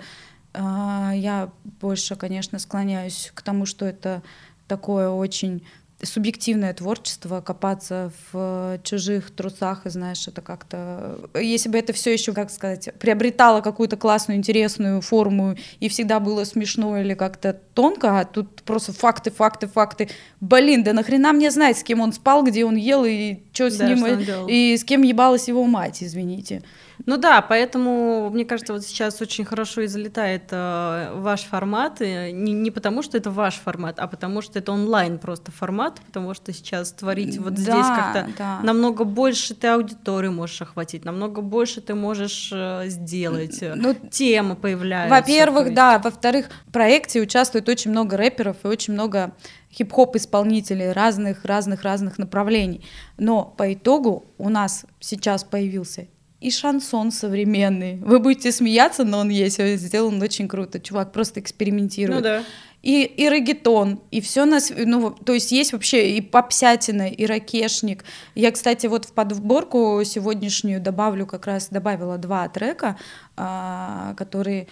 я 0.57 1.49
больше, 1.79 2.15
конечно, 2.15 2.59
склоняюсь 2.59 3.31
к 3.33 3.41
тому, 3.41 3.65
что 3.65 3.85
это 3.85 4.21
такое 4.67 5.09
очень 5.09 5.63
субъективное 6.03 6.73
творчество, 6.73 7.41
копаться 7.41 8.11
в 8.31 8.79
чужих 8.83 9.31
трусах, 9.31 9.85
и 9.85 9.89
знаешь, 9.89 10.27
это 10.27 10.41
как-то... 10.41 11.17
Если 11.33 11.69
бы 11.69 11.77
это 11.77 11.91
все 11.91 12.13
еще, 12.13 12.33
как 12.33 12.51
сказать, 12.51 12.89
приобретало 12.99 13.61
какую-то 13.61 13.97
классную, 13.97 14.37
интересную 14.37 15.01
форму, 15.01 15.55
и 15.79 15.89
всегда 15.89 16.19
было 16.19 16.43
смешно 16.43 16.99
или 16.99 17.15
как-то 17.15 17.59
тонко, 17.73 18.19
а 18.19 18.25
тут 18.25 18.61
просто 18.61 18.93
факты, 18.93 19.31
факты, 19.31 19.67
факты. 19.67 20.09
Блин, 20.39 20.83
да 20.83 20.93
нахрена 20.93 21.33
мне 21.33 21.49
знать, 21.49 21.79
с 21.79 21.83
кем 21.83 22.01
он 22.01 22.13
спал, 22.13 22.43
где 22.43 22.63
он 22.63 22.75
ел, 22.75 23.03
и 23.03 23.39
что 23.51 23.71
с 23.71 23.77
да, 23.77 23.87
ним, 23.87 23.97
что 23.97 24.45
и 24.47 24.77
с 24.77 24.83
кем 24.83 25.01
ебалась 25.01 25.47
его 25.47 25.63
мать, 25.63 26.03
извините. 26.03 26.61
Ну 27.05 27.17
да, 27.17 27.41
поэтому, 27.41 28.29
мне 28.29 28.45
кажется, 28.45 28.73
вот 28.73 28.83
сейчас 28.83 29.21
очень 29.21 29.45
хорошо 29.45 29.81
и 29.81 29.87
залетает 29.87 30.43
э, 30.51 31.11
ваш 31.13 31.43
формат, 31.43 32.01
и 32.01 32.31
не, 32.31 32.53
не 32.53 32.71
потому, 32.71 33.03
что 33.03 33.17
это 33.17 33.29
ваш 33.29 33.55
формат, 33.55 33.99
а 33.99 34.07
потому, 34.07 34.41
что 34.41 34.59
это 34.59 34.71
онлайн 34.71 35.19
просто 35.19 35.51
формат, 35.51 35.99
потому 36.05 36.33
что 36.33 36.51
сейчас 36.53 36.91
творить 36.91 37.37
вот 37.37 37.53
да, 37.53 37.61
здесь 37.61 37.87
как-то 37.87 38.27
да. 38.37 38.59
намного 38.63 39.03
больше 39.03 39.53
ты 39.53 39.67
аудиторию 39.67 40.31
можешь 40.31 40.61
охватить, 40.61 41.05
намного 41.05 41.41
больше 41.41 41.81
ты 41.81 41.93
можешь 41.95 42.49
э, 42.51 42.85
сделать, 42.87 43.61
ну, 43.61 43.93
темы 43.93 44.55
появляются. 44.55 45.15
Во-первых, 45.15 45.73
да, 45.73 45.99
во-вторых, 45.99 46.49
в 46.65 46.71
проекте 46.71 47.21
участвует 47.21 47.69
очень 47.69 47.91
много 47.91 48.17
рэперов 48.17 48.57
и 48.63 48.67
очень 48.67 48.93
много 48.93 49.33
хип-хоп 49.71 50.15
исполнителей 50.15 50.91
разных, 50.91 51.45
разных, 51.45 51.83
разных 51.83 52.17
направлений. 52.17 52.83
Но 53.17 53.45
по 53.45 53.73
итогу 53.73 54.25
у 54.37 54.49
нас 54.49 54.85
сейчас 54.99 55.43
появился 55.43 56.07
и 56.39 56.51
шансон 56.51 57.11
современный. 57.11 57.97
Вы 57.97 58.19
будете 58.19 58.51
смеяться, 58.51 59.03
но 59.03 59.19
он 59.19 59.29
есть, 59.29 59.59
он 59.59 59.67
сделан 59.77 60.21
очень 60.21 60.47
круто. 60.47 60.79
Чувак 60.79 61.11
просто 61.11 61.39
экспериментирует. 61.39 62.19
Ну 62.19 62.23
да. 62.23 62.43
И, 62.83 63.03
и 63.03 63.27
регетон, 63.27 63.99
и 64.11 64.21
все 64.21 64.45
на 64.45 64.59
ну, 64.77 65.09
то 65.09 65.33
есть 65.33 65.51
есть 65.51 65.73
вообще 65.73 66.11
и 66.11 66.21
попсятина, 66.21 67.09
и 67.09 67.25
ракешник. 67.25 68.05
Я, 68.35 68.51
кстати, 68.51 68.85
вот 68.85 69.05
в 69.05 69.13
подборку 69.13 70.01
сегодняшнюю 70.05 70.79
добавлю 70.79 71.25
как 71.25 71.47
раз, 71.47 71.69
добавила 71.69 72.17
два 72.17 72.47
трека, 72.49 72.97
а, 73.35 74.13
которые 74.15 74.67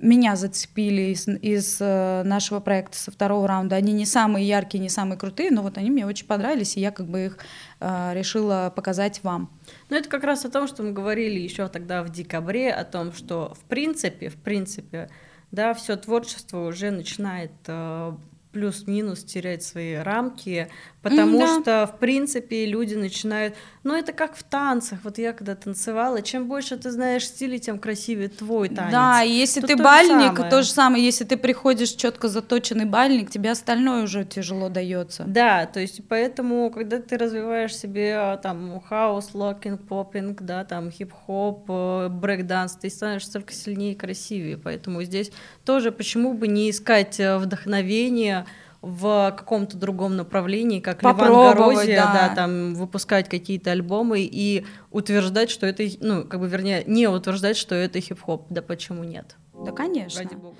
меня 0.00 0.36
зацепили 0.36 1.12
из, 1.12 1.28
из 1.28 1.78
э, 1.80 2.22
нашего 2.24 2.60
проекта 2.60 2.98
со 2.98 3.10
второго 3.10 3.46
раунда. 3.46 3.76
Они 3.76 3.92
не 3.92 4.06
самые 4.06 4.46
яркие, 4.46 4.82
не 4.82 4.88
самые 4.88 5.18
крутые, 5.18 5.50
но 5.50 5.62
вот 5.62 5.78
они 5.78 5.90
мне 5.90 6.06
очень 6.06 6.26
понравились, 6.26 6.76
и 6.76 6.80
я 6.80 6.90
как 6.90 7.06
бы 7.06 7.26
их 7.26 7.38
э, 7.80 8.10
решила 8.12 8.72
показать 8.74 9.22
вам. 9.22 9.50
Ну, 9.90 9.96
это 9.96 10.08
как 10.08 10.24
раз 10.24 10.44
о 10.44 10.50
том, 10.50 10.66
что 10.66 10.82
мы 10.82 10.92
говорили 10.92 11.38
еще 11.38 11.68
тогда 11.68 12.02
в 12.02 12.10
декабре, 12.10 12.72
о 12.72 12.84
том, 12.84 13.12
что 13.12 13.54
в 13.54 13.64
принципе, 13.64 14.28
в 14.28 14.36
принципе, 14.36 15.10
да, 15.52 15.74
все 15.74 15.96
творчество 15.96 16.66
уже 16.66 16.90
начинает 16.90 17.52
э, 17.66 18.12
плюс-минус 18.54 19.24
терять 19.24 19.64
свои 19.64 19.96
рамки, 19.96 20.68
потому 21.02 21.40
да. 21.40 21.60
что, 21.60 21.86
в 21.92 21.98
принципе, 21.98 22.66
люди 22.66 22.94
начинают... 22.94 23.56
Ну, 23.82 23.94
это 23.94 24.12
как 24.12 24.36
в 24.36 24.44
танцах. 24.44 25.00
Вот 25.02 25.18
я 25.18 25.32
когда 25.32 25.56
танцевала, 25.56 26.22
чем 26.22 26.46
больше 26.46 26.76
ты 26.76 26.92
знаешь 26.92 27.26
стилей, 27.26 27.58
тем 27.58 27.78
красивее 27.78 28.28
твой 28.28 28.68
танец. 28.68 28.92
Да, 28.92 29.22
и 29.22 29.30
если 29.30 29.60
Тут 29.60 29.70
ты 29.70 29.76
то 29.76 29.82
бальник, 29.82 30.38
же 30.38 30.48
то 30.48 30.62
же 30.62 30.70
самое. 30.70 31.04
Если 31.04 31.24
ты 31.24 31.36
приходишь 31.36 31.90
четко 31.90 32.28
заточенный 32.28 32.84
бальник, 32.84 33.28
тебе 33.28 33.50
остальное 33.50 34.04
уже 34.04 34.24
тяжело 34.24 34.68
дается. 34.68 35.24
Да, 35.26 35.66
то 35.66 35.80
есть 35.80 36.00
поэтому, 36.08 36.70
когда 36.70 37.00
ты 37.00 37.18
развиваешь 37.18 37.76
себе 37.76 38.14
а, 38.16 38.36
там 38.36 38.80
хаос, 38.80 39.34
локинг, 39.34 39.86
попинг, 39.86 40.42
да, 40.42 40.64
там 40.64 40.90
хип-хоп, 40.90 41.64
э, 41.68 42.08
брейк-данс, 42.08 42.78
ты 42.80 42.88
становишься 42.88 43.32
только 43.32 43.52
сильнее 43.52 43.92
и 43.92 43.96
красивее. 43.96 44.56
Поэтому 44.56 45.02
здесь 45.02 45.32
тоже 45.64 45.90
почему 45.90 46.34
бы 46.34 46.46
не 46.46 46.70
искать 46.70 47.18
э, 47.18 47.36
вдохновение 47.36 48.43
в 48.84 49.34
каком-то 49.36 49.76
другом 49.76 50.16
направлении, 50.16 50.80
как 50.80 51.02
Леван 51.02 51.16
Горозия, 51.16 51.96
да. 51.96 52.28
да, 52.28 52.34
там 52.34 52.74
выпускать 52.74 53.28
какие-то 53.28 53.70
альбомы 53.70 54.20
и 54.20 54.66
утверждать, 54.90 55.50
что 55.50 55.66
это, 55.66 55.84
ну, 56.00 56.24
как 56.24 56.40
бы, 56.40 56.48
вернее, 56.48 56.84
не 56.86 57.08
утверждать, 57.08 57.56
что 57.56 57.74
это 57.74 58.00
хип-хоп. 58.00 58.46
Да 58.50 58.62
почему 58.62 59.04
нет? 59.04 59.36
Да, 59.64 59.72
конечно. 59.72 60.22
Ради 60.22 60.34
бога. 60.34 60.56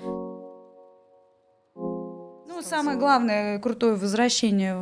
Ну, 2.47 2.63
самое 2.63 2.97
главное, 2.97 3.59
крутое 3.59 3.97
возвращение 3.97 4.77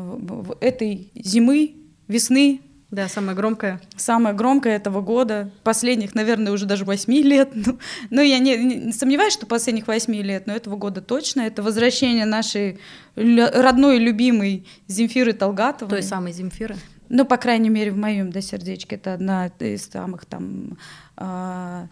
этой 0.61 1.11
зимы, 1.14 1.76
весны, 2.07 2.61
да, 2.93 3.09
самое 3.09 3.34
громкое. 3.34 3.80
Самое 3.97 4.34
громкое 4.34 4.76
этого 4.76 5.01
года. 5.01 5.51
Последних, 5.64 6.14
наверное, 6.14 6.53
уже 6.53 6.66
даже 6.66 6.84
восьми 6.84 7.22
лет. 7.22 7.49
Ну, 7.64 7.78
ну 8.11 8.20
я 8.20 8.38
не, 8.38 8.57
не 8.57 8.93
сомневаюсь, 8.93 9.32
что 9.32 9.47
последних 9.47 9.86
восьми 9.86 10.22
лет, 10.22 10.47
но 10.47 10.53
этого 10.53 10.76
года 10.76 11.01
точно. 11.01 11.40
Это 11.40 11.62
возвращение 11.62 12.26
нашей 12.26 12.78
родной, 13.16 13.99
любимой 13.99 14.66
Земфиры 14.88 15.32
Талгатовой. 15.32 15.88
Той 15.88 16.03
самой 16.03 16.32
Земфиры. 16.32 16.76
Ну, 17.09 17.24
по 17.24 17.38
крайней 17.38 17.70
мере, 17.70 17.93
в 17.93 17.97
моем 17.97 18.30
да, 18.30 18.43
сердечке 18.43 18.97
это 18.97 19.14
одна 19.14 19.47
из 19.47 19.86
самых 19.86 20.26
там 20.26 20.76
э, 21.16 21.86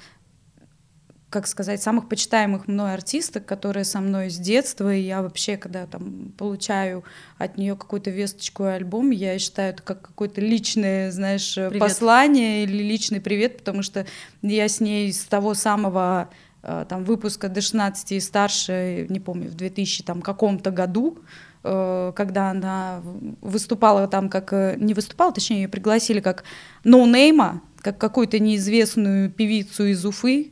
как 1.30 1.46
сказать, 1.46 1.80
самых 1.80 2.08
почитаемых 2.08 2.66
мной 2.66 2.92
артисток, 2.92 3.46
которые 3.46 3.84
со 3.84 4.00
мной 4.00 4.30
с 4.30 4.36
детства, 4.36 4.92
и 4.92 5.00
я 5.00 5.22
вообще, 5.22 5.56
когда 5.56 5.86
там 5.86 6.32
получаю 6.36 7.04
от 7.38 7.56
нее 7.56 7.76
какую-то 7.76 8.10
весточку 8.10 8.64
и 8.64 8.68
альбом, 8.68 9.10
я 9.10 9.38
считаю 9.38 9.72
это 9.72 9.82
как 9.82 10.02
какое-то 10.02 10.40
личное, 10.40 11.12
знаешь, 11.12 11.54
привет. 11.54 11.78
послание 11.78 12.64
или 12.64 12.82
личный 12.82 13.20
привет, 13.20 13.58
потому 13.58 13.82
что 13.82 14.06
я 14.42 14.68
с 14.68 14.80
ней 14.80 15.12
с 15.12 15.22
того 15.24 15.54
самого 15.54 16.30
э, 16.64 16.84
там 16.88 17.04
выпуска 17.04 17.48
до 17.48 17.60
16 17.60 18.10
и 18.10 18.20
старше, 18.20 19.06
не 19.08 19.20
помню, 19.20 19.50
в 19.50 19.54
2000 19.54 20.02
там 20.02 20.22
каком-то 20.22 20.72
году, 20.72 21.20
э, 21.62 22.12
когда 22.16 22.50
она 22.50 23.02
выступала 23.40 24.08
там 24.08 24.28
как... 24.28 24.52
Э, 24.52 24.74
не 24.76 24.94
выступала, 24.94 25.32
точнее, 25.32 25.62
ее 25.62 25.68
пригласили 25.68 26.18
как 26.18 26.42
ноунейма, 26.82 27.62
как 27.80 27.98
какую-то 27.98 28.40
неизвестную 28.40 29.30
певицу 29.30 29.86
из 29.86 30.04
Уфы, 30.04 30.50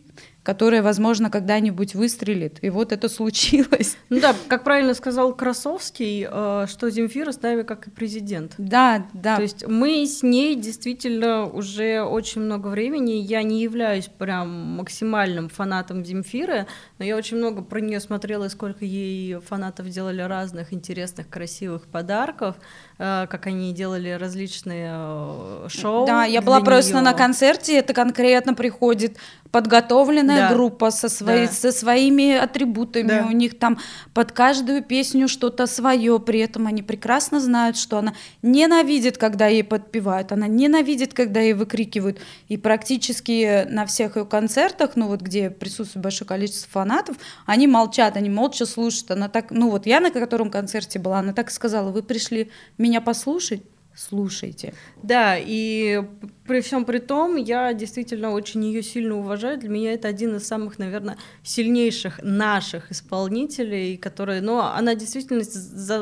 которая, 0.48 0.82
возможно, 0.82 1.28
когда-нибудь 1.28 1.94
выстрелит. 1.94 2.58
И 2.62 2.70
вот 2.70 2.90
это 2.92 3.10
случилось. 3.10 3.98
Ну 4.08 4.20
да, 4.20 4.34
как 4.48 4.64
правильно 4.64 4.94
сказал 4.94 5.34
Красовский, 5.34 6.26
э, 6.28 6.66
что 6.66 6.88
Земфира 6.88 7.32
с 7.32 7.42
нами 7.42 7.62
как 7.62 7.88
и 7.88 7.90
президент. 7.90 8.54
Да, 8.56 9.06
да. 9.12 9.36
То 9.36 9.42
есть 9.42 9.66
мы 9.66 10.06
с 10.06 10.22
ней 10.22 10.56
действительно 10.56 11.44
уже 11.44 12.02
очень 12.02 12.40
много 12.40 12.68
времени. 12.68 13.12
Я 13.12 13.42
не 13.42 13.60
являюсь 13.60 14.06
прям 14.06 14.48
максимальным 14.78 15.50
фанатом 15.50 16.06
Земфиры, 16.06 16.66
но 16.98 17.04
я 17.04 17.16
очень 17.16 17.36
много 17.36 17.60
про 17.60 17.80
нее 17.80 18.00
смотрела, 18.00 18.46
и 18.46 18.48
сколько 18.48 18.86
ей 18.86 19.40
фанатов 19.40 19.90
делали 19.90 20.22
разных 20.22 20.72
интересных, 20.72 21.28
красивых 21.28 21.86
подарков, 21.86 22.56
э, 22.98 23.26
как 23.28 23.46
они 23.46 23.74
делали 23.74 24.08
различные 24.12 24.92
э, 24.94 25.66
шоу. 25.68 26.06
Да, 26.06 26.24
я 26.24 26.40
была 26.40 26.62
просто 26.62 26.94
неё. 26.94 27.02
на 27.02 27.12
концерте, 27.12 27.76
это 27.76 27.92
конкретно 27.92 28.54
приходит 28.54 29.18
подготовленная 29.50 30.37
да. 30.38 30.54
группа 30.54 30.90
со, 30.90 31.08
своей, 31.08 31.46
да. 31.46 31.52
со 31.52 31.72
своими 31.72 32.36
атрибутами, 32.36 33.08
да. 33.08 33.26
у 33.26 33.32
них 33.32 33.58
там 33.58 33.78
под 34.14 34.32
каждую 34.32 34.82
песню 34.82 35.28
что-то 35.28 35.66
свое, 35.66 36.18
при 36.18 36.40
этом 36.40 36.66
они 36.66 36.82
прекрасно 36.82 37.40
знают, 37.40 37.76
что 37.76 37.98
она 37.98 38.14
ненавидит, 38.42 39.18
когда 39.18 39.46
ей 39.46 39.64
подпевают, 39.64 40.32
она 40.32 40.46
ненавидит, 40.46 41.14
когда 41.14 41.40
ей 41.40 41.54
выкрикивают, 41.54 42.18
и 42.48 42.56
практически 42.56 43.66
на 43.68 43.86
всех 43.86 44.16
ее 44.16 44.24
концертах, 44.24 44.92
ну 44.94 45.08
вот 45.08 45.20
где 45.20 45.50
присутствует 45.50 46.02
большое 46.02 46.28
количество 46.28 46.70
фанатов, 46.70 47.16
они 47.46 47.66
молчат, 47.66 48.16
они 48.16 48.30
молча 48.30 48.66
слушают. 48.66 49.10
Она 49.10 49.28
так, 49.28 49.50
ну 49.50 49.70
вот 49.70 49.86
я 49.86 50.00
на 50.00 50.10
котором 50.10 50.50
концерте 50.50 50.98
была, 50.98 51.20
она 51.20 51.32
так 51.32 51.50
сказала, 51.50 51.90
вы 51.90 52.02
пришли 52.02 52.50
меня 52.76 53.00
послушать, 53.00 53.62
слушайте. 53.98 54.74
Да, 55.02 55.36
и 55.38 56.02
при 56.46 56.60
всем 56.60 56.84
при 56.84 56.98
том, 56.98 57.36
я 57.36 57.72
действительно 57.72 58.30
очень 58.30 58.64
ее 58.64 58.82
сильно 58.82 59.16
уважаю. 59.16 59.58
Для 59.58 59.68
меня 59.68 59.92
это 59.92 60.08
один 60.08 60.36
из 60.36 60.46
самых, 60.46 60.78
наверное, 60.78 61.18
сильнейших 61.42 62.20
наших 62.22 62.90
исполнителей, 62.92 63.96
которые, 63.96 64.40
ну, 64.40 64.60
она 64.60 64.94
действительно 64.94 65.42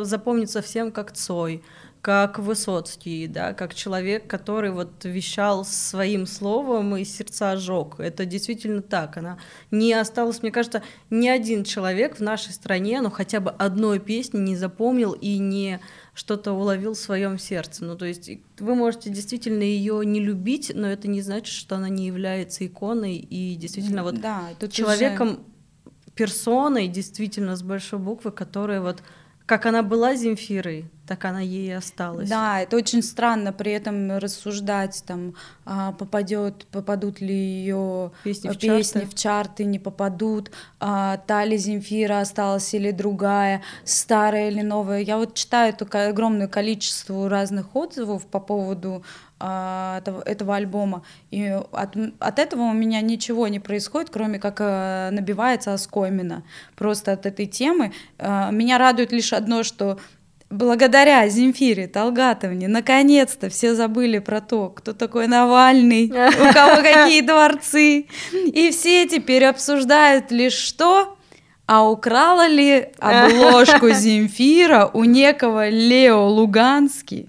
запомнится 0.04 0.62
всем 0.62 0.92
как 0.92 1.12
Цой 1.12 1.62
как 2.06 2.38
Высоцкий, 2.38 3.26
да, 3.26 3.52
как 3.52 3.74
человек, 3.74 4.28
который 4.28 4.70
вот 4.70 5.04
вещал 5.04 5.64
своим 5.64 6.26
словом 6.26 6.96
и 6.96 7.04
сердца 7.04 7.56
жег. 7.56 7.98
Это 7.98 8.24
действительно 8.24 8.80
так. 8.80 9.16
Она 9.16 9.38
не 9.72 9.92
осталась, 9.92 10.40
мне 10.40 10.52
кажется, 10.52 10.84
ни 11.10 11.26
один 11.26 11.64
человек 11.64 12.18
в 12.18 12.20
нашей 12.20 12.52
стране, 12.52 13.00
ну 13.00 13.10
хотя 13.10 13.40
бы 13.40 13.50
одной 13.50 13.98
песни 13.98 14.38
не 14.38 14.54
запомнил 14.54 15.14
и 15.14 15.38
не 15.38 15.80
что-то 16.16 16.54
уловил 16.54 16.94
в 16.94 16.98
своем 16.98 17.38
сердце. 17.38 17.84
Ну, 17.84 17.94
то 17.94 18.06
есть 18.06 18.30
вы 18.58 18.74
можете 18.74 19.10
действительно 19.10 19.62
ее 19.62 20.00
не 20.04 20.18
любить, 20.18 20.72
но 20.74 20.88
это 20.88 21.08
не 21.08 21.20
значит, 21.20 21.54
что 21.54 21.76
она 21.76 21.90
не 21.90 22.06
является 22.06 22.66
иконой 22.66 23.16
и 23.16 23.54
действительно 23.54 24.02
вот 24.02 24.18
да, 24.22 24.48
человеком, 24.70 25.28
же... 25.84 26.12
персоной, 26.14 26.88
действительно 26.88 27.54
с 27.54 27.62
большой 27.62 27.98
буквы, 27.98 28.32
которая 28.32 28.80
вот 28.80 29.02
как 29.44 29.66
она 29.66 29.82
была 29.82 30.16
Земфирой, 30.16 30.90
так 31.06 31.24
она 31.24 31.40
ей 31.40 31.68
и 31.68 31.72
осталась. 31.72 32.28
Да, 32.28 32.60
это 32.60 32.76
очень 32.76 33.02
странно 33.02 33.52
при 33.52 33.72
этом 33.72 34.18
рассуждать, 34.18 35.02
там, 35.06 35.34
а, 35.64 35.92
попадет, 35.92 36.66
попадут 36.66 37.20
ли 37.20 37.34
ее 37.34 38.10
песни, 38.24 38.48
в, 38.48 38.58
песни 38.58 39.00
чарты. 39.00 39.06
в 39.06 39.14
чарты, 39.14 39.64
не 39.64 39.78
попадут, 39.78 40.50
а, 40.80 41.18
та 41.26 41.44
ли 41.44 41.56
Земфира 41.56 42.20
осталась 42.20 42.74
или 42.74 42.90
другая, 42.90 43.62
старая 43.84 44.50
или 44.50 44.62
новая. 44.62 45.00
Я 45.00 45.16
вот 45.18 45.34
читаю 45.34 45.72
только 45.74 46.08
огромное 46.08 46.48
количество 46.48 47.28
разных 47.28 47.76
отзывов 47.76 48.26
по 48.26 48.40
поводу 48.40 49.04
а, 49.38 49.98
этого, 49.98 50.22
этого 50.22 50.56
альбома. 50.56 51.02
И 51.30 51.46
от, 51.72 51.96
от 52.18 52.38
этого 52.38 52.62
у 52.62 52.72
меня 52.72 53.00
ничего 53.00 53.46
не 53.48 53.60
происходит, 53.60 54.10
кроме 54.10 54.38
как 54.38 54.56
а, 54.60 55.10
набивается 55.10 55.72
оскомина 55.72 56.42
просто 56.74 57.12
от 57.12 57.26
этой 57.26 57.46
темы. 57.46 57.92
Меня 58.18 58.78
радует 58.78 59.12
лишь 59.12 59.32
одно, 59.32 59.62
что 59.62 59.98
благодаря 60.50 61.28
Земфире 61.28 61.88
Талгатовне 61.88 62.68
наконец-то 62.68 63.48
все 63.48 63.74
забыли 63.74 64.18
про 64.18 64.40
то, 64.40 64.68
кто 64.68 64.92
такой 64.92 65.26
Навальный, 65.26 66.06
у 66.10 66.52
кого 66.52 66.82
какие 66.82 67.20
дворцы. 67.20 68.06
И 68.32 68.70
все 68.70 69.06
теперь 69.06 69.44
обсуждают 69.44 70.30
лишь 70.30 70.54
что, 70.54 71.16
а 71.66 71.88
украла 71.88 72.46
ли 72.46 72.88
обложку 72.98 73.88
Земфира 73.90 74.90
у 74.92 75.04
некого 75.04 75.68
Лео 75.68 76.28
Луганский 76.28 77.28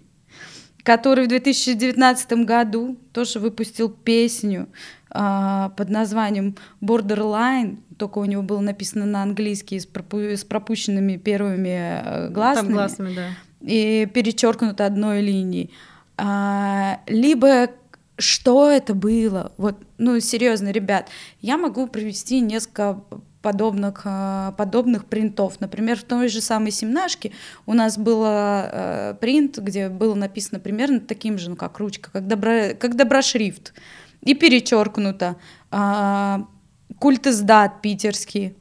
который 0.87 1.25
в 1.25 1.27
2019 1.27 2.45
году 2.45 2.97
тоже 3.11 3.39
выпустил 3.39 3.89
песню 3.89 4.69
под 5.17 5.89
названием 5.89 6.55
Borderline, 6.81 7.77
только 7.97 8.19
у 8.19 8.25
него 8.25 8.43
было 8.43 8.59
написано 8.59 9.05
на 9.05 9.23
английский 9.23 9.79
с, 9.79 9.87
пропу- 9.87 10.35
с 10.35 10.43
пропущенными 10.43 11.17
первыми 11.17 12.01
э, 12.03 12.29
гласными, 12.29 12.67
Там 12.67 12.73
гласными 12.73 13.15
да. 13.15 13.27
и 13.61 14.05
перечеркнуто 14.05 14.85
одной 14.85 15.21
линией. 15.21 15.71
А, 16.17 16.99
либо 17.07 17.69
что 18.17 18.69
это 18.71 18.93
было? 18.93 19.51
Вот, 19.57 19.75
ну, 19.97 20.19
серьезно, 20.19 20.71
ребят, 20.71 21.09
я 21.41 21.57
могу 21.57 21.87
привести 21.87 22.39
несколько 22.41 22.99
подобных, 23.41 24.01
э, 24.05 24.51
подобных 24.57 25.05
принтов. 25.05 25.59
Например, 25.59 25.97
в 25.97 26.03
той 26.03 26.27
же 26.27 26.41
самой 26.41 26.71
семнашке 26.71 27.31
у 27.65 27.73
нас 27.73 27.97
был 27.97 28.23
э, 28.25 29.15
принт, 29.21 29.57
где 29.59 29.89
было 29.89 30.15
написано 30.15 30.59
примерно 30.59 30.99
таким 30.99 31.37
же, 31.37 31.51
ну 31.51 31.55
как 31.55 31.77
ручка, 31.77 32.09
как, 32.11 32.27
добро, 32.27 32.73
как 32.77 32.95
доброшрифт, 32.95 33.73
и 34.21 34.33
перечеркнуто. 34.33 35.37
Э, 35.71 36.39
культ 36.99 37.27
издат 37.27 37.81
питерский, 37.81 38.55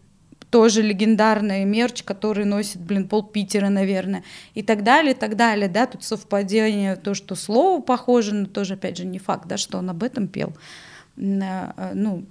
тоже 0.50 0.82
легендарный 0.82 1.64
мерч, 1.64 2.02
который 2.02 2.44
носит, 2.44 2.80
блин, 2.80 3.09
пол 3.09 3.22
Питера, 3.22 3.68
наверное, 3.68 4.24
и 4.54 4.62
так 4.62 4.84
далее, 4.84 5.12
и 5.12 5.16
так 5.16 5.36
далее, 5.36 5.68
да, 5.68 5.86
тут 5.86 6.04
совпадение, 6.04 6.96
то, 6.96 7.14
что 7.14 7.34
слово 7.34 7.82
похоже, 7.82 8.34
но 8.34 8.46
тоже, 8.46 8.74
опять 8.74 8.96
же, 8.96 9.04
не 9.04 9.18
факт, 9.18 9.48
да, 9.48 9.57
что 9.57 9.78
он 9.78 9.90
об 9.90 10.02
этом 10.02 10.28
пел, 10.28 10.57
э, 11.16 11.92
ну, 11.94 12.24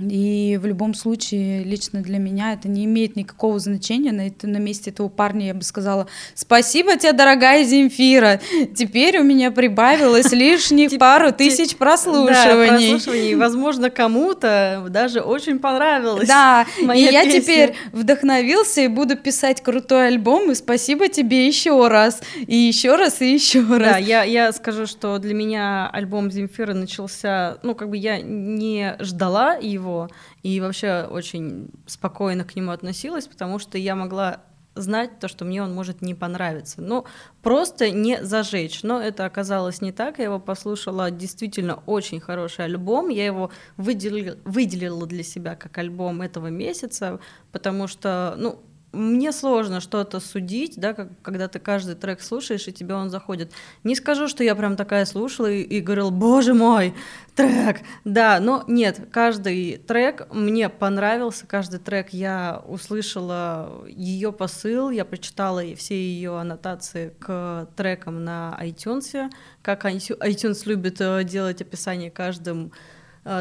и 0.00 0.58
в 0.60 0.66
любом 0.66 0.94
случае, 0.94 1.64
лично 1.64 2.00
для 2.00 2.18
меня 2.18 2.52
это 2.52 2.68
не 2.68 2.84
имеет 2.84 3.16
никакого 3.16 3.58
значения. 3.58 4.12
На, 4.12 4.28
это, 4.28 4.46
на 4.46 4.58
месте 4.58 4.90
этого 4.90 5.08
парня 5.08 5.46
я 5.46 5.54
бы 5.54 5.62
сказала, 5.62 6.06
спасибо 6.34 6.96
тебе, 6.96 7.12
дорогая 7.12 7.64
Земфира. 7.64 8.40
Теперь 8.76 9.18
у 9.18 9.24
меня 9.24 9.50
прибавилось 9.50 10.32
лишних 10.32 10.98
пару 10.98 11.32
тысяч 11.32 11.76
прослушиваний. 11.76 12.92
Да, 12.92 12.96
прослушиваний. 12.96 13.34
Возможно, 13.34 13.90
кому-то 13.90 14.86
даже 14.88 15.20
очень 15.20 15.58
понравилось. 15.58 16.28
Да, 16.28 16.66
и 16.94 17.00
я 17.00 17.28
теперь 17.28 17.74
вдохновился 17.92 18.82
и 18.82 18.88
буду 18.88 19.16
писать 19.16 19.62
крутой 19.62 20.08
альбом. 20.08 20.50
И 20.50 20.54
спасибо 20.54 21.08
тебе 21.08 21.46
еще 21.46 21.88
раз. 21.88 22.20
И 22.46 22.56
еще 22.56 22.94
раз, 22.94 23.20
и 23.20 23.32
еще 23.32 23.60
раз. 23.60 23.92
Да, 23.92 23.96
я, 23.98 24.22
я 24.22 24.52
скажу, 24.52 24.86
что 24.86 25.18
для 25.18 25.34
меня 25.34 25.88
альбом 25.92 26.30
Земфира 26.30 26.74
начался, 26.74 27.58
ну, 27.62 27.74
как 27.74 27.90
бы 27.90 27.96
я 27.96 28.20
не 28.20 28.96
ждала 29.00 29.54
его 29.54 29.87
его, 29.88 30.08
и 30.42 30.60
вообще 30.60 31.08
очень 31.10 31.70
спокойно 31.86 32.44
к 32.44 32.54
нему 32.56 32.70
относилась, 32.70 33.26
потому 33.26 33.58
что 33.58 33.78
я 33.78 33.96
могла 33.96 34.42
знать 34.74 35.18
то, 35.18 35.28
что 35.28 35.44
мне 35.44 35.62
он 35.62 35.74
может 35.74 36.02
не 36.02 36.14
понравиться. 36.14 36.80
Ну, 36.80 37.04
просто 37.42 37.90
не 37.90 38.22
зажечь. 38.24 38.82
Но 38.82 39.00
это 39.00 39.24
оказалось 39.24 39.80
не 39.80 39.92
так. 39.92 40.18
Я 40.18 40.24
его 40.24 40.38
послушала 40.38 41.10
действительно 41.10 41.82
очень 41.86 42.20
хороший 42.20 42.66
альбом. 42.66 43.08
Я 43.08 43.26
его 43.26 43.50
выделила, 43.76 44.36
выделила 44.44 45.06
для 45.06 45.22
себя 45.22 45.56
как 45.56 45.76
альбом 45.78 46.22
этого 46.22 46.48
месяца, 46.48 47.18
потому 47.50 47.88
что, 47.88 48.34
ну, 48.38 48.60
мне 48.92 49.32
сложно 49.32 49.80
что-то 49.80 50.18
судить, 50.20 50.74
да, 50.76 50.94
как, 50.94 51.08
когда 51.22 51.48
ты 51.48 51.58
каждый 51.58 51.94
трек 51.94 52.22
слушаешь, 52.22 52.66
и 52.68 52.72
тебе 52.72 52.94
он 52.94 53.10
заходит. 53.10 53.52
Не 53.84 53.94
скажу, 53.94 54.28
что 54.28 54.42
я 54.42 54.54
прям 54.54 54.76
такая 54.76 55.04
слушала 55.04 55.50
и, 55.50 55.62
и 55.62 55.80
говорила, 55.80 56.10
боже 56.10 56.54
мой, 56.54 56.94
трек, 57.34 57.80
да, 58.04 58.40
но 58.40 58.64
нет, 58.66 59.08
каждый 59.12 59.76
трек 59.76 60.26
мне 60.32 60.68
понравился, 60.68 61.46
каждый 61.46 61.80
трек 61.80 62.10
я 62.10 62.62
услышала 62.66 63.84
ее 63.88 64.32
посыл, 64.32 64.90
я 64.90 65.04
прочитала 65.04 65.62
все 65.76 65.94
ее 65.94 66.38
аннотации 66.38 67.14
к 67.18 67.68
трекам 67.76 68.24
на 68.24 68.58
iTunes, 68.62 69.30
как 69.62 69.84
iTunes 69.84 70.62
любит 70.64 71.00
э, 71.00 71.24
делать 71.24 71.60
описание 71.60 72.10
каждым 72.10 72.72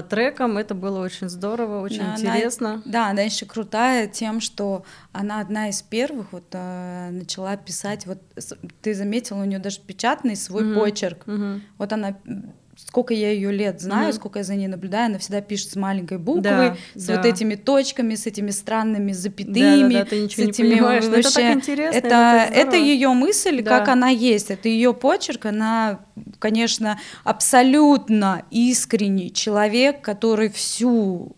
треком. 0.09 0.57
Это 0.57 0.75
было 0.75 0.99
очень 1.03 1.29
здорово, 1.29 1.81
очень 1.81 1.99
да, 1.99 2.15
интересно. 2.15 2.69
Она, 2.73 2.81
да, 2.85 3.07
она 3.09 3.21
еще 3.21 3.45
крутая 3.45 4.07
тем, 4.07 4.41
что 4.41 4.83
она 5.11 5.39
одна 5.39 5.69
из 5.69 5.81
первых 5.81 6.33
вот 6.33 6.45
э, 6.51 7.09
начала 7.11 7.55
писать. 7.57 8.05
Вот 8.05 8.19
ты 8.81 8.93
заметила, 8.93 9.41
у 9.41 9.45
нее 9.45 9.59
даже 9.59 9.79
печатный 9.79 10.35
свой 10.35 10.63
mm-hmm. 10.63 10.75
почерк. 10.75 11.25
Mm-hmm. 11.25 11.61
Вот 11.77 11.93
она 11.93 12.17
сколько 12.87 13.13
я 13.13 13.31
ее 13.31 13.51
лет 13.51 13.81
знаю, 13.81 14.09
mm-hmm. 14.09 14.15
сколько 14.15 14.39
я 14.39 14.43
за 14.43 14.55
ней 14.55 14.67
наблюдаю, 14.67 15.07
она 15.07 15.17
всегда 15.17 15.41
пишет 15.41 15.71
с 15.71 15.75
маленькой 15.75 16.17
буквы, 16.17 16.41
да, 16.41 16.77
с 16.95 17.05
да. 17.05 17.17
вот 17.17 17.25
этими 17.25 17.55
точками, 17.55 18.15
с 18.15 18.25
этими 18.25 18.49
странными 18.51 19.11
запятыми, 19.11 19.93
да, 19.93 19.99
да, 19.99 19.99
да, 19.99 20.05
ты 20.05 20.21
ничего 20.21 20.45
с 20.45 20.49
этими 20.49 20.67
не 20.67 20.75
понимаешь, 20.75 21.05
вообще, 21.05 21.19
это 21.19 21.33
так 21.33 21.55
интересно, 21.55 21.97
это, 21.97 22.07
это, 22.07 22.53
это 22.53 22.75
ее 22.77 23.09
мысль, 23.09 23.61
да. 23.61 23.77
как 23.77 23.89
она 23.89 24.09
есть, 24.09 24.51
это 24.51 24.69
ее 24.69 24.93
почерк, 24.93 25.45
она, 25.45 25.99
конечно, 26.39 26.99
абсолютно 27.25 28.43
искренний 28.51 29.33
человек, 29.33 30.01
который 30.01 30.49
всю 30.49 31.35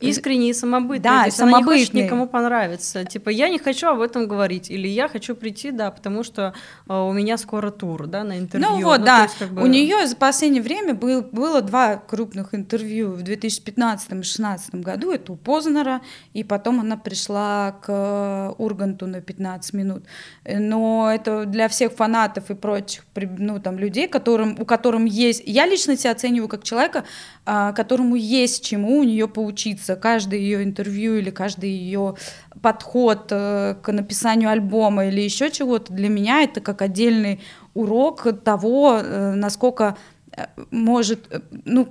искренний 0.00 0.50
и 0.50 0.54
самобытный. 0.54 0.98
Да, 0.98 1.20
То 1.20 1.26
есть 1.26 1.36
самобытный. 1.36 1.62
Она 1.62 1.74
не 1.74 1.80
хочет 1.80 1.94
никому 1.94 2.26
понравиться. 2.26 3.04
Типа, 3.04 3.28
я 3.30 3.48
не 3.48 3.58
хочу 3.58 3.88
об 3.88 4.00
этом 4.00 4.26
говорить. 4.26 4.70
Или 4.70 4.88
я 4.88 5.08
хочу 5.08 5.34
прийти, 5.34 5.70
да, 5.70 5.90
потому 5.90 6.24
что 6.24 6.54
э, 6.88 6.94
у 6.94 7.12
меня 7.12 7.36
скоро 7.36 7.70
тур, 7.70 8.06
да, 8.06 8.24
на 8.24 8.38
интервью. 8.38 8.68
Ну 8.70 8.82
вот, 8.82 9.00
ну, 9.00 9.06
да. 9.06 9.22
Есть, 9.22 9.38
как 9.38 9.50
бы... 9.50 9.62
У 9.62 9.66
нее 9.66 10.06
за 10.06 10.16
последнее 10.16 10.62
время 10.62 10.94
был, 10.94 11.22
было 11.22 11.60
два 11.60 11.96
крупных 11.96 12.54
интервью 12.54 13.12
в 13.12 13.22
2015 13.22 14.06
и 14.06 14.14
2016 14.14 14.74
году. 14.76 15.12
Это 15.12 15.32
у 15.32 15.36
Познера, 15.36 16.00
и 16.32 16.44
потом 16.44 16.80
она 16.80 16.96
пришла 16.96 17.72
к 17.82 18.54
Урганту 18.58 19.06
на 19.06 19.20
15 19.20 19.74
минут. 19.74 20.04
Но 20.44 21.10
это 21.12 21.44
для 21.44 21.68
всех 21.68 21.92
фанатов 21.92 22.50
и 22.50 22.54
прочих, 22.54 23.04
ну, 23.14 23.60
там, 23.60 23.78
людей, 23.78 24.08
которым, 24.08 24.56
у 24.58 24.64
которым 24.64 25.04
есть... 25.04 25.42
Я 25.46 25.66
лично 25.66 25.96
себя 25.96 26.12
оцениваю 26.12 26.48
как 26.48 26.62
человека, 26.64 27.04
а, 27.46 27.72
которому 27.72 28.16
есть 28.16 28.64
чему 28.64 28.98
у 28.98 29.04
нее 29.04 29.26
поучиться. 29.26 29.89
Каждое 29.96 30.38
ее 30.38 30.62
интервью 30.62 31.16
или 31.16 31.30
каждый 31.30 31.70
ее 31.70 32.14
подход 32.62 33.28
э, 33.30 33.76
к 33.82 33.92
написанию 33.92 34.50
альбома 34.50 35.06
или 35.06 35.20
еще 35.20 35.50
чего-то 35.50 35.92
для 35.92 36.08
меня 36.08 36.42
это 36.42 36.60
как 36.60 36.82
отдельный 36.82 37.40
урок 37.74 38.26
того, 38.44 39.00
э, 39.02 39.34
насколько 39.34 39.96
э, 40.32 40.46
может, 40.70 41.42
ну, 41.64 41.88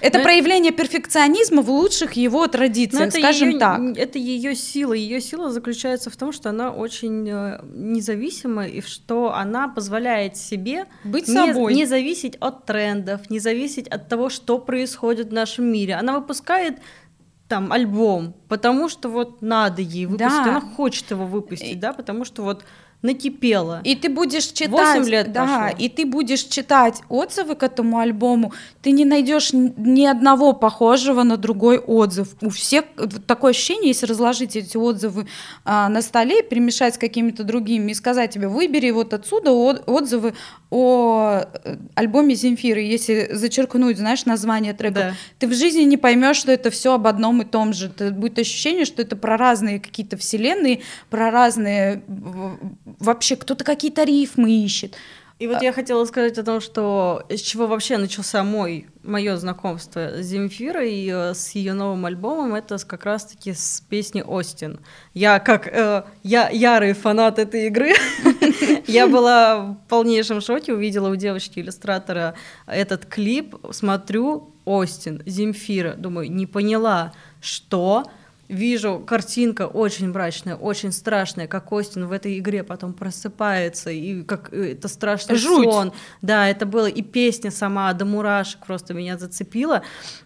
это 0.00 0.18
Но 0.18 0.24
проявление 0.24 0.72
перфекционизма 0.72 1.62
в 1.62 1.70
лучших 1.70 2.14
его 2.14 2.46
традициях, 2.48 3.12
скажем 3.12 3.50
ее, 3.50 3.58
так. 3.58 3.80
Это 3.96 4.18
ее 4.18 4.54
сила. 4.56 4.92
Ее 4.92 5.20
сила 5.20 5.52
заключается 5.52 6.10
в 6.10 6.16
том, 6.16 6.32
что 6.32 6.50
она 6.50 6.72
очень 6.72 7.22
независима 7.22 8.66
и 8.66 8.80
что 8.80 9.32
она 9.32 9.68
позволяет 9.68 10.36
себе 10.36 10.86
быть 11.04 11.28
не, 11.28 11.34
собой, 11.34 11.74
не 11.74 11.86
зависеть 11.86 12.36
от 12.40 12.66
трендов, 12.66 13.30
не 13.30 13.38
зависеть 13.38 13.86
от 13.88 14.08
того, 14.08 14.28
что 14.28 14.58
происходит 14.58 15.28
в 15.28 15.32
нашем 15.32 15.66
мире. 15.66 15.94
Она 15.94 16.18
выпускает 16.18 16.78
там 17.48 17.72
альбом, 17.72 18.34
потому 18.48 18.88
что 18.88 19.08
вот 19.08 19.40
надо 19.42 19.82
ей 19.82 20.06
выпустить, 20.06 20.28
да. 20.28 20.42
она 20.42 20.60
хочет 20.60 21.10
его 21.10 21.26
выпустить, 21.26 21.78
да, 21.78 21.92
потому 21.92 22.24
что 22.24 22.42
вот 22.42 22.64
накипело. 23.06 23.80
И 23.84 23.94
ты 23.94 24.08
будешь 24.08 24.46
читать, 24.46 24.98
8 24.98 25.08
лет 25.08 25.32
да, 25.32 25.46
прошло. 25.46 25.76
и 25.78 25.88
ты 25.88 26.04
будешь 26.04 26.42
читать 26.42 27.02
отзывы 27.08 27.54
к 27.54 27.62
этому 27.62 27.98
альбому, 27.98 28.52
ты 28.82 28.90
не 28.90 29.04
найдешь 29.04 29.50
ни 29.52 30.04
одного 30.04 30.52
похожего 30.52 31.22
на 31.22 31.36
другой 31.36 31.78
отзыв. 31.78 32.28
У 32.42 32.50
всех 32.50 32.84
такое 33.26 33.50
ощущение, 33.50 33.88
если 33.88 34.06
разложить 34.06 34.56
эти 34.56 34.76
отзывы 34.76 35.26
а, 35.64 35.88
на 35.88 36.02
столе, 36.02 36.42
перемешать 36.42 36.94
с 36.94 36.98
какими-то 36.98 37.44
другими 37.44 37.92
и 37.92 37.94
сказать 37.94 38.30
тебе, 38.30 38.48
выбери 38.48 38.90
вот 38.90 39.14
отсюда 39.14 39.52
отзывы 39.52 40.34
о 40.70 41.42
э, 41.64 41.76
альбоме 41.94 42.34
Земфиры, 42.34 42.80
если 42.80 43.28
зачеркнуть, 43.32 43.98
знаешь, 43.98 44.26
название 44.26 44.74
трека, 44.74 44.94
да. 44.94 45.14
ты 45.38 45.46
в 45.46 45.54
жизни 45.54 45.82
не 45.82 45.96
поймешь, 45.96 46.36
что 46.36 46.50
это 46.50 46.70
все 46.70 46.94
об 46.94 47.06
одном 47.06 47.42
и 47.42 47.44
том 47.44 47.72
же. 47.72 47.86
Это 47.86 48.10
будет 48.10 48.38
ощущение, 48.38 48.84
что 48.84 49.02
это 49.02 49.16
про 49.16 49.36
разные 49.36 49.78
какие-то 49.78 50.16
вселенные, 50.16 50.80
про 51.08 51.30
разные 51.30 52.02
вообще 52.98 53.36
кто-то 53.36 53.64
какие-то 53.64 54.04
рифмы 54.04 54.50
ищет. 54.64 54.96
И 55.38 55.46
вот 55.46 55.58
а... 55.60 55.64
я 55.64 55.72
хотела 55.72 56.04
сказать 56.06 56.38
о 56.38 56.42
том, 56.44 56.60
что 56.60 57.26
с 57.28 57.40
чего 57.40 57.66
вообще 57.66 57.98
начался 57.98 58.42
мой 58.42 58.86
мое 59.02 59.36
знакомство 59.36 60.22
с 60.22 60.26
Земфирой 60.26 60.92
и 60.92 61.10
э, 61.12 61.34
с 61.34 61.50
ее 61.50 61.74
новым 61.74 62.06
альбомом, 62.06 62.54
это 62.54 62.78
как 62.78 63.04
раз-таки 63.04 63.52
с 63.52 63.82
песни 63.88 64.22
Остин. 64.22 64.80
Я 65.14 65.38
как 65.38 65.68
э, 65.68 66.04
я 66.22 66.48
ярый 66.48 66.94
фанат 66.94 67.38
этой 67.38 67.66
игры, 67.66 67.92
я 68.86 69.06
была 69.06 69.58
в 69.58 69.76
полнейшем 69.88 70.40
шоке, 70.40 70.72
увидела 70.72 71.10
у 71.10 71.16
девочки 71.16 71.60
иллюстратора 71.60 72.34
этот 72.66 73.04
клип, 73.04 73.56
смотрю 73.70 74.54
Остин, 74.64 75.22
Земфира, 75.26 75.94
думаю, 75.94 76.32
не 76.32 76.46
поняла, 76.46 77.12
что 77.40 78.04
вижу 78.48 79.02
картинка 79.06 79.66
очень 79.66 80.10
мрачная, 80.10 80.56
очень 80.56 80.92
страшная, 80.92 81.46
как 81.46 81.72
Остин 81.72 82.06
в 82.06 82.12
этой 82.12 82.38
игре 82.38 82.62
потом 82.62 82.92
просыпается, 82.92 83.90
и 83.90 84.22
как 84.22 84.52
э, 84.52 84.72
это 84.72 84.88
страшный 84.88 85.36
Жуть. 85.36 85.64
сон. 85.64 85.92
Да, 86.22 86.48
это 86.48 86.66
было, 86.66 86.86
и 86.86 87.02
песня 87.02 87.50
сама 87.50 87.92
до 87.92 88.04
мурашек 88.04 88.66
просто 88.66 88.94
меня 88.94 89.18
зацепила. 89.18 89.82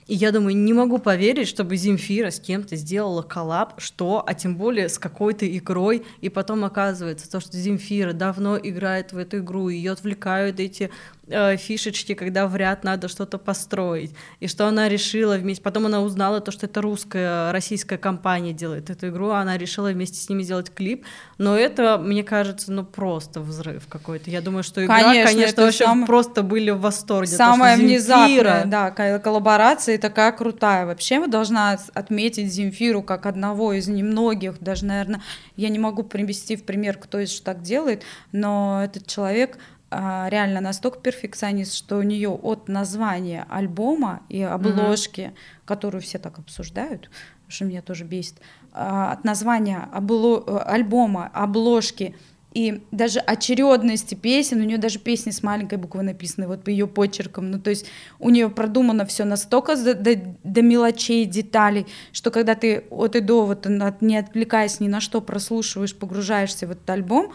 И 0.07 0.15
я 0.15 0.33
думаю, 0.33 0.57
не 0.57 0.73
могу 0.73 0.99
поверить, 0.99 1.49
чтобы 1.49 1.77
Земфира 1.77 2.31
с 2.31 2.41
кем-то 2.41 2.77
сделала 2.77 3.23
коллаб, 3.23 3.81
что, 3.81 4.25
а 4.27 4.35
тем 4.35 4.57
более 4.57 4.89
с 4.89 4.99
какой-то 4.99 5.47
игрой, 5.57 6.05
и 6.21 6.29
потом 6.29 6.65
оказывается 6.65 7.31
то, 7.31 7.41
что 7.41 7.57
Земфира 7.57 8.13
давно 8.13 8.59
играет 8.59 9.13
в 9.13 9.19
эту 9.19 9.39
игру, 9.39 9.69
ее 9.69 9.93
отвлекают 9.93 10.59
эти 10.61 10.91
э, 11.31 11.57
фишечки, 11.57 12.15
когда 12.15 12.47
в 12.47 12.57
ряд 12.57 12.85
надо 12.85 13.09
что-то 13.09 13.39
построить, 13.39 14.13
и 14.41 14.47
что 14.47 14.67
она 14.67 14.89
решила 14.89 15.37
вместе, 15.37 15.63
потом 15.63 15.87
она 15.87 16.01
узнала 16.03 16.41
то, 16.41 16.51
что 16.51 16.67
это 16.67 16.81
русская, 16.81 17.53
российская 17.53 17.99
компания 17.99 18.53
делает 18.53 18.91
эту 18.91 19.09
игру, 19.09 19.31
а 19.31 19.41
она 19.41 19.57
решила 19.57 19.89
вместе 19.89 20.19
с 20.19 20.29
ними 20.29 20.43
сделать 20.43 20.73
клип, 20.73 21.05
но 21.39 21.57
это, 21.57 21.99
мне 21.99 22.23
кажется, 22.23 22.73
ну 22.73 22.85
просто 22.85 23.41
взрыв 23.41 23.87
какой-то. 23.89 24.31
Я 24.31 24.41
думаю, 24.41 24.63
что 24.63 24.85
игра, 24.85 25.01
конечно, 25.01 25.31
конечно 25.31 25.63
вообще 25.65 25.85
сам... 25.85 26.07
просто 26.07 26.43
были 26.43 26.71
в 26.71 26.81
восторге. 26.81 27.29
Самая 27.37 27.77
то, 27.77 27.83
внезапная, 27.83 28.65
да, 28.67 28.91
коллаборация 29.19 29.99
такая 29.99 30.33
крутая. 30.33 30.87
Вообще 30.87 31.27
должна 31.27 31.79
отметить 31.95 32.53
Земфиру 32.53 33.03
как 33.03 33.27
одного 33.27 33.73
из 33.73 33.89
немногих, 33.89 34.61
даже, 34.61 34.85
наверное, 34.85 35.23
я 35.57 35.69
не 35.69 35.79
могу 35.79 36.03
привести 36.03 36.57
в 36.57 36.65
пример, 36.65 36.97
кто 36.97 37.19
из 37.19 37.41
так 37.41 37.63
делает, 37.63 38.03
но 38.33 38.83
этот 38.85 39.07
человек 39.07 39.59
реально 39.91 40.61
настолько 40.61 41.01
перфекционист, 41.01 41.75
что 41.75 41.97
у 41.97 42.03
нее 42.03 42.31
от 42.31 42.69
названия 42.69 43.47
альбома 43.49 44.23
и 44.29 44.43
обложки, 44.43 45.21
mm 45.21 45.35
которую 45.65 46.03
все 46.03 46.19
так 46.19 46.41
обсуждают, 46.41 47.11
что 47.47 47.65
меня 47.65 47.81
тоже 47.81 48.03
бесит, 48.03 48.35
а, 48.73 49.13
от 49.13 49.23
названия 49.23 49.89
обло- 49.95 50.43
э, 50.45 50.59
альбома, 50.65 51.31
обложки 51.33 52.17
и 52.53 52.83
даже 52.91 53.21
очередности 53.21 54.17
песен, 54.17 54.61
у 54.61 54.65
нее 54.65 54.79
даже 54.79 54.99
песни 54.99 55.31
с 55.31 55.43
маленькой 55.45 55.79
буквы 55.79 56.03
написаны, 56.03 56.49
вот 56.49 56.65
по 56.65 56.71
ее 56.71 56.89
почеркам, 56.89 57.51
ну 57.51 57.61
то 57.61 57.71
есть 57.71 57.87
у 58.19 58.31
нее 58.31 58.51
продумано 58.51 59.07
все 59.07 59.25
настолько 59.25 59.77
до, 59.77 59.95
до, 59.95 60.17
до 60.43 60.63
мелочей, 60.63 61.25
деталей, 61.25 61.87
что 62.13 62.33
когда 62.33 62.57
ты 62.57 62.85
от 62.91 63.15
и 63.15 63.21
до, 63.21 63.47
вот 63.47 63.67
не 64.01 64.17
отвлекаясь 64.19 64.81
ни 64.81 64.89
на 64.89 65.01
что, 65.01 65.21
прослушиваешь, 65.21 65.95
погружаешься 65.95 66.67
в 66.67 66.73
этот 66.73 66.91
альбом, 66.91 67.33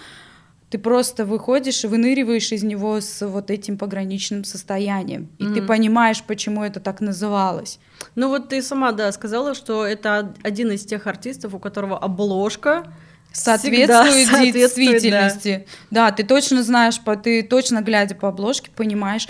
ты 0.75 0.79
просто 0.79 1.23
выходишь 1.23 1.85
и 1.85 1.87
выныриваешь 1.87 2.51
из 2.51 2.61
него 2.63 2.99
с 2.99 3.25
вот 3.25 3.49
этим 3.49 3.77
пограничным 3.77 4.43
состоянием. 4.43 5.29
И 5.39 5.45
mm-hmm. 5.45 5.53
ты 5.53 5.61
понимаешь, 5.61 6.21
почему 6.21 6.65
это 6.65 6.81
так 6.81 6.99
называлось. 6.99 7.79
Ну 8.15 8.27
вот 8.27 8.49
ты 8.49 8.61
сама, 8.61 8.91
да, 8.91 9.09
сказала, 9.13 9.53
что 9.53 9.85
это 9.85 10.33
один 10.43 10.71
из 10.71 10.85
тех 10.85 11.07
артистов, 11.07 11.53
у 11.53 11.59
которого 11.59 11.97
обложка 11.97 12.91
соответствует, 13.35 14.27
соответствует 14.27 14.53
действительности. 14.53 15.65
Да. 15.91 16.09
да, 16.09 16.11
ты 16.11 16.23
точно 16.23 16.63
знаешь, 16.63 16.95
ты 17.23 17.43
точно 17.43 17.81
глядя 17.81 18.15
по 18.15 18.29
обложке 18.29 18.71
понимаешь, 18.75 19.27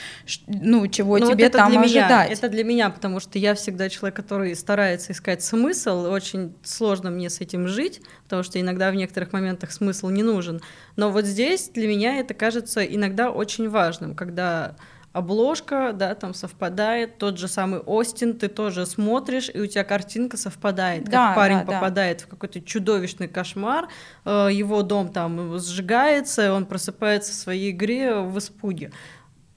ну 0.47 0.87
чего 0.87 1.17
ну, 1.17 1.31
тебе 1.31 1.45
вот 1.45 1.53
там 1.53 1.71
для 1.71 1.81
ожидать. 1.81 2.29
Меня, 2.29 2.37
это 2.37 2.49
для 2.49 2.63
меня, 2.63 2.89
потому 2.89 3.19
что 3.19 3.39
я 3.39 3.55
всегда 3.55 3.89
человек, 3.89 4.15
который 4.15 4.55
старается 4.55 5.11
искать 5.11 5.43
смысл. 5.43 6.05
Очень 6.05 6.55
сложно 6.63 7.09
мне 7.09 7.29
с 7.29 7.41
этим 7.41 7.67
жить, 7.67 8.01
потому 8.23 8.43
что 8.43 8.61
иногда 8.61 8.91
в 8.91 8.95
некоторых 8.95 9.33
моментах 9.33 9.71
смысл 9.71 10.09
не 10.09 10.23
нужен. 10.23 10.61
Но 10.95 11.09
вот 11.09 11.25
здесь 11.25 11.69
для 11.69 11.87
меня 11.87 12.17
это 12.17 12.33
кажется 12.33 12.85
иногда 12.85 13.31
очень 13.31 13.69
важным, 13.69 14.15
когда 14.15 14.75
обложка, 15.15 15.93
да, 15.93 16.13
там 16.13 16.33
совпадает, 16.33 17.17
тот 17.17 17.37
же 17.37 17.47
самый 17.47 17.79
Остин, 17.79 18.37
ты 18.37 18.49
тоже 18.49 18.85
смотришь, 18.85 19.49
и 19.53 19.61
у 19.61 19.65
тебя 19.65 19.85
картинка 19.85 20.35
совпадает, 20.35 21.05
да, 21.05 21.27
как 21.27 21.35
парень 21.37 21.59
да, 21.59 21.71
попадает 21.71 22.17
да. 22.17 22.25
в 22.25 22.27
какой-то 22.27 22.59
чудовищный 22.59 23.29
кошмар, 23.29 23.87
э, 24.25 24.49
его 24.51 24.83
дом 24.83 25.07
там 25.07 25.57
сжигается, 25.57 26.53
он 26.53 26.65
просыпается 26.65 27.31
в 27.31 27.35
своей 27.35 27.71
игре 27.71 28.13
в 28.15 28.37
испуге. 28.37 28.91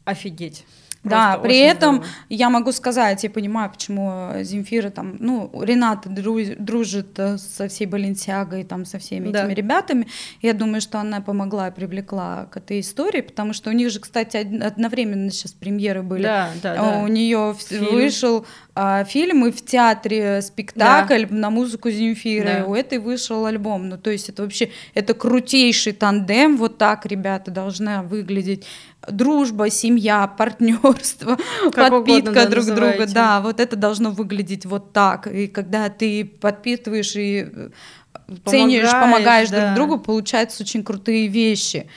Офигеть. 0.05 0.65
Да, 1.05 1.39
при 1.39 1.59
этом 1.59 1.97
здорово. 1.97 2.13
я 2.29 2.51
могу 2.51 2.73
сказать, 2.73 3.23
я 3.23 3.31
понимаю, 3.31 3.71
почему 3.71 4.31
Земфира 4.43 4.91
там, 4.91 5.17
ну, 5.21 5.51
Рената 5.63 6.09
дружит 6.09 7.19
э, 7.19 7.39
со 7.39 7.69
всей 7.69 7.87
Баленсиагой, 7.87 8.65
там, 8.65 8.85
со 8.85 8.99
всеми 8.99 9.31
да. 9.31 9.45
этими 9.45 9.55
ребятами. 9.55 10.09
Я 10.43 10.55
думаю, 10.55 10.81
что 10.81 10.99
она 10.99 11.21
помогла 11.21 11.69
и 11.69 11.71
привлекла 11.71 12.47
к 12.51 12.57
этой 12.57 12.81
истории, 12.81 13.21
потому 13.21 13.53
что 13.53 13.71
у 13.71 13.73
них 13.73 13.91
же, 13.91 14.01
кстати, 14.01 14.37
одновременно 14.37 15.31
сейчас 15.31 15.53
премьеры 15.53 16.03
были. 16.03 16.23
Да, 16.23 16.51
да, 16.63 16.75
да. 16.75 16.99
У 17.01 17.07
нее 17.07 17.55
вышел 17.71 18.45
а, 18.75 19.05
фильм 19.05 19.47
и 19.47 19.51
в 19.51 19.65
театре 19.65 20.43
спектакль 20.43 21.27
да. 21.27 21.35
на 21.35 21.51
музыку 21.51 21.91
Земфиры. 21.91 22.61
Да. 22.61 22.65
У 22.67 22.75
этой 22.75 22.99
вышел 22.99 23.45
альбом. 23.47 23.89
Ну, 23.89 23.99
то 23.99 24.11
есть 24.11 24.29
это 24.29 24.43
вообще, 24.43 24.71
это 24.95 25.15
крутейший 25.15 25.93
тандем. 25.93 26.57
Вот 26.57 26.79
так 26.79 27.07
ребята 27.07 27.51
должны 27.51 28.03
выглядеть 28.03 28.67
дружба, 29.11 29.71
семья, 29.71 30.27
партнерство, 30.27 31.37
как 31.73 31.91
подпитка 31.91 32.31
угодно, 32.31 32.47
друг 32.47 32.65
друга. 32.67 33.07
Да, 33.07 33.41
вот 33.41 33.61
это 33.61 33.77
должно 33.77 34.11
выглядеть 34.11 34.67
вот 34.67 34.93
так. 34.93 35.27
И 35.27 35.47
когда 35.47 35.89
ты 35.89 36.25
подпитываешь 36.25 37.17
и 37.17 37.49
э, 37.51 37.71
ценишь, 38.47 38.91
помогаешь 38.91 39.51
да. 39.51 39.67
друг 39.67 39.75
другу, 39.75 39.99
получаются 40.05 40.63
очень 40.63 40.83
крутые 40.83 41.29
вещи. 41.29 41.89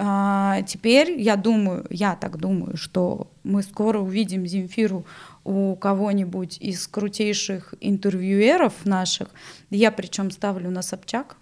А, 0.00 0.62
теперь 0.62 1.20
я 1.20 1.34
думаю, 1.34 1.84
я 1.90 2.14
так 2.14 2.38
думаю, 2.38 2.76
что 2.76 3.30
мы 3.42 3.62
скоро 3.62 3.98
увидим 3.98 4.46
Земфиру 4.46 5.04
у 5.44 5.74
кого-нибудь 5.74 6.58
из 6.60 6.86
крутейших 6.86 7.74
интервьюеров 7.80 8.84
наших. 8.84 9.28
Я 9.70 9.90
причем 9.90 10.30
ставлю 10.30 10.70
на 10.70 10.82
Собчак. 10.82 11.36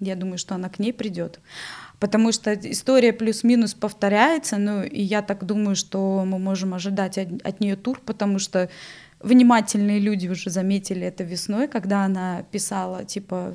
Я 0.00 0.14
думаю, 0.16 0.36
что 0.36 0.54
она 0.56 0.68
к 0.68 0.78
ней 0.78 0.92
придет 0.92 1.40
потому 2.04 2.32
что 2.32 2.52
история 2.52 3.14
плюс-минус 3.14 3.72
повторяется, 3.72 4.58
ну 4.58 4.82
и 4.82 5.00
я 5.00 5.22
так 5.22 5.46
думаю, 5.46 5.74
что 5.74 6.22
мы 6.26 6.38
можем 6.38 6.74
ожидать 6.74 7.16
от, 7.16 7.40
от 7.42 7.60
нее 7.60 7.76
тур, 7.76 7.98
потому 8.04 8.38
что 8.38 8.68
внимательные 9.20 10.00
люди 10.00 10.28
уже 10.28 10.50
заметили 10.50 11.06
это 11.06 11.24
весной, 11.24 11.66
когда 11.66 12.04
она 12.04 12.42
писала 12.50 13.06
типа 13.06 13.54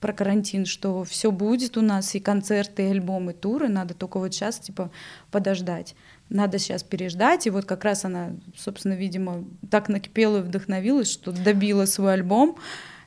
про 0.00 0.14
карантин, 0.14 0.64
что 0.64 1.04
все 1.04 1.30
будет 1.30 1.76
у 1.76 1.82
нас 1.82 2.14
и 2.14 2.20
концерты, 2.20 2.84
и 2.84 2.90
альбомы, 2.90 3.32
и 3.32 3.34
туры, 3.34 3.68
надо 3.68 3.92
только 3.92 4.18
вот 4.18 4.32
сейчас 4.32 4.58
типа 4.60 4.90
подождать. 5.30 5.94
Надо 6.30 6.58
сейчас 6.58 6.82
переждать, 6.82 7.46
и 7.46 7.50
вот 7.50 7.66
как 7.66 7.84
раз 7.84 8.06
она, 8.06 8.30
собственно, 8.56 8.94
видимо, 8.94 9.44
так 9.70 9.90
накипела 9.90 10.38
и 10.38 10.42
вдохновилась, 10.42 11.12
что 11.12 11.32
добила 11.32 11.84
свой 11.84 12.14
альбом, 12.14 12.56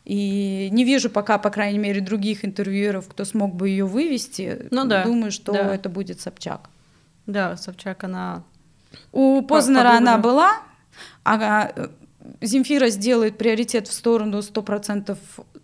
и 0.05 0.69
не 0.71 0.83
вижу 0.83 1.09
пока, 1.09 1.37
по 1.37 1.49
крайней 1.49 1.79
мере, 1.79 2.01
других 2.01 2.43
интервьюеров, 2.43 3.07
кто 3.07 3.23
смог 3.25 3.55
бы 3.55 3.69
ее 3.69 3.85
вывести. 3.85 4.67
Ну 4.69 4.85
да. 4.85 5.03
Думаю, 5.03 5.31
что 5.31 5.53
да. 5.53 5.73
это 5.73 5.89
будет 5.89 6.19
Собчак. 6.19 6.69
Да, 7.25 7.55
Собчак, 7.55 8.03
она... 8.03 8.43
У 9.11 9.41
Познера 9.41 9.97
она 9.97 10.17
была, 10.17 10.61
а 11.23 11.71
э, 11.75 11.87
Земфира 12.41 12.89
сделает 12.89 13.37
приоритет 13.37 13.87
в 13.87 13.93
сторону 13.93 14.39
100% 14.39 15.17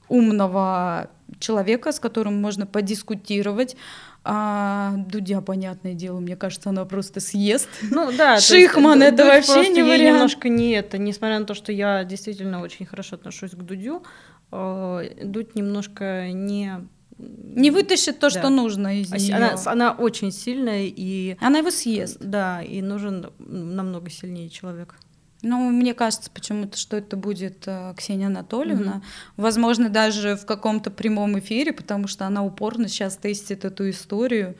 умного 0.08 1.10
человека, 1.40 1.92
с 1.92 2.00
которым 2.00 2.42
можно 2.42 2.66
подискутировать. 2.66 3.76
А 4.24 4.96
Дудя, 4.98 5.42
понятное 5.42 5.94
дело, 5.94 6.20
мне 6.20 6.36
кажется, 6.36 6.70
она 6.70 6.86
просто 6.86 7.20
съест. 7.20 7.70
Ну 7.90 8.12
да, 8.12 8.40
Шихман 8.40 9.02
есть, 9.02 9.14
это 9.14 9.26
вообще 9.26 9.70
не 9.70 9.82
вариант. 9.82 10.02
немножко 10.16 10.50
не 10.50 10.72
это, 10.72 10.98
несмотря 10.98 11.40
на 11.40 11.46
то, 11.46 11.54
что 11.54 11.72
я 11.72 12.04
действительно 12.04 12.62
очень 12.62 12.86
хорошо 12.86 13.16
отношусь 13.16 13.52
к 13.52 13.58
Дудю, 13.64 14.04
Э, 14.52 15.10
Дудь 15.24 15.56
немножко 15.56 16.32
не 16.32 16.88
не 17.18 17.70
вытащит 17.70 18.20
то, 18.20 18.30
да. 18.30 18.40
что 18.40 18.50
нужно 18.50 19.02
из 19.02 19.12
нее. 19.12 19.36
Она, 19.36 19.56
она 19.66 19.92
очень 19.92 20.32
сильная 20.32 20.86
и 20.86 21.36
она 21.42 21.58
его 21.58 21.70
съест. 21.70 22.18
Да, 22.22 22.62
и 22.62 22.82
нужен 22.82 23.30
намного 23.40 24.10
сильнее 24.10 24.50
человек. 24.50 24.96
Ну, 25.42 25.70
мне 25.70 25.94
кажется 25.94 26.30
почему-то, 26.34 26.78
что 26.78 26.98
это 26.98 27.16
будет 27.16 27.64
э, 27.66 27.94
Ксения 27.98 28.28
Анатольевна. 28.28 28.96
Mm-hmm. 28.96 29.34
Возможно, 29.38 29.90
даже 29.90 30.36
в 30.36 30.46
каком-то 30.46 30.92
прямом 30.92 31.40
эфире, 31.40 31.72
потому 31.72 32.08
что 32.08 32.26
она 32.26 32.44
упорно 32.44 32.90
сейчас 32.90 33.16
тестит 33.16 33.64
эту 33.64 33.90
историю. 33.90 34.56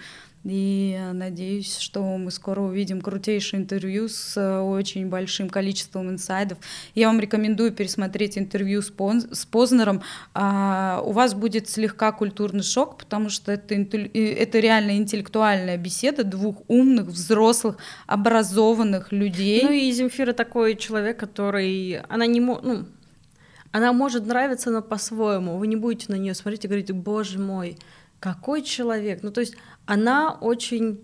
И 0.46 0.98
надеюсь, 1.14 1.78
что 1.78 2.02
мы 2.18 2.32
скоро 2.32 2.62
увидим 2.62 3.02
крутейшее 3.02 3.62
интервью 3.62 4.08
с 4.08 4.38
э, 4.38 4.60
очень 4.60 5.08
большим 5.08 5.50
количеством 5.50 6.10
инсайдов. 6.10 6.58
Я 6.96 7.08
вам 7.08 7.20
рекомендую 7.20 7.74
пересмотреть 7.74 8.38
интервью 8.38 8.82
с, 8.82 8.90
Пон 8.90 9.22
с 9.22 9.46
Познером. 9.46 10.02
А, 10.34 11.02
у 11.06 11.12
вас 11.12 11.34
будет 11.34 11.70
слегка 11.70 12.14
культурный 12.14 12.64
шок, 12.64 12.98
потому 12.98 13.30
что 13.30 13.52
это, 13.52 13.76
это 13.76 14.60
реально 14.60 14.96
интеллектуальная 14.96 15.78
беседа 15.78 16.24
двух 16.24 16.64
умных, 16.70 17.08
взрослых, 17.08 17.76
образованных 18.08 19.12
людей. 19.12 19.64
Ну 19.64 19.72
и 19.72 19.92
Земфира 19.92 20.32
такой 20.32 20.78
человек, 20.78 21.20
который... 21.20 22.00
Она 22.08 22.26
не 22.26 22.40
может... 22.40 22.64
Ну, 22.64 22.86
она 23.72 23.94
может 23.94 24.26
нравиться, 24.26 24.72
но 24.72 24.82
по-своему. 24.82 25.58
Вы 25.58 25.68
не 25.68 25.76
будете 25.76 26.12
на 26.12 26.16
нее 26.16 26.34
смотреть 26.34 26.66
и 26.66 26.68
говорить, 26.68 26.92
боже 26.92 27.40
мой, 27.40 27.78
какой 28.20 28.62
человек. 28.62 29.24
Ну, 29.24 29.32
то 29.32 29.42
есть 29.42 29.56
она 29.86 30.32
очень 30.34 31.02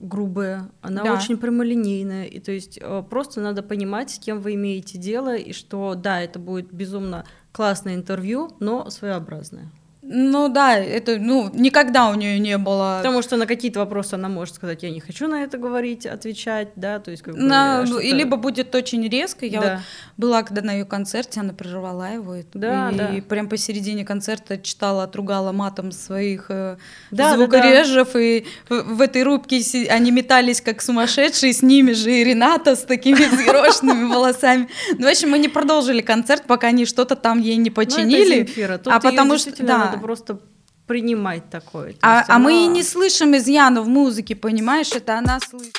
грубая, 0.00 0.70
она 0.80 1.02
да. 1.02 1.14
очень 1.14 1.36
прямолинейная, 1.38 2.26
и 2.26 2.38
то 2.38 2.52
есть 2.52 2.78
э, 2.80 3.02
просто 3.10 3.40
надо 3.40 3.62
понимать, 3.62 4.10
с 4.10 4.18
кем 4.18 4.40
вы 4.40 4.54
имеете 4.54 4.96
дело, 4.96 5.34
и 5.34 5.52
что 5.52 5.94
да, 5.96 6.20
это 6.20 6.38
будет 6.38 6.72
безумно 6.72 7.24
классное 7.50 7.96
интервью, 7.96 8.50
но 8.60 8.90
своеобразное. 8.90 9.70
Ну 10.10 10.48
да, 10.48 10.78
это 10.78 11.18
ну 11.18 11.50
никогда 11.52 12.08
у 12.08 12.14
нее 12.14 12.38
не 12.38 12.56
было. 12.56 12.96
Потому 12.98 13.20
что 13.20 13.36
на 13.36 13.46
какие-то 13.46 13.80
вопросы 13.80 14.14
она 14.14 14.28
может 14.28 14.54
сказать, 14.54 14.82
я 14.82 14.90
не 14.90 15.00
хочу 15.00 15.28
на 15.28 15.42
это 15.42 15.58
говорить, 15.58 16.06
отвечать, 16.06 16.68
да, 16.76 16.98
то 16.98 17.10
есть 17.10 17.22
как 17.22 17.34
бы. 17.34 17.40
На, 17.40 17.84
и 18.02 18.12
либо 18.12 18.38
будет 18.38 18.74
очень 18.74 19.06
резко. 19.06 19.44
Я 19.44 19.60
да. 19.60 19.74
вот 19.74 19.82
была 20.16 20.42
когда 20.42 20.62
на 20.62 20.72
ее 20.72 20.86
концерте, 20.86 21.40
она 21.40 21.52
прервала 21.52 22.10
его, 22.10 22.36
и, 22.36 22.44
да, 22.54 22.90
и 22.90 22.96
да. 22.96 23.10
прям 23.28 23.50
посередине 23.50 24.06
концерта 24.06 24.56
читала, 24.56 25.04
отругала 25.04 25.52
матом 25.52 25.92
своих 25.92 26.46
э, 26.48 26.78
да, 27.10 27.36
звукорежев, 27.36 28.12
да, 28.12 28.18
да. 28.18 28.20
и 28.20 28.44
в 28.68 29.02
этой 29.02 29.22
рубке 29.24 29.60
они 29.90 30.10
метались 30.10 30.62
как 30.62 30.80
сумасшедшие, 30.80 31.52
с 31.52 31.60
ними 31.60 31.92
же 31.92 32.10
и 32.10 32.24
Рената 32.24 32.76
с 32.76 32.82
такими 32.82 33.26
взъерошенными 33.26 34.04
волосами. 34.12 34.68
Ну, 34.96 35.06
в 35.06 35.10
общем, 35.10 35.30
мы 35.30 35.38
не 35.38 35.48
продолжили 35.48 36.00
концерт, 36.00 36.44
пока 36.46 36.68
они 36.68 36.86
что-то 36.86 37.14
там 37.14 37.40
ей 37.40 37.56
не 37.56 37.68
починили. 37.68 38.48
Ну, 38.84 38.90
а 38.90 39.00
потому 39.00 39.36
что 39.36 39.50
да 39.62 39.97
надо 39.98 40.04
просто 40.04 40.40
принимать 40.86 41.50
такое. 41.50 41.94
А, 42.02 42.24
а 42.26 42.38
мы 42.38 42.64
и 42.64 42.66
не 42.66 42.82
слышим 42.82 43.36
изъяна 43.36 43.82
в 43.82 43.88
музыке, 43.88 44.34
понимаешь? 44.34 44.90
Это 44.92 45.18
она 45.18 45.38
слышит. 45.40 45.76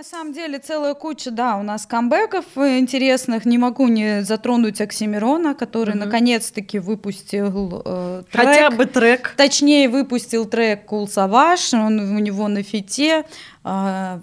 на 0.00 0.04
самом 0.04 0.32
деле 0.32 0.58
целая 0.58 0.94
куча, 0.94 1.30
да, 1.30 1.58
у 1.58 1.62
нас 1.62 1.84
камбэков 1.84 2.56
интересных. 2.56 3.44
Не 3.44 3.58
могу 3.58 3.86
не 3.86 4.22
затронуть 4.22 4.80
Оксимирона, 4.80 5.54
который 5.54 5.90
угу. 5.90 6.06
наконец-таки 6.06 6.78
выпустил 6.78 7.82
э, 7.84 8.22
трек. 8.32 8.46
Хотя 8.46 8.70
бы 8.70 8.86
трек. 8.86 9.34
Точнее, 9.36 9.90
выпустил 9.90 10.46
трек 10.46 10.90
Cool 10.90 11.04
Savage, 11.04 11.78
он 11.78 12.00
у 12.16 12.18
него 12.18 12.48
на 12.48 12.62
фите. 12.62 13.26
Э, 13.62 14.20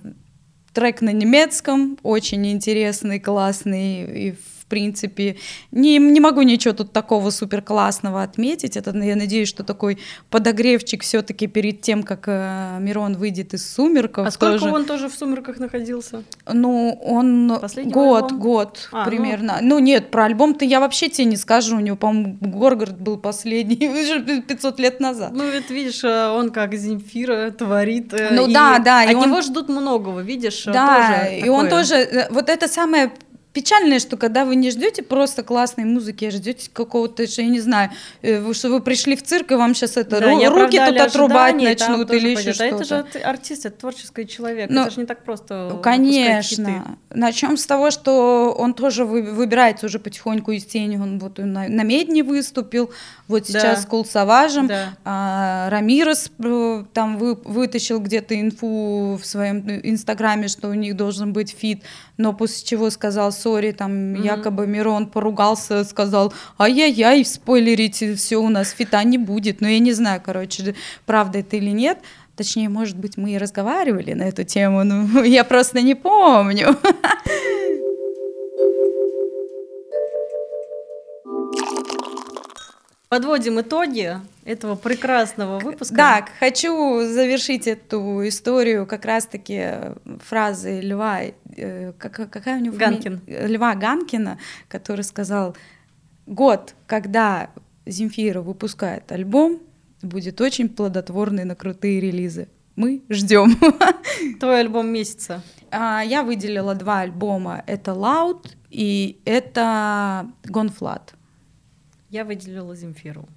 трек 0.74 1.02
на 1.02 1.12
немецком, 1.12 2.00
очень 2.02 2.48
интересный, 2.48 3.20
классный 3.20 4.30
и 4.30 4.32
в 4.32 4.57
принципе, 4.68 5.38
не, 5.72 5.98
не 5.98 6.20
могу 6.20 6.42
ничего 6.42 6.74
тут 6.74 6.92
такого 6.92 7.30
супер 7.30 7.62
классного 7.62 8.24
отметить. 8.24 8.78
Это, 8.78 8.98
я 8.98 9.16
надеюсь, 9.16 9.50
что 9.50 9.64
такой 9.64 9.98
подогревчик 10.30 11.04
все-таки 11.04 11.48
перед 11.48 11.82
тем, 11.82 12.04
как 12.04 12.26
э, 12.28 12.78
Мирон 12.80 13.16
выйдет 13.16 13.54
из 13.54 13.70
сумерков. 13.70 14.28
А 14.28 14.32
сколько 14.32 14.60
тоже... 14.60 14.74
он 14.74 14.86
тоже 14.86 15.10
в 15.10 15.14
сумерках 15.14 15.60
находился? 15.60 16.24
Ну, 16.52 17.00
он 17.04 17.58
Последний 17.62 17.94
год, 17.94 18.26
альбом? 18.26 18.40
год 18.40 18.90
а, 18.92 19.04
ну. 19.04 19.10
примерно. 19.10 19.58
Ну... 19.62 19.76
ну 19.76 19.80
нет, 19.80 20.12
про 20.12 20.26
альбом-то 20.26 20.66
я 20.66 20.80
вообще 20.80 21.10
тебе 21.10 21.26
не 21.26 21.38
скажу. 21.38 21.78
У 21.78 21.80
него, 21.80 21.98
по-моему, 21.98 22.38
Горгород 22.42 23.00
был 23.00 23.18
последний 23.18 23.90
уже 24.02 24.42
500 24.42 24.80
лет 24.80 25.00
назад. 25.00 25.32
Ну, 25.34 25.50
ведь 25.50 25.70
видишь, 25.70 26.04
э, 26.04 26.30
он 26.30 26.52
как 26.52 26.74
Земфира 26.74 27.52
творит. 27.52 28.14
Э, 28.14 28.30
ну 28.32 28.48
да, 28.48 28.80
да. 28.80 29.02
От 29.02 29.16
он... 29.16 29.30
него 29.30 29.42
ждут 29.42 29.70
многого, 29.70 30.22
видишь? 30.22 30.66
Да, 30.66 31.22
тоже 31.22 31.36
и 31.36 31.40
такое. 31.42 31.52
он 31.52 31.70
тоже, 31.70 32.28
вот 32.32 32.50
это 32.50 32.68
самое 32.68 33.12
печальное, 33.58 33.98
что 33.98 34.18
когда 34.18 34.46
вы 34.46 34.56
не 34.56 34.70
ждете 34.70 35.02
просто 35.02 35.42
классной 35.42 35.84
музыки, 35.84 36.26
а 36.26 36.30
ждете 36.30 36.70
какого-то, 36.72 37.24
я 37.24 37.48
не 37.48 37.60
знаю, 37.60 37.90
э, 38.22 38.54
что 38.54 38.70
вы 38.70 38.82
пришли 38.82 39.16
в 39.16 39.24
цирк, 39.24 39.52
и 39.52 39.56
вам 39.56 39.74
сейчас 39.74 39.98
это 39.98 40.20
да, 40.20 40.32
ру- 40.32 40.48
руки 40.48 40.78
тут 40.78 41.00
отрубать 41.00 41.56
начнут 41.56 42.12
или 42.12 42.30
еще 42.30 42.54
что-то. 42.54 42.76
это 42.76 42.84
же 42.84 43.24
артист, 43.24 43.66
это 43.66 43.80
творческий 43.80 44.28
человек, 44.28 44.70
Но, 44.70 44.84
это 44.84 44.92
же 44.92 45.00
не 45.00 45.08
так 45.08 45.24
просто. 45.24 45.80
Конечно. 45.82 47.00
Начнем 47.10 47.58
с 47.58 47.66
того, 47.66 47.90
что 47.90 48.54
он 48.56 48.76
тоже 48.76 49.06
вы, 49.06 49.24
выбирается 49.24 49.88
уже 49.88 49.98
потихоньку 49.98 50.52
из 50.52 50.64
тени, 50.64 50.98
он 50.98 51.18
вот 51.18 51.40
на, 51.40 51.68
намедни 51.68 52.22
выступил, 52.22 52.92
вот 53.28 53.48
сейчас 53.48 53.64
да. 53.64 53.82
с 53.82 53.86
Kool 53.88 54.12
Savas'ем, 54.12 54.68
да. 54.68 54.94
а, 55.04 55.70
Рамирес 55.72 56.30
э, 56.44 56.84
там 56.94 57.18
вы, 57.18 57.34
вытащил 57.34 58.00
где-то 58.00 58.40
инфу 58.40 59.18
в 59.20 59.26
своем 59.26 59.68
э, 59.68 59.80
инстаграме, 59.84 60.48
что 60.48 60.70
у 60.70 60.76
них 60.76 60.96
должен 60.96 61.34
быть 61.34 61.56
фит, 61.58 61.82
но 62.18 62.34
после 62.34 62.64
чего 62.64 62.92
сказал 62.92 63.32
сори, 63.48 63.72
там 63.72 63.92
mm-hmm. 63.92 64.26
якобы 64.26 64.68
Мирон 64.68 65.08
поругался, 65.08 65.86
сказал, 65.86 66.34
ай-яй-яй, 66.58 67.24
спойлерите, 67.24 68.14
все 68.16 68.38
у 68.38 68.50
нас 68.50 68.72
фита 68.72 69.04
не 69.04 69.18
будет. 69.18 69.62
Но 69.62 69.70
я 69.70 69.80
не 69.80 69.94
знаю, 69.94 70.22
короче, 70.26 70.76
правда 71.06 71.40
это 71.40 71.56
или 71.56 71.70
нет. 71.70 72.00
Точнее, 72.36 72.70
может 72.70 72.98
быть, 72.98 73.18
мы 73.18 73.32
и 73.32 73.38
разговаривали 73.38 74.14
на 74.14 74.24
эту 74.24 74.44
тему, 74.44 74.84
но 74.84 75.24
я 75.40 75.44
просто 75.44 75.82
не 75.82 75.96
помню. 75.96 76.76
Подводим 83.10 83.62
итоги 83.62 84.18
этого 84.44 84.76
прекрасного 84.76 85.60
выпуска. 85.60 85.96
Да, 85.96 86.28
хочу 86.40 87.04
завершить 87.06 87.66
эту 87.66 88.28
историю 88.28 88.86
как 88.86 89.06
раз-таки 89.06 89.96
фразой 90.20 90.82
Льва, 90.82 91.22
э, 91.56 91.94
какая 91.98 92.58
у 92.58 92.62
него 92.62 92.78
Ганкин. 92.78 93.22
Фами... 93.22 93.48
Льва 93.48 93.76
Ганкина, 93.76 94.40
который 94.68 95.06
сказал, 95.06 95.56
год, 96.26 96.76
когда 96.86 97.50
Земфира 97.86 98.42
выпускает 98.42 99.10
альбом, 99.12 99.62
будет 100.02 100.42
очень 100.42 100.68
плодотворный 100.68 101.46
на 101.46 101.56
крутые 101.56 102.02
релизы. 102.02 102.50
Мы 102.76 103.04
ждем. 103.10 103.58
Твой 104.40 104.60
альбом 104.60 104.90
месяца. 104.90 105.42
А, 105.72 106.02
я 106.02 106.24
выделила 106.24 106.76
два 106.76 107.00
альбома. 107.00 107.64
Это 107.66 107.92
Loud 107.92 108.52
и 108.70 109.20
это 109.26 110.30
Flat. 110.44 111.14
Я 112.10 112.24
выделила 112.24 112.76
Земфиру. 112.76 113.28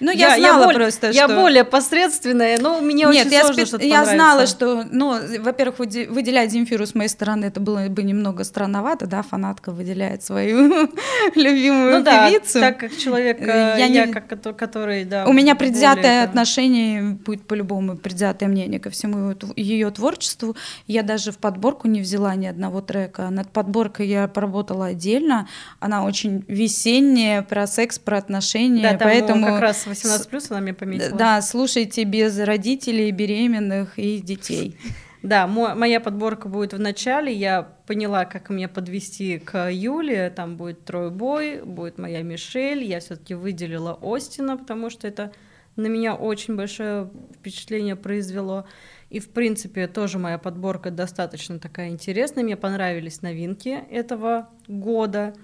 Ну, 0.00 0.10
я, 0.10 0.34
я 0.34 0.38
знала 0.38 0.60
я 0.60 0.66
более, 0.66 0.80
просто, 0.80 1.12
что... 1.12 1.20
Я 1.20 1.28
более 1.28 1.64
посредственная, 1.64 2.58
но 2.60 2.80
мне 2.80 3.04
Нет, 3.04 3.26
очень 3.26 3.32
я 3.32 3.44
сложно 3.44 3.66
спе... 3.66 3.88
Я 3.88 4.04
знала, 4.04 4.46
что, 4.46 4.84
ну, 4.90 5.18
во-первых, 5.40 5.78
выделять 5.78 6.52
Земфиру 6.52 6.86
с 6.86 6.94
моей 6.94 7.08
стороны, 7.08 7.46
это 7.46 7.60
было 7.60 7.86
бы 7.88 8.02
немного 8.02 8.44
странновато, 8.44 9.06
да, 9.06 9.22
фанатка 9.22 9.72
выделяет 9.72 10.22
свою 10.22 10.88
любимую 11.34 11.98
ну, 11.98 12.04
певицу. 12.04 12.60
Да, 12.60 12.70
так 12.70 12.80
как 12.80 12.96
человек, 12.96 13.40
э, 13.40 13.46
я, 13.46 13.76
я 13.76 14.06
не... 14.06 14.12
как, 14.12 14.56
который, 14.56 15.04
да... 15.04 15.26
У 15.26 15.32
меня 15.32 15.54
предвзятое 15.54 16.24
отношение, 16.24 17.02
будет 17.02 17.46
по-любому 17.46 17.96
предвзятое 17.96 18.48
мнение 18.48 18.80
ко 18.80 18.90
всему 18.90 19.34
ее 19.56 19.90
творчеству. 19.90 20.56
Я 20.86 21.02
даже 21.02 21.32
в 21.32 21.38
подборку 21.38 21.88
не 21.88 22.00
взяла 22.00 22.34
ни 22.34 22.46
одного 22.46 22.80
трека. 22.80 23.30
Над 23.30 23.50
подборкой 23.50 24.08
я 24.08 24.28
поработала 24.28 24.86
отдельно. 24.86 25.48
Она 25.80 26.04
очень 26.04 26.44
весенняя, 26.48 27.42
про 27.42 27.66
секс, 27.66 27.98
про 27.98 28.18
отношения, 28.18 28.82
да, 28.92 28.98
поэтому... 28.98 29.58
Раз 29.66 29.86
18 29.86 30.28
плюс 30.28 30.50
она 30.50 30.60
мне 30.60 30.74
пометила. 30.74 31.16
Да, 31.16 31.42
слушайте 31.42 32.04
без 32.04 32.38
родителей, 32.38 33.10
беременных 33.10 33.98
и 33.98 34.20
детей. 34.20 34.78
Да, 35.22 35.46
моя 35.48 36.00
подборка 36.00 36.48
будет 36.48 36.72
в 36.72 36.78
начале. 36.78 37.32
Я 37.32 37.62
поняла, 37.62 38.26
как 38.26 38.48
мне 38.48 38.68
подвести 38.68 39.38
к 39.38 39.70
Юле. 39.70 40.30
Там 40.30 40.56
будет 40.56 40.84
Трой 40.84 41.10
Бой, 41.10 41.62
будет 41.62 41.98
моя 41.98 42.22
Мишель. 42.22 42.84
Я 42.84 43.00
все-таки 43.00 43.34
выделила 43.34 43.98
Остина, 44.00 44.56
потому 44.56 44.88
что 44.88 45.08
это 45.08 45.32
на 45.74 45.88
меня 45.88 46.14
очень 46.14 46.54
большое 46.54 47.10
впечатление 47.34 47.96
произвело. 47.96 48.66
И, 49.10 49.18
в 49.18 49.30
принципе, 49.30 49.88
тоже 49.88 50.18
моя 50.18 50.38
подборка 50.38 50.90
достаточно 50.90 51.58
такая 51.58 51.88
интересная. 51.88 52.44
Мне 52.44 52.56
понравились 52.56 53.20
новинки 53.22 53.84
этого 53.90 54.48
года. 54.68 55.34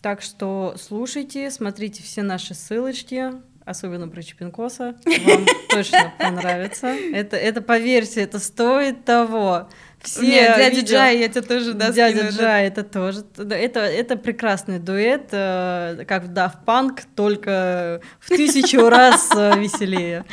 Так 0.00 0.22
что 0.22 0.76
слушайте, 0.78 1.50
смотрите 1.50 2.04
все 2.04 2.22
наши 2.22 2.54
ссылочки, 2.54 3.32
особенно 3.68 4.08
про 4.08 4.22
Чепинкоса. 4.22 4.96
Вам 5.04 5.46
точно 5.68 6.12
понравится. 6.18 6.86
Это, 6.86 7.36
это, 7.36 7.60
поверьте, 7.60 8.22
это 8.22 8.38
стоит 8.38 9.04
того. 9.04 9.68
Все 10.00 10.22
Нет, 10.22 10.56
дядя 10.56 10.76
видео... 10.76 10.96
Джай, 10.96 11.18
я 11.18 11.28
тебе 11.28 11.42
тоже 11.42 11.72
да, 11.74 11.90
Дядя 11.90 12.28
Джай, 12.28 12.66
это 12.68 12.84
тоже. 12.84 13.24
Это, 13.36 13.80
это 13.80 14.16
прекрасный 14.16 14.78
дуэт, 14.78 15.28
э, 15.32 16.04
как 16.06 16.24
в 16.24 16.32
Daft 16.32 16.64
Punk, 16.64 17.02
только 17.16 18.00
в 18.20 18.28
тысячу 18.28 18.88
раз 18.88 19.28
э, 19.36 19.58
веселее. 19.58 20.24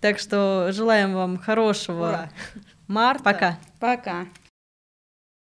Так 0.00 0.18
что 0.18 0.70
желаем 0.72 1.14
вам 1.14 1.38
хорошего 1.38 2.30
марта. 2.88 3.22
Пока. 3.22 3.58
Пока. 3.78 4.26